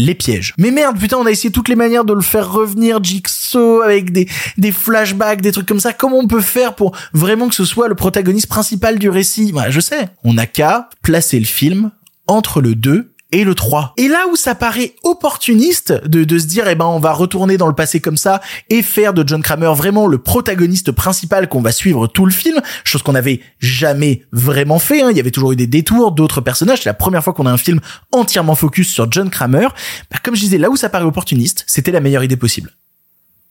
les 0.00 0.14
pièges. 0.14 0.54
Mais 0.58 0.70
merde, 0.70 0.98
putain, 0.98 1.16
on 1.18 1.26
a 1.26 1.30
essayé 1.30 1.52
toutes 1.52 1.68
les 1.68 1.76
manières 1.76 2.04
de 2.04 2.12
le 2.12 2.20
faire 2.20 2.50
revenir, 2.50 3.02
Jigsaw, 3.02 3.82
avec 3.82 4.12
des, 4.12 4.28
des 4.58 4.72
flashbacks, 4.72 5.40
des 5.40 5.52
trucs 5.52 5.66
comme 5.66 5.80
ça. 5.80 5.92
Comment 5.92 6.18
on 6.18 6.26
peut 6.26 6.40
faire 6.40 6.74
pour 6.74 6.96
vraiment 7.12 7.48
que 7.48 7.54
ce 7.54 7.64
soit 7.64 7.88
le 7.88 7.94
protagoniste 7.94 8.48
principal 8.48 8.98
du 8.98 9.08
récit? 9.08 9.52
Bah, 9.52 9.70
je 9.70 9.80
sais. 9.80 10.08
On 10.24 10.34
n'a 10.34 10.46
qu'à 10.46 10.88
placer 11.02 11.38
le 11.38 11.46
film 11.46 11.90
entre 12.26 12.60
le 12.60 12.74
2 12.74 13.09
et 13.32 13.44
le 13.44 13.54
3. 13.54 13.94
Et 13.96 14.08
là 14.08 14.26
où 14.30 14.36
ça 14.36 14.54
paraît 14.54 14.94
opportuniste 15.02 15.92
de, 16.06 16.24
de 16.24 16.38
se 16.38 16.46
dire, 16.46 16.66
eh 16.68 16.74
ben, 16.74 16.86
on 16.86 16.98
va 16.98 17.12
retourner 17.12 17.56
dans 17.56 17.68
le 17.68 17.74
passé 17.74 18.00
comme 18.00 18.16
ça 18.16 18.40
et 18.68 18.82
faire 18.82 19.14
de 19.14 19.26
John 19.26 19.42
Kramer 19.42 19.72
vraiment 19.74 20.06
le 20.06 20.18
protagoniste 20.18 20.92
principal 20.92 21.48
qu'on 21.48 21.62
va 21.62 21.72
suivre 21.72 22.06
tout 22.06 22.26
le 22.26 22.32
film, 22.32 22.60
chose 22.84 23.02
qu'on 23.02 23.12
n'avait 23.12 23.40
jamais 23.58 24.24
vraiment 24.32 24.78
fait, 24.78 25.02
hein. 25.02 25.08
Il 25.10 25.16
y 25.16 25.20
avait 25.20 25.30
toujours 25.30 25.52
eu 25.52 25.56
des 25.56 25.66
détours 25.66 26.12
d'autres 26.12 26.40
personnages. 26.40 26.82
C'est 26.82 26.88
la 26.88 26.94
première 26.94 27.22
fois 27.22 27.32
qu'on 27.32 27.46
a 27.46 27.52
un 27.52 27.56
film 27.56 27.80
entièrement 28.12 28.54
focus 28.54 28.88
sur 28.88 29.10
John 29.10 29.30
Kramer. 29.30 29.68
Bah, 30.10 30.18
comme 30.22 30.34
je 30.34 30.40
disais, 30.40 30.58
là 30.58 30.70
où 30.70 30.76
ça 30.76 30.88
paraît 30.88 31.04
opportuniste, 31.04 31.64
c'était 31.66 31.92
la 31.92 32.00
meilleure 32.00 32.24
idée 32.24 32.36
possible. 32.36 32.72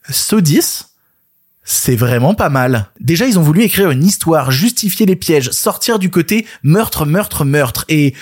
So 0.10 0.42
10, 0.42 0.90
c'est 1.64 1.96
vraiment 1.96 2.34
pas 2.34 2.50
mal. 2.50 2.90
Déjà, 3.00 3.28
ils 3.28 3.38
ont 3.38 3.44
voulu 3.44 3.62
écrire 3.62 3.92
une 3.92 4.04
histoire, 4.04 4.50
justifier 4.50 5.06
les 5.06 5.16
pièges, 5.16 5.52
sortir 5.52 6.00
du 6.00 6.10
côté 6.10 6.48
meurtre, 6.64 7.06
meurtre, 7.06 7.46
meurtre. 7.46 7.86
Et, 7.90 8.16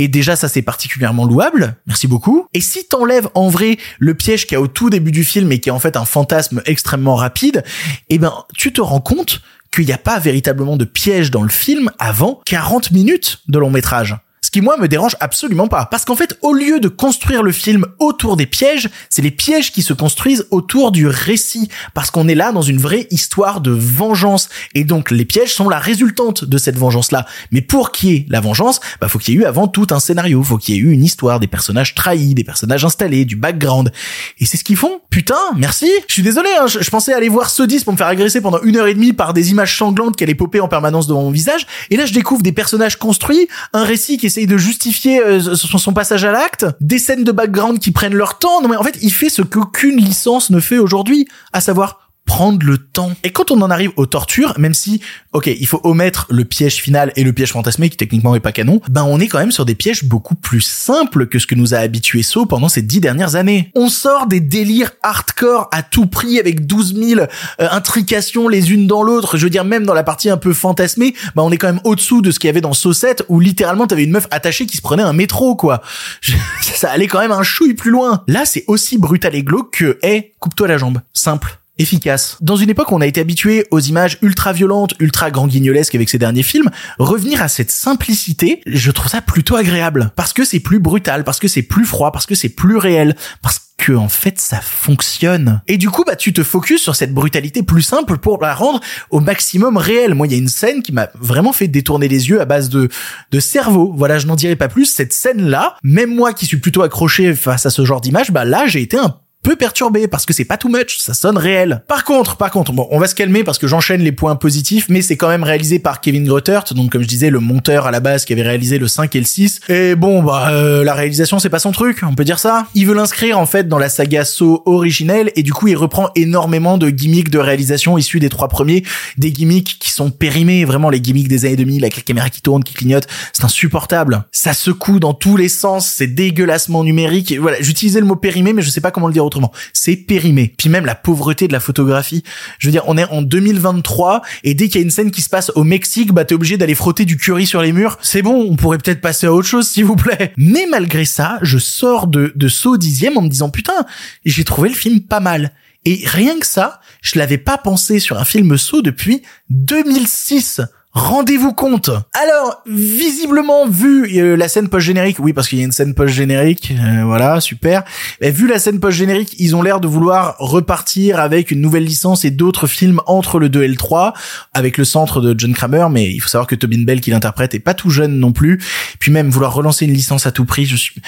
et 0.00 0.08
déjà, 0.08 0.34
ça 0.34 0.48
c'est 0.48 0.62
particulièrement 0.62 1.26
louable. 1.26 1.76
Merci 1.86 2.08
beaucoup. 2.08 2.46
Et 2.54 2.62
si 2.62 2.86
t'enlèves 2.88 3.28
en 3.34 3.50
vrai 3.50 3.76
le 3.98 4.14
piège 4.14 4.46
qu'il 4.46 4.54
y 4.54 4.56
a 4.56 4.60
au 4.62 4.66
tout 4.66 4.88
début 4.88 5.12
du 5.12 5.24
film 5.24 5.52
et 5.52 5.60
qui 5.60 5.68
est 5.68 5.72
en 5.72 5.78
fait 5.78 5.94
un 5.94 6.06
fantasme 6.06 6.62
extrêmement 6.64 7.16
rapide, 7.16 7.62
eh 8.08 8.16
ben, 8.16 8.32
tu 8.56 8.72
te 8.72 8.80
rends 8.80 9.02
compte 9.02 9.42
qu'il 9.70 9.84
n'y 9.84 9.92
a 9.92 9.98
pas 9.98 10.18
véritablement 10.18 10.78
de 10.78 10.86
piège 10.86 11.30
dans 11.30 11.42
le 11.42 11.50
film 11.50 11.90
avant 11.98 12.40
40 12.46 12.92
minutes 12.92 13.40
de 13.48 13.58
long 13.58 13.68
métrage. 13.68 14.16
Ce 14.50 14.52
qui 14.52 14.62
moi 14.62 14.76
me 14.78 14.88
dérange 14.88 15.14
absolument 15.20 15.68
pas. 15.68 15.86
Parce 15.86 16.04
qu'en 16.04 16.16
fait, 16.16 16.36
au 16.42 16.52
lieu 16.52 16.80
de 16.80 16.88
construire 16.88 17.44
le 17.44 17.52
film 17.52 17.86
autour 18.00 18.36
des 18.36 18.46
pièges, 18.46 18.88
c'est 19.08 19.22
les 19.22 19.30
pièges 19.30 19.70
qui 19.70 19.80
se 19.80 19.92
construisent 19.92 20.44
autour 20.50 20.90
du 20.90 21.06
récit. 21.06 21.68
Parce 21.94 22.10
qu'on 22.10 22.26
est 22.26 22.34
là 22.34 22.50
dans 22.50 22.62
une 22.62 22.78
vraie 22.78 23.06
histoire 23.12 23.60
de 23.60 23.70
vengeance. 23.70 24.48
Et 24.74 24.82
donc 24.82 25.12
les 25.12 25.24
pièges 25.24 25.54
sont 25.54 25.68
la 25.68 25.78
résultante 25.78 26.44
de 26.44 26.58
cette 26.58 26.76
vengeance-là. 26.76 27.26
Mais 27.52 27.60
pour 27.60 27.92
qu'il 27.92 28.10
y 28.10 28.16
ait 28.16 28.26
la 28.28 28.40
vengeance, 28.40 28.80
bah 29.00 29.06
faut 29.06 29.20
qu'il 29.20 29.34
y 29.34 29.36
ait 29.36 29.40
eu 29.40 29.44
avant 29.44 29.68
tout 29.68 29.86
un 29.90 30.00
scénario. 30.00 30.42
Faut 30.42 30.58
qu'il 30.58 30.74
y 30.74 30.78
ait 30.78 30.80
eu 30.80 30.90
une 30.90 31.04
histoire, 31.04 31.38
des 31.38 31.46
personnages 31.46 31.94
trahis, 31.94 32.34
des 32.34 32.42
personnages 32.42 32.84
installés, 32.84 33.24
du 33.24 33.36
background. 33.36 33.92
Et 34.40 34.46
c'est 34.46 34.56
ce 34.56 34.64
qu'ils 34.64 34.76
font. 34.76 35.00
Putain, 35.10 35.34
merci. 35.54 35.88
Je 36.08 36.12
suis 36.12 36.22
désolé, 36.24 36.48
hein, 36.60 36.66
je, 36.66 36.90
pensais 36.90 37.12
aller 37.12 37.28
voir 37.28 37.50
Sodis 37.50 37.84
pour 37.84 37.92
me 37.92 37.98
faire 37.98 38.08
agresser 38.08 38.40
pendant 38.40 38.60
une 38.62 38.76
heure 38.78 38.88
et 38.88 38.94
demie 38.94 39.12
par 39.12 39.32
des 39.32 39.52
images 39.52 39.78
sanglantes 39.78 40.20
allaient 40.24 40.34
popper 40.34 40.58
en 40.58 40.66
permanence 40.66 41.06
devant 41.06 41.22
mon 41.22 41.30
visage. 41.30 41.68
Et 41.90 41.96
là, 41.96 42.04
je 42.04 42.12
découvre 42.12 42.42
des 42.42 42.52
personnages 42.52 42.96
construits, 42.96 43.46
un 43.72 43.84
récit 43.84 44.18
qui 44.18 44.26
essaye 44.40 44.46
de 44.46 44.56
justifier 44.56 45.20
euh, 45.20 45.54
son, 45.54 45.78
son 45.78 45.92
passage 45.92 46.24
à 46.24 46.32
l'acte, 46.32 46.66
des 46.80 46.98
scènes 46.98 47.24
de 47.24 47.32
background 47.32 47.78
qui 47.78 47.90
prennent 47.90 48.14
leur 48.14 48.38
temps. 48.38 48.62
Non 48.62 48.68
mais 48.68 48.76
en 48.76 48.82
fait, 48.82 48.96
il 49.02 49.12
fait 49.12 49.28
ce 49.28 49.42
qu'aucune 49.42 49.96
licence 49.96 50.50
ne 50.50 50.60
fait 50.60 50.78
aujourd'hui, 50.78 51.28
à 51.52 51.60
savoir 51.60 51.99
prendre 52.30 52.64
le 52.64 52.78
temps. 52.78 53.10
Et 53.24 53.30
quand 53.30 53.50
on 53.50 53.60
en 53.60 53.72
arrive 53.72 53.90
aux 53.96 54.06
tortures, 54.06 54.54
même 54.56 54.72
si, 54.72 55.00
ok, 55.32 55.48
il 55.48 55.66
faut 55.66 55.80
omettre 55.82 56.28
le 56.30 56.44
piège 56.44 56.76
final 56.76 57.12
et 57.16 57.24
le 57.24 57.32
piège 57.32 57.50
fantasmé 57.50 57.90
qui 57.90 57.96
techniquement 57.96 58.36
est 58.36 58.40
pas 58.40 58.52
canon, 58.52 58.80
ben 58.88 59.02
on 59.02 59.18
est 59.18 59.26
quand 59.26 59.40
même 59.40 59.50
sur 59.50 59.64
des 59.64 59.74
pièges 59.74 60.04
beaucoup 60.04 60.36
plus 60.36 60.60
simples 60.60 61.26
que 61.26 61.40
ce 61.40 61.48
que 61.48 61.56
nous 61.56 61.74
a 61.74 61.78
habitué 61.78 62.22
So 62.22 62.46
pendant 62.46 62.68
ces 62.68 62.82
dix 62.82 63.00
dernières 63.00 63.34
années. 63.34 63.72
On 63.74 63.88
sort 63.88 64.28
des 64.28 64.38
délires 64.38 64.92
hardcore 65.02 65.68
à 65.72 65.82
tout 65.82 66.06
prix 66.06 66.38
avec 66.38 66.68
12 66.68 66.94
000 66.94 67.20
euh, 67.20 67.26
intrications 67.58 68.46
les 68.46 68.72
unes 68.72 68.86
dans 68.86 69.02
l'autre. 69.02 69.36
Je 69.36 69.42
veux 69.42 69.50
dire, 69.50 69.64
même 69.64 69.84
dans 69.84 69.94
la 69.94 70.04
partie 70.04 70.30
un 70.30 70.36
peu 70.36 70.52
fantasmée, 70.52 71.14
ben 71.34 71.42
on 71.42 71.50
est 71.50 71.56
quand 71.56 71.66
même 71.66 71.80
au-dessous 71.82 72.22
de 72.22 72.30
ce 72.30 72.38
qu'il 72.38 72.46
y 72.46 72.50
avait 72.52 72.60
dans 72.60 72.74
So 72.74 72.92
7 72.92 73.24
où 73.28 73.40
littéralement 73.40 73.88
t'avais 73.88 74.04
une 74.04 74.12
meuf 74.12 74.28
attachée 74.30 74.66
qui 74.66 74.76
se 74.76 74.82
prenait 74.82 75.02
un 75.02 75.12
métro, 75.12 75.56
quoi. 75.56 75.82
Ça 76.62 76.92
allait 76.92 77.08
quand 77.08 77.18
même 77.18 77.32
un 77.32 77.42
chouille 77.42 77.74
plus 77.74 77.90
loin. 77.90 78.22
Là, 78.28 78.44
c'est 78.44 78.62
aussi 78.68 78.98
brutal 78.98 79.34
et 79.34 79.42
glauque 79.42 79.72
que, 79.72 79.98
hey, 80.02 80.30
coupe-toi 80.38 80.68
la 80.68 80.78
jambe. 80.78 81.00
Simple 81.12 81.59
efficace. 81.80 82.36
Dans 82.40 82.56
une 82.56 82.70
époque 82.70 82.92
où 82.92 82.94
on 82.94 83.00
a 83.00 83.06
été 83.06 83.20
habitué 83.20 83.66
aux 83.70 83.80
images 83.80 84.18
ultra 84.22 84.52
violentes, 84.52 84.94
ultra 85.00 85.30
grand 85.30 85.46
guignolesques 85.46 85.94
avec 85.94 86.08
ces 86.08 86.18
derniers 86.18 86.42
films, 86.42 86.70
revenir 86.98 87.42
à 87.42 87.48
cette 87.48 87.70
simplicité, 87.70 88.60
je 88.66 88.90
trouve 88.90 89.10
ça 89.10 89.22
plutôt 89.22 89.56
agréable. 89.56 90.12
Parce 90.16 90.32
que 90.32 90.44
c'est 90.44 90.60
plus 90.60 90.78
brutal, 90.78 91.24
parce 91.24 91.38
que 91.38 91.48
c'est 91.48 91.62
plus 91.62 91.84
froid, 91.84 92.12
parce 92.12 92.26
que 92.26 92.34
c'est 92.34 92.50
plus 92.50 92.76
réel, 92.76 93.16
parce 93.42 93.60
que 93.78 93.92
en 93.92 94.10
fait 94.10 94.38
ça 94.38 94.60
fonctionne. 94.60 95.62
Et 95.66 95.78
du 95.78 95.88
coup, 95.88 96.04
bah 96.04 96.16
tu 96.16 96.34
te 96.34 96.42
focuses 96.42 96.82
sur 96.82 96.94
cette 96.94 97.14
brutalité 97.14 97.62
plus 97.62 97.82
simple 97.82 98.18
pour 98.18 98.38
la 98.42 98.54
rendre 98.54 98.80
au 99.08 99.20
maximum 99.20 99.78
réelle. 99.78 100.14
Moi, 100.14 100.26
il 100.26 100.32
y 100.32 100.34
a 100.34 100.38
une 100.38 100.48
scène 100.48 100.82
qui 100.82 100.92
m'a 100.92 101.08
vraiment 101.18 101.52
fait 101.52 101.66
détourner 101.66 102.08
les 102.08 102.28
yeux 102.28 102.40
à 102.40 102.44
base 102.44 102.68
de 102.68 102.88
de 103.30 103.40
cerveau. 103.40 103.92
Voilà, 103.96 104.18
je 104.18 104.26
n'en 104.26 104.36
dirai 104.36 104.56
pas 104.56 104.68
plus. 104.68 104.84
Cette 104.84 105.14
scène-là, 105.14 105.76
même 105.82 106.14
moi 106.14 106.34
qui 106.34 106.44
suis 106.44 106.58
plutôt 106.58 106.82
accroché 106.82 107.34
face 107.34 107.64
à 107.64 107.70
ce 107.70 107.84
genre 107.86 108.02
d'image, 108.02 108.32
bah 108.32 108.44
là 108.44 108.66
j'ai 108.66 108.82
été 108.82 108.98
un 108.98 109.16
peu 109.42 109.56
perturbé 109.56 110.06
parce 110.06 110.26
que 110.26 110.32
c'est 110.32 110.44
pas 110.44 110.56
too 110.56 110.68
much, 110.68 110.98
ça 110.98 111.14
sonne 111.14 111.38
réel. 111.38 111.82
Par 111.88 112.04
contre, 112.04 112.36
par 112.36 112.50
contre, 112.50 112.72
bon, 112.72 112.86
on 112.90 112.98
va 112.98 113.06
se 113.06 113.14
calmer 113.14 113.42
parce 113.42 113.58
que 113.58 113.66
j'enchaîne 113.66 114.02
les 114.02 114.12
points 114.12 114.36
positifs, 114.36 114.86
mais 114.88 115.00
c'est 115.00 115.16
quand 115.16 115.28
même 115.28 115.44
réalisé 115.44 115.78
par 115.78 116.00
Kevin 116.00 116.24
Gruttert, 116.24 116.64
donc 116.74 116.90
comme 116.92 117.02
je 117.02 117.08
disais, 117.08 117.30
le 117.30 117.40
monteur 117.40 117.86
à 117.86 117.90
la 117.90 118.00
base 118.00 118.24
qui 118.24 118.34
avait 118.34 118.42
réalisé 118.42 118.78
le 118.78 118.86
5 118.86 119.14
et 119.16 119.18
le 119.18 119.24
6. 119.24 119.60
Et 119.68 119.94
bon, 119.94 120.22
bah, 120.22 120.50
euh, 120.52 120.84
la 120.84 120.94
réalisation 120.94 121.38
c'est 121.38 121.48
pas 121.48 121.58
son 121.58 121.72
truc, 121.72 122.00
on 122.02 122.14
peut 122.14 122.24
dire 122.24 122.38
ça. 122.38 122.66
Il 122.74 122.86
veut 122.86 122.94
l'inscrire 122.94 123.38
en 123.38 123.46
fait 123.46 123.66
dans 123.66 123.78
la 123.78 123.88
saga 123.88 124.24
Saw 124.24 124.62
originelle 124.66 125.32
et 125.36 125.42
du 125.42 125.52
coup 125.52 125.68
il 125.68 125.76
reprend 125.76 126.10
énormément 126.16 126.76
de 126.76 126.90
gimmicks 126.90 127.30
de 127.30 127.38
réalisation 127.38 127.96
issus 127.96 128.20
des 128.20 128.28
trois 128.28 128.48
premiers, 128.48 128.84
des 129.16 129.32
gimmicks 129.32 129.78
qui 129.78 129.90
sont 129.90 130.10
périmés, 130.10 130.64
vraiment 130.64 130.90
les 130.90 131.00
gimmicks 131.00 131.28
des 131.28 131.46
années 131.46 131.56
2000 131.56 131.84
avec 131.84 131.96
la 131.96 132.02
caméra 132.02 132.28
qui 132.28 132.42
tourne, 132.42 132.62
qui 132.62 132.74
clignote, 132.74 133.06
c'est 133.32 133.44
insupportable. 133.44 134.24
Ça 134.32 134.52
secoue 134.52 135.00
dans 135.00 135.14
tous 135.14 135.36
les 135.36 135.48
sens, 135.48 135.86
c'est 135.86 136.06
dégueulassement 136.08 136.84
numérique. 136.84 137.32
Et 137.32 137.38
voilà, 137.38 137.56
j'utilisais 137.60 138.00
le 138.00 138.06
mot 138.06 138.16
périmé, 138.16 138.52
mais 138.52 138.62
je 138.62 138.68
sais 138.70 138.82
pas 138.82 138.90
comment 138.90 139.06
le 139.06 139.12
dire 139.12 139.24
autrement. 139.30 139.52
C'est 139.72 139.96
périmé. 139.96 140.52
Puis 140.56 140.68
même 140.68 140.84
la 140.84 140.94
pauvreté 140.94 141.48
de 141.48 141.52
la 141.52 141.60
photographie. 141.60 142.22
Je 142.58 142.66
veux 142.66 142.72
dire, 142.72 142.84
on 142.86 142.98
est 142.98 143.04
en 143.04 143.22
2023 143.22 144.22
et 144.44 144.54
dès 144.54 144.68
qu'il 144.68 144.80
y 144.80 144.82
a 144.82 144.84
une 144.84 144.90
scène 144.90 145.10
qui 145.10 145.22
se 145.22 145.28
passe 145.28 145.50
au 145.54 145.64
Mexique, 145.64 146.12
bah 146.12 146.24
t'es 146.24 146.34
obligé 146.34 146.56
d'aller 146.56 146.74
frotter 146.74 147.04
du 147.04 147.16
curry 147.16 147.46
sur 147.46 147.62
les 147.62 147.72
murs. 147.72 147.98
C'est 148.02 148.22
bon, 148.22 148.46
on 148.50 148.56
pourrait 148.56 148.78
peut-être 148.78 149.00
passer 149.00 149.26
à 149.26 149.32
autre 149.32 149.48
chose, 149.48 149.68
s'il 149.68 149.84
vous 149.84 149.96
plaît. 149.96 150.32
Mais 150.36 150.66
malgré 150.68 151.04
ça, 151.04 151.38
je 151.42 151.58
sors 151.58 152.06
de, 152.06 152.32
de 152.34 152.48
saut 152.48 152.76
dixième 152.76 153.16
en 153.16 153.22
me 153.22 153.28
disant 153.28 153.50
putain, 153.50 153.86
j'ai 154.24 154.44
trouvé 154.44 154.68
le 154.68 154.74
film 154.74 155.00
pas 155.00 155.20
mal. 155.20 155.52
Et 155.84 156.02
rien 156.04 156.38
que 156.38 156.46
ça, 156.46 156.80
je 157.00 157.18
l'avais 157.18 157.38
pas 157.38 157.56
pensé 157.56 158.00
sur 158.00 158.18
un 158.18 158.24
film 158.24 158.58
saut 158.58 158.82
depuis 158.82 159.22
2006. 159.48 160.60
Rendez-vous 160.92 161.52
compte. 161.52 161.88
Alors, 162.20 162.62
visiblement, 162.66 163.68
vu 163.68 164.18
euh, 164.18 164.36
la 164.36 164.48
scène 164.48 164.68
post-générique, 164.68 165.18
oui, 165.20 165.32
parce 165.32 165.46
qu'il 165.46 165.58
y 165.58 165.62
a 165.62 165.64
une 165.64 165.70
scène 165.70 165.94
post-générique, 165.94 166.72
euh, 166.72 167.04
voilà, 167.04 167.40
super. 167.40 167.84
Vu 168.20 168.48
la 168.48 168.58
scène 168.58 168.80
post-générique, 168.80 169.36
ils 169.38 169.54
ont 169.54 169.62
l'air 169.62 169.78
de 169.78 169.86
vouloir 169.86 170.34
repartir 170.40 171.20
avec 171.20 171.52
une 171.52 171.60
nouvelle 171.60 171.84
licence 171.84 172.24
et 172.24 172.32
d'autres 172.32 172.66
films 172.66 173.00
entre 173.06 173.38
le 173.38 173.48
2 173.48 173.62
et 173.62 173.68
le 173.68 173.76
3, 173.76 174.14
avec 174.52 174.78
le 174.78 174.84
centre 174.84 175.20
de 175.20 175.38
John 175.38 175.54
Kramer, 175.54 175.86
mais 175.92 176.10
il 176.10 176.18
faut 176.18 176.28
savoir 176.28 176.48
que 176.48 176.56
Tobin 176.56 176.82
Bell 176.82 177.00
qui 177.00 177.10
l'interprète 177.10 177.54
est 177.54 177.60
pas 177.60 177.74
tout 177.74 177.90
jeune 177.90 178.18
non 178.18 178.32
plus. 178.32 178.60
Puis 178.98 179.12
même 179.12 179.30
vouloir 179.30 179.54
relancer 179.54 179.84
une 179.84 179.94
licence 179.94 180.26
à 180.26 180.32
tout 180.32 180.44
prix, 180.44 180.66
je 180.66 180.74
suis, 180.74 181.00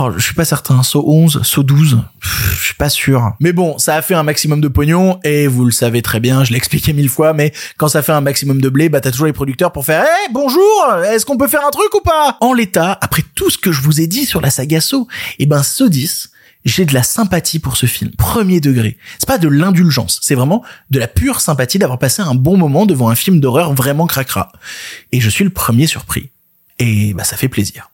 oh, 0.00 0.10
je 0.16 0.24
suis 0.24 0.34
pas 0.34 0.44
certain. 0.44 0.82
Saut 0.82 1.04
11, 1.06 1.42
saut 1.44 1.62
12, 1.62 2.00
pff, 2.19 2.19
je 2.20 2.64
suis 2.64 2.74
pas 2.74 2.88
sûr. 2.88 3.32
Mais 3.40 3.52
bon, 3.52 3.78
ça 3.78 3.96
a 3.96 4.02
fait 4.02 4.14
un 4.14 4.22
maximum 4.22 4.60
de 4.60 4.68
pognon, 4.68 5.18
et 5.24 5.46
vous 5.46 5.64
le 5.64 5.72
savez 5.72 6.02
très 6.02 6.20
bien, 6.20 6.44
je 6.44 6.50
l'ai 6.50 6.56
expliqué 6.56 6.92
mille 6.92 7.08
fois, 7.08 7.32
mais 7.32 7.52
quand 7.76 7.88
ça 7.88 8.02
fait 8.02 8.12
un 8.12 8.20
maximum 8.20 8.60
de 8.60 8.68
blé, 8.68 8.88
bah 8.88 9.00
t'as 9.00 9.10
toujours 9.10 9.26
les 9.26 9.32
producteurs 9.32 9.72
pour 9.72 9.84
faire 9.84 10.04
Eh 10.04 10.32
bonjour 10.32 10.60
est-ce 11.04 11.24
qu'on 11.26 11.36
peut 11.36 11.48
faire 11.48 11.66
un 11.66 11.70
truc 11.70 11.92
ou 11.94 12.00
pas? 12.00 12.36
En 12.40 12.52
l'état 12.52 12.98
après 13.00 13.22
tout 13.34 13.50
ce 13.50 13.58
que 13.58 13.72
je 13.72 13.80
vous 13.80 14.00
ai 14.00 14.06
dit 14.06 14.26
sur 14.26 14.40
la 14.40 14.50
saga 14.50 14.80
So 14.80 15.08
et 15.38 15.46
ben 15.46 15.62
ce 15.62 15.84
10 15.84 16.30
j'ai 16.64 16.84
de 16.84 16.92
la 16.92 17.02
sympathie 17.02 17.58
pour 17.58 17.76
ce 17.78 17.86
film 17.86 18.10
premier 18.12 18.60
degré. 18.60 18.98
C'est 19.18 19.26
pas 19.26 19.38
de 19.38 19.48
l'indulgence 19.48 20.20
c'est 20.22 20.34
vraiment 20.34 20.62
de 20.90 20.98
la 20.98 21.08
pure 21.08 21.40
sympathie 21.40 21.78
d'avoir 21.78 21.98
passé 21.98 22.22
un 22.22 22.34
bon 22.34 22.56
moment 22.56 22.86
devant 22.86 23.08
un 23.08 23.14
film 23.14 23.40
d'horreur 23.40 23.72
vraiment 23.72 24.06
cracra. 24.06 24.52
Et 25.12 25.20
je 25.20 25.30
suis 25.30 25.44
le 25.44 25.50
premier 25.50 25.86
surpris. 25.86 26.30
Et 26.78 27.14
bah 27.14 27.24
ça 27.24 27.36
fait 27.36 27.48
plaisir 27.48 27.89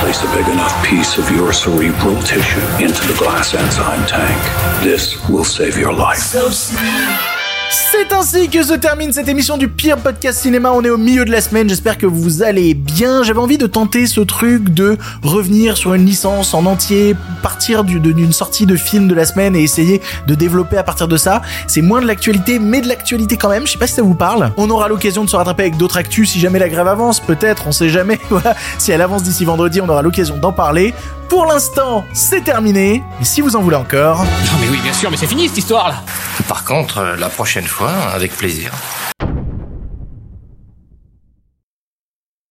Place 0.00 0.22
a 0.22 0.26
big 0.34 0.48
enough 0.48 0.84
piece 0.84 1.18
of 1.18 1.30
your 1.30 1.52
cerebral 1.52 2.20
tissue 2.22 2.60
into 2.82 3.06
the 3.06 3.16
glass 3.18 3.54
enzyme 3.54 4.06
tank. 4.06 4.82
This 4.84 5.28
will 5.28 5.44
save 5.44 5.76
your 5.76 5.92
life. 5.92 6.18
C'est 7.72 8.12
ainsi 8.12 8.48
que 8.48 8.64
se 8.64 8.74
termine 8.74 9.12
cette 9.12 9.28
émission 9.28 9.56
du 9.56 9.68
pire 9.68 9.96
podcast 9.96 10.40
cinéma. 10.40 10.72
On 10.72 10.82
est 10.82 10.90
au 10.90 10.96
milieu 10.96 11.24
de 11.24 11.30
la 11.30 11.40
semaine. 11.40 11.68
J'espère 11.68 11.98
que 11.98 12.06
vous 12.06 12.42
allez 12.42 12.74
bien. 12.74 13.22
J'avais 13.22 13.38
envie 13.38 13.58
de 13.58 13.68
tenter 13.68 14.08
ce 14.08 14.20
truc 14.20 14.70
de 14.70 14.98
revenir 15.22 15.76
sur 15.76 15.94
une 15.94 16.04
licence 16.04 16.52
en 16.52 16.66
entier, 16.66 17.14
partir 17.44 17.84
d'une 17.84 18.32
sortie 18.32 18.66
de 18.66 18.74
film 18.74 19.06
de 19.06 19.14
la 19.14 19.24
semaine 19.24 19.54
et 19.54 19.62
essayer 19.62 20.00
de 20.26 20.34
développer 20.34 20.78
à 20.78 20.82
partir 20.82 21.06
de 21.06 21.16
ça. 21.16 21.42
C'est 21.68 21.82
moins 21.82 22.00
de 22.00 22.08
l'actualité, 22.08 22.58
mais 22.58 22.80
de 22.80 22.88
l'actualité 22.88 23.36
quand 23.36 23.50
même. 23.50 23.68
Je 23.68 23.72
sais 23.72 23.78
pas 23.78 23.86
si 23.86 23.94
ça 23.94 24.02
vous 24.02 24.14
parle. 24.14 24.50
On 24.56 24.68
aura 24.68 24.88
l'occasion 24.88 25.24
de 25.24 25.30
se 25.30 25.36
rattraper 25.36 25.62
avec 25.62 25.76
d'autres 25.76 25.96
actus 25.96 26.30
si 26.30 26.40
jamais 26.40 26.58
la 26.58 26.68
grève 26.68 26.88
avance. 26.88 27.20
Peut-être, 27.20 27.68
on 27.68 27.72
sait 27.72 27.88
jamais. 27.88 28.18
Si 28.78 28.90
elle 28.90 29.02
avance 29.02 29.22
d'ici 29.22 29.44
vendredi, 29.44 29.80
on 29.80 29.88
aura 29.88 30.02
l'occasion 30.02 30.36
d'en 30.38 30.52
parler. 30.52 30.92
Pour 31.30 31.46
l'instant, 31.46 32.04
c'est 32.12 32.42
terminé. 32.42 33.04
Et 33.20 33.24
si 33.24 33.40
vous 33.40 33.54
en 33.54 33.60
voulez 33.62 33.76
encore, 33.76 34.24
Non 34.24 34.58
mais 34.60 34.68
oui, 34.68 34.78
bien 34.82 34.92
sûr, 34.92 35.12
mais 35.12 35.16
c'est 35.16 35.28
fini 35.28 35.46
cette 35.48 35.58
histoire 35.58 35.88
là. 35.88 36.02
Par 36.48 36.64
contre, 36.64 36.98
euh, 36.98 37.16
la 37.16 37.28
prochaine 37.28 37.66
fois, 37.66 37.92
avec 38.12 38.36
plaisir. 38.36 38.72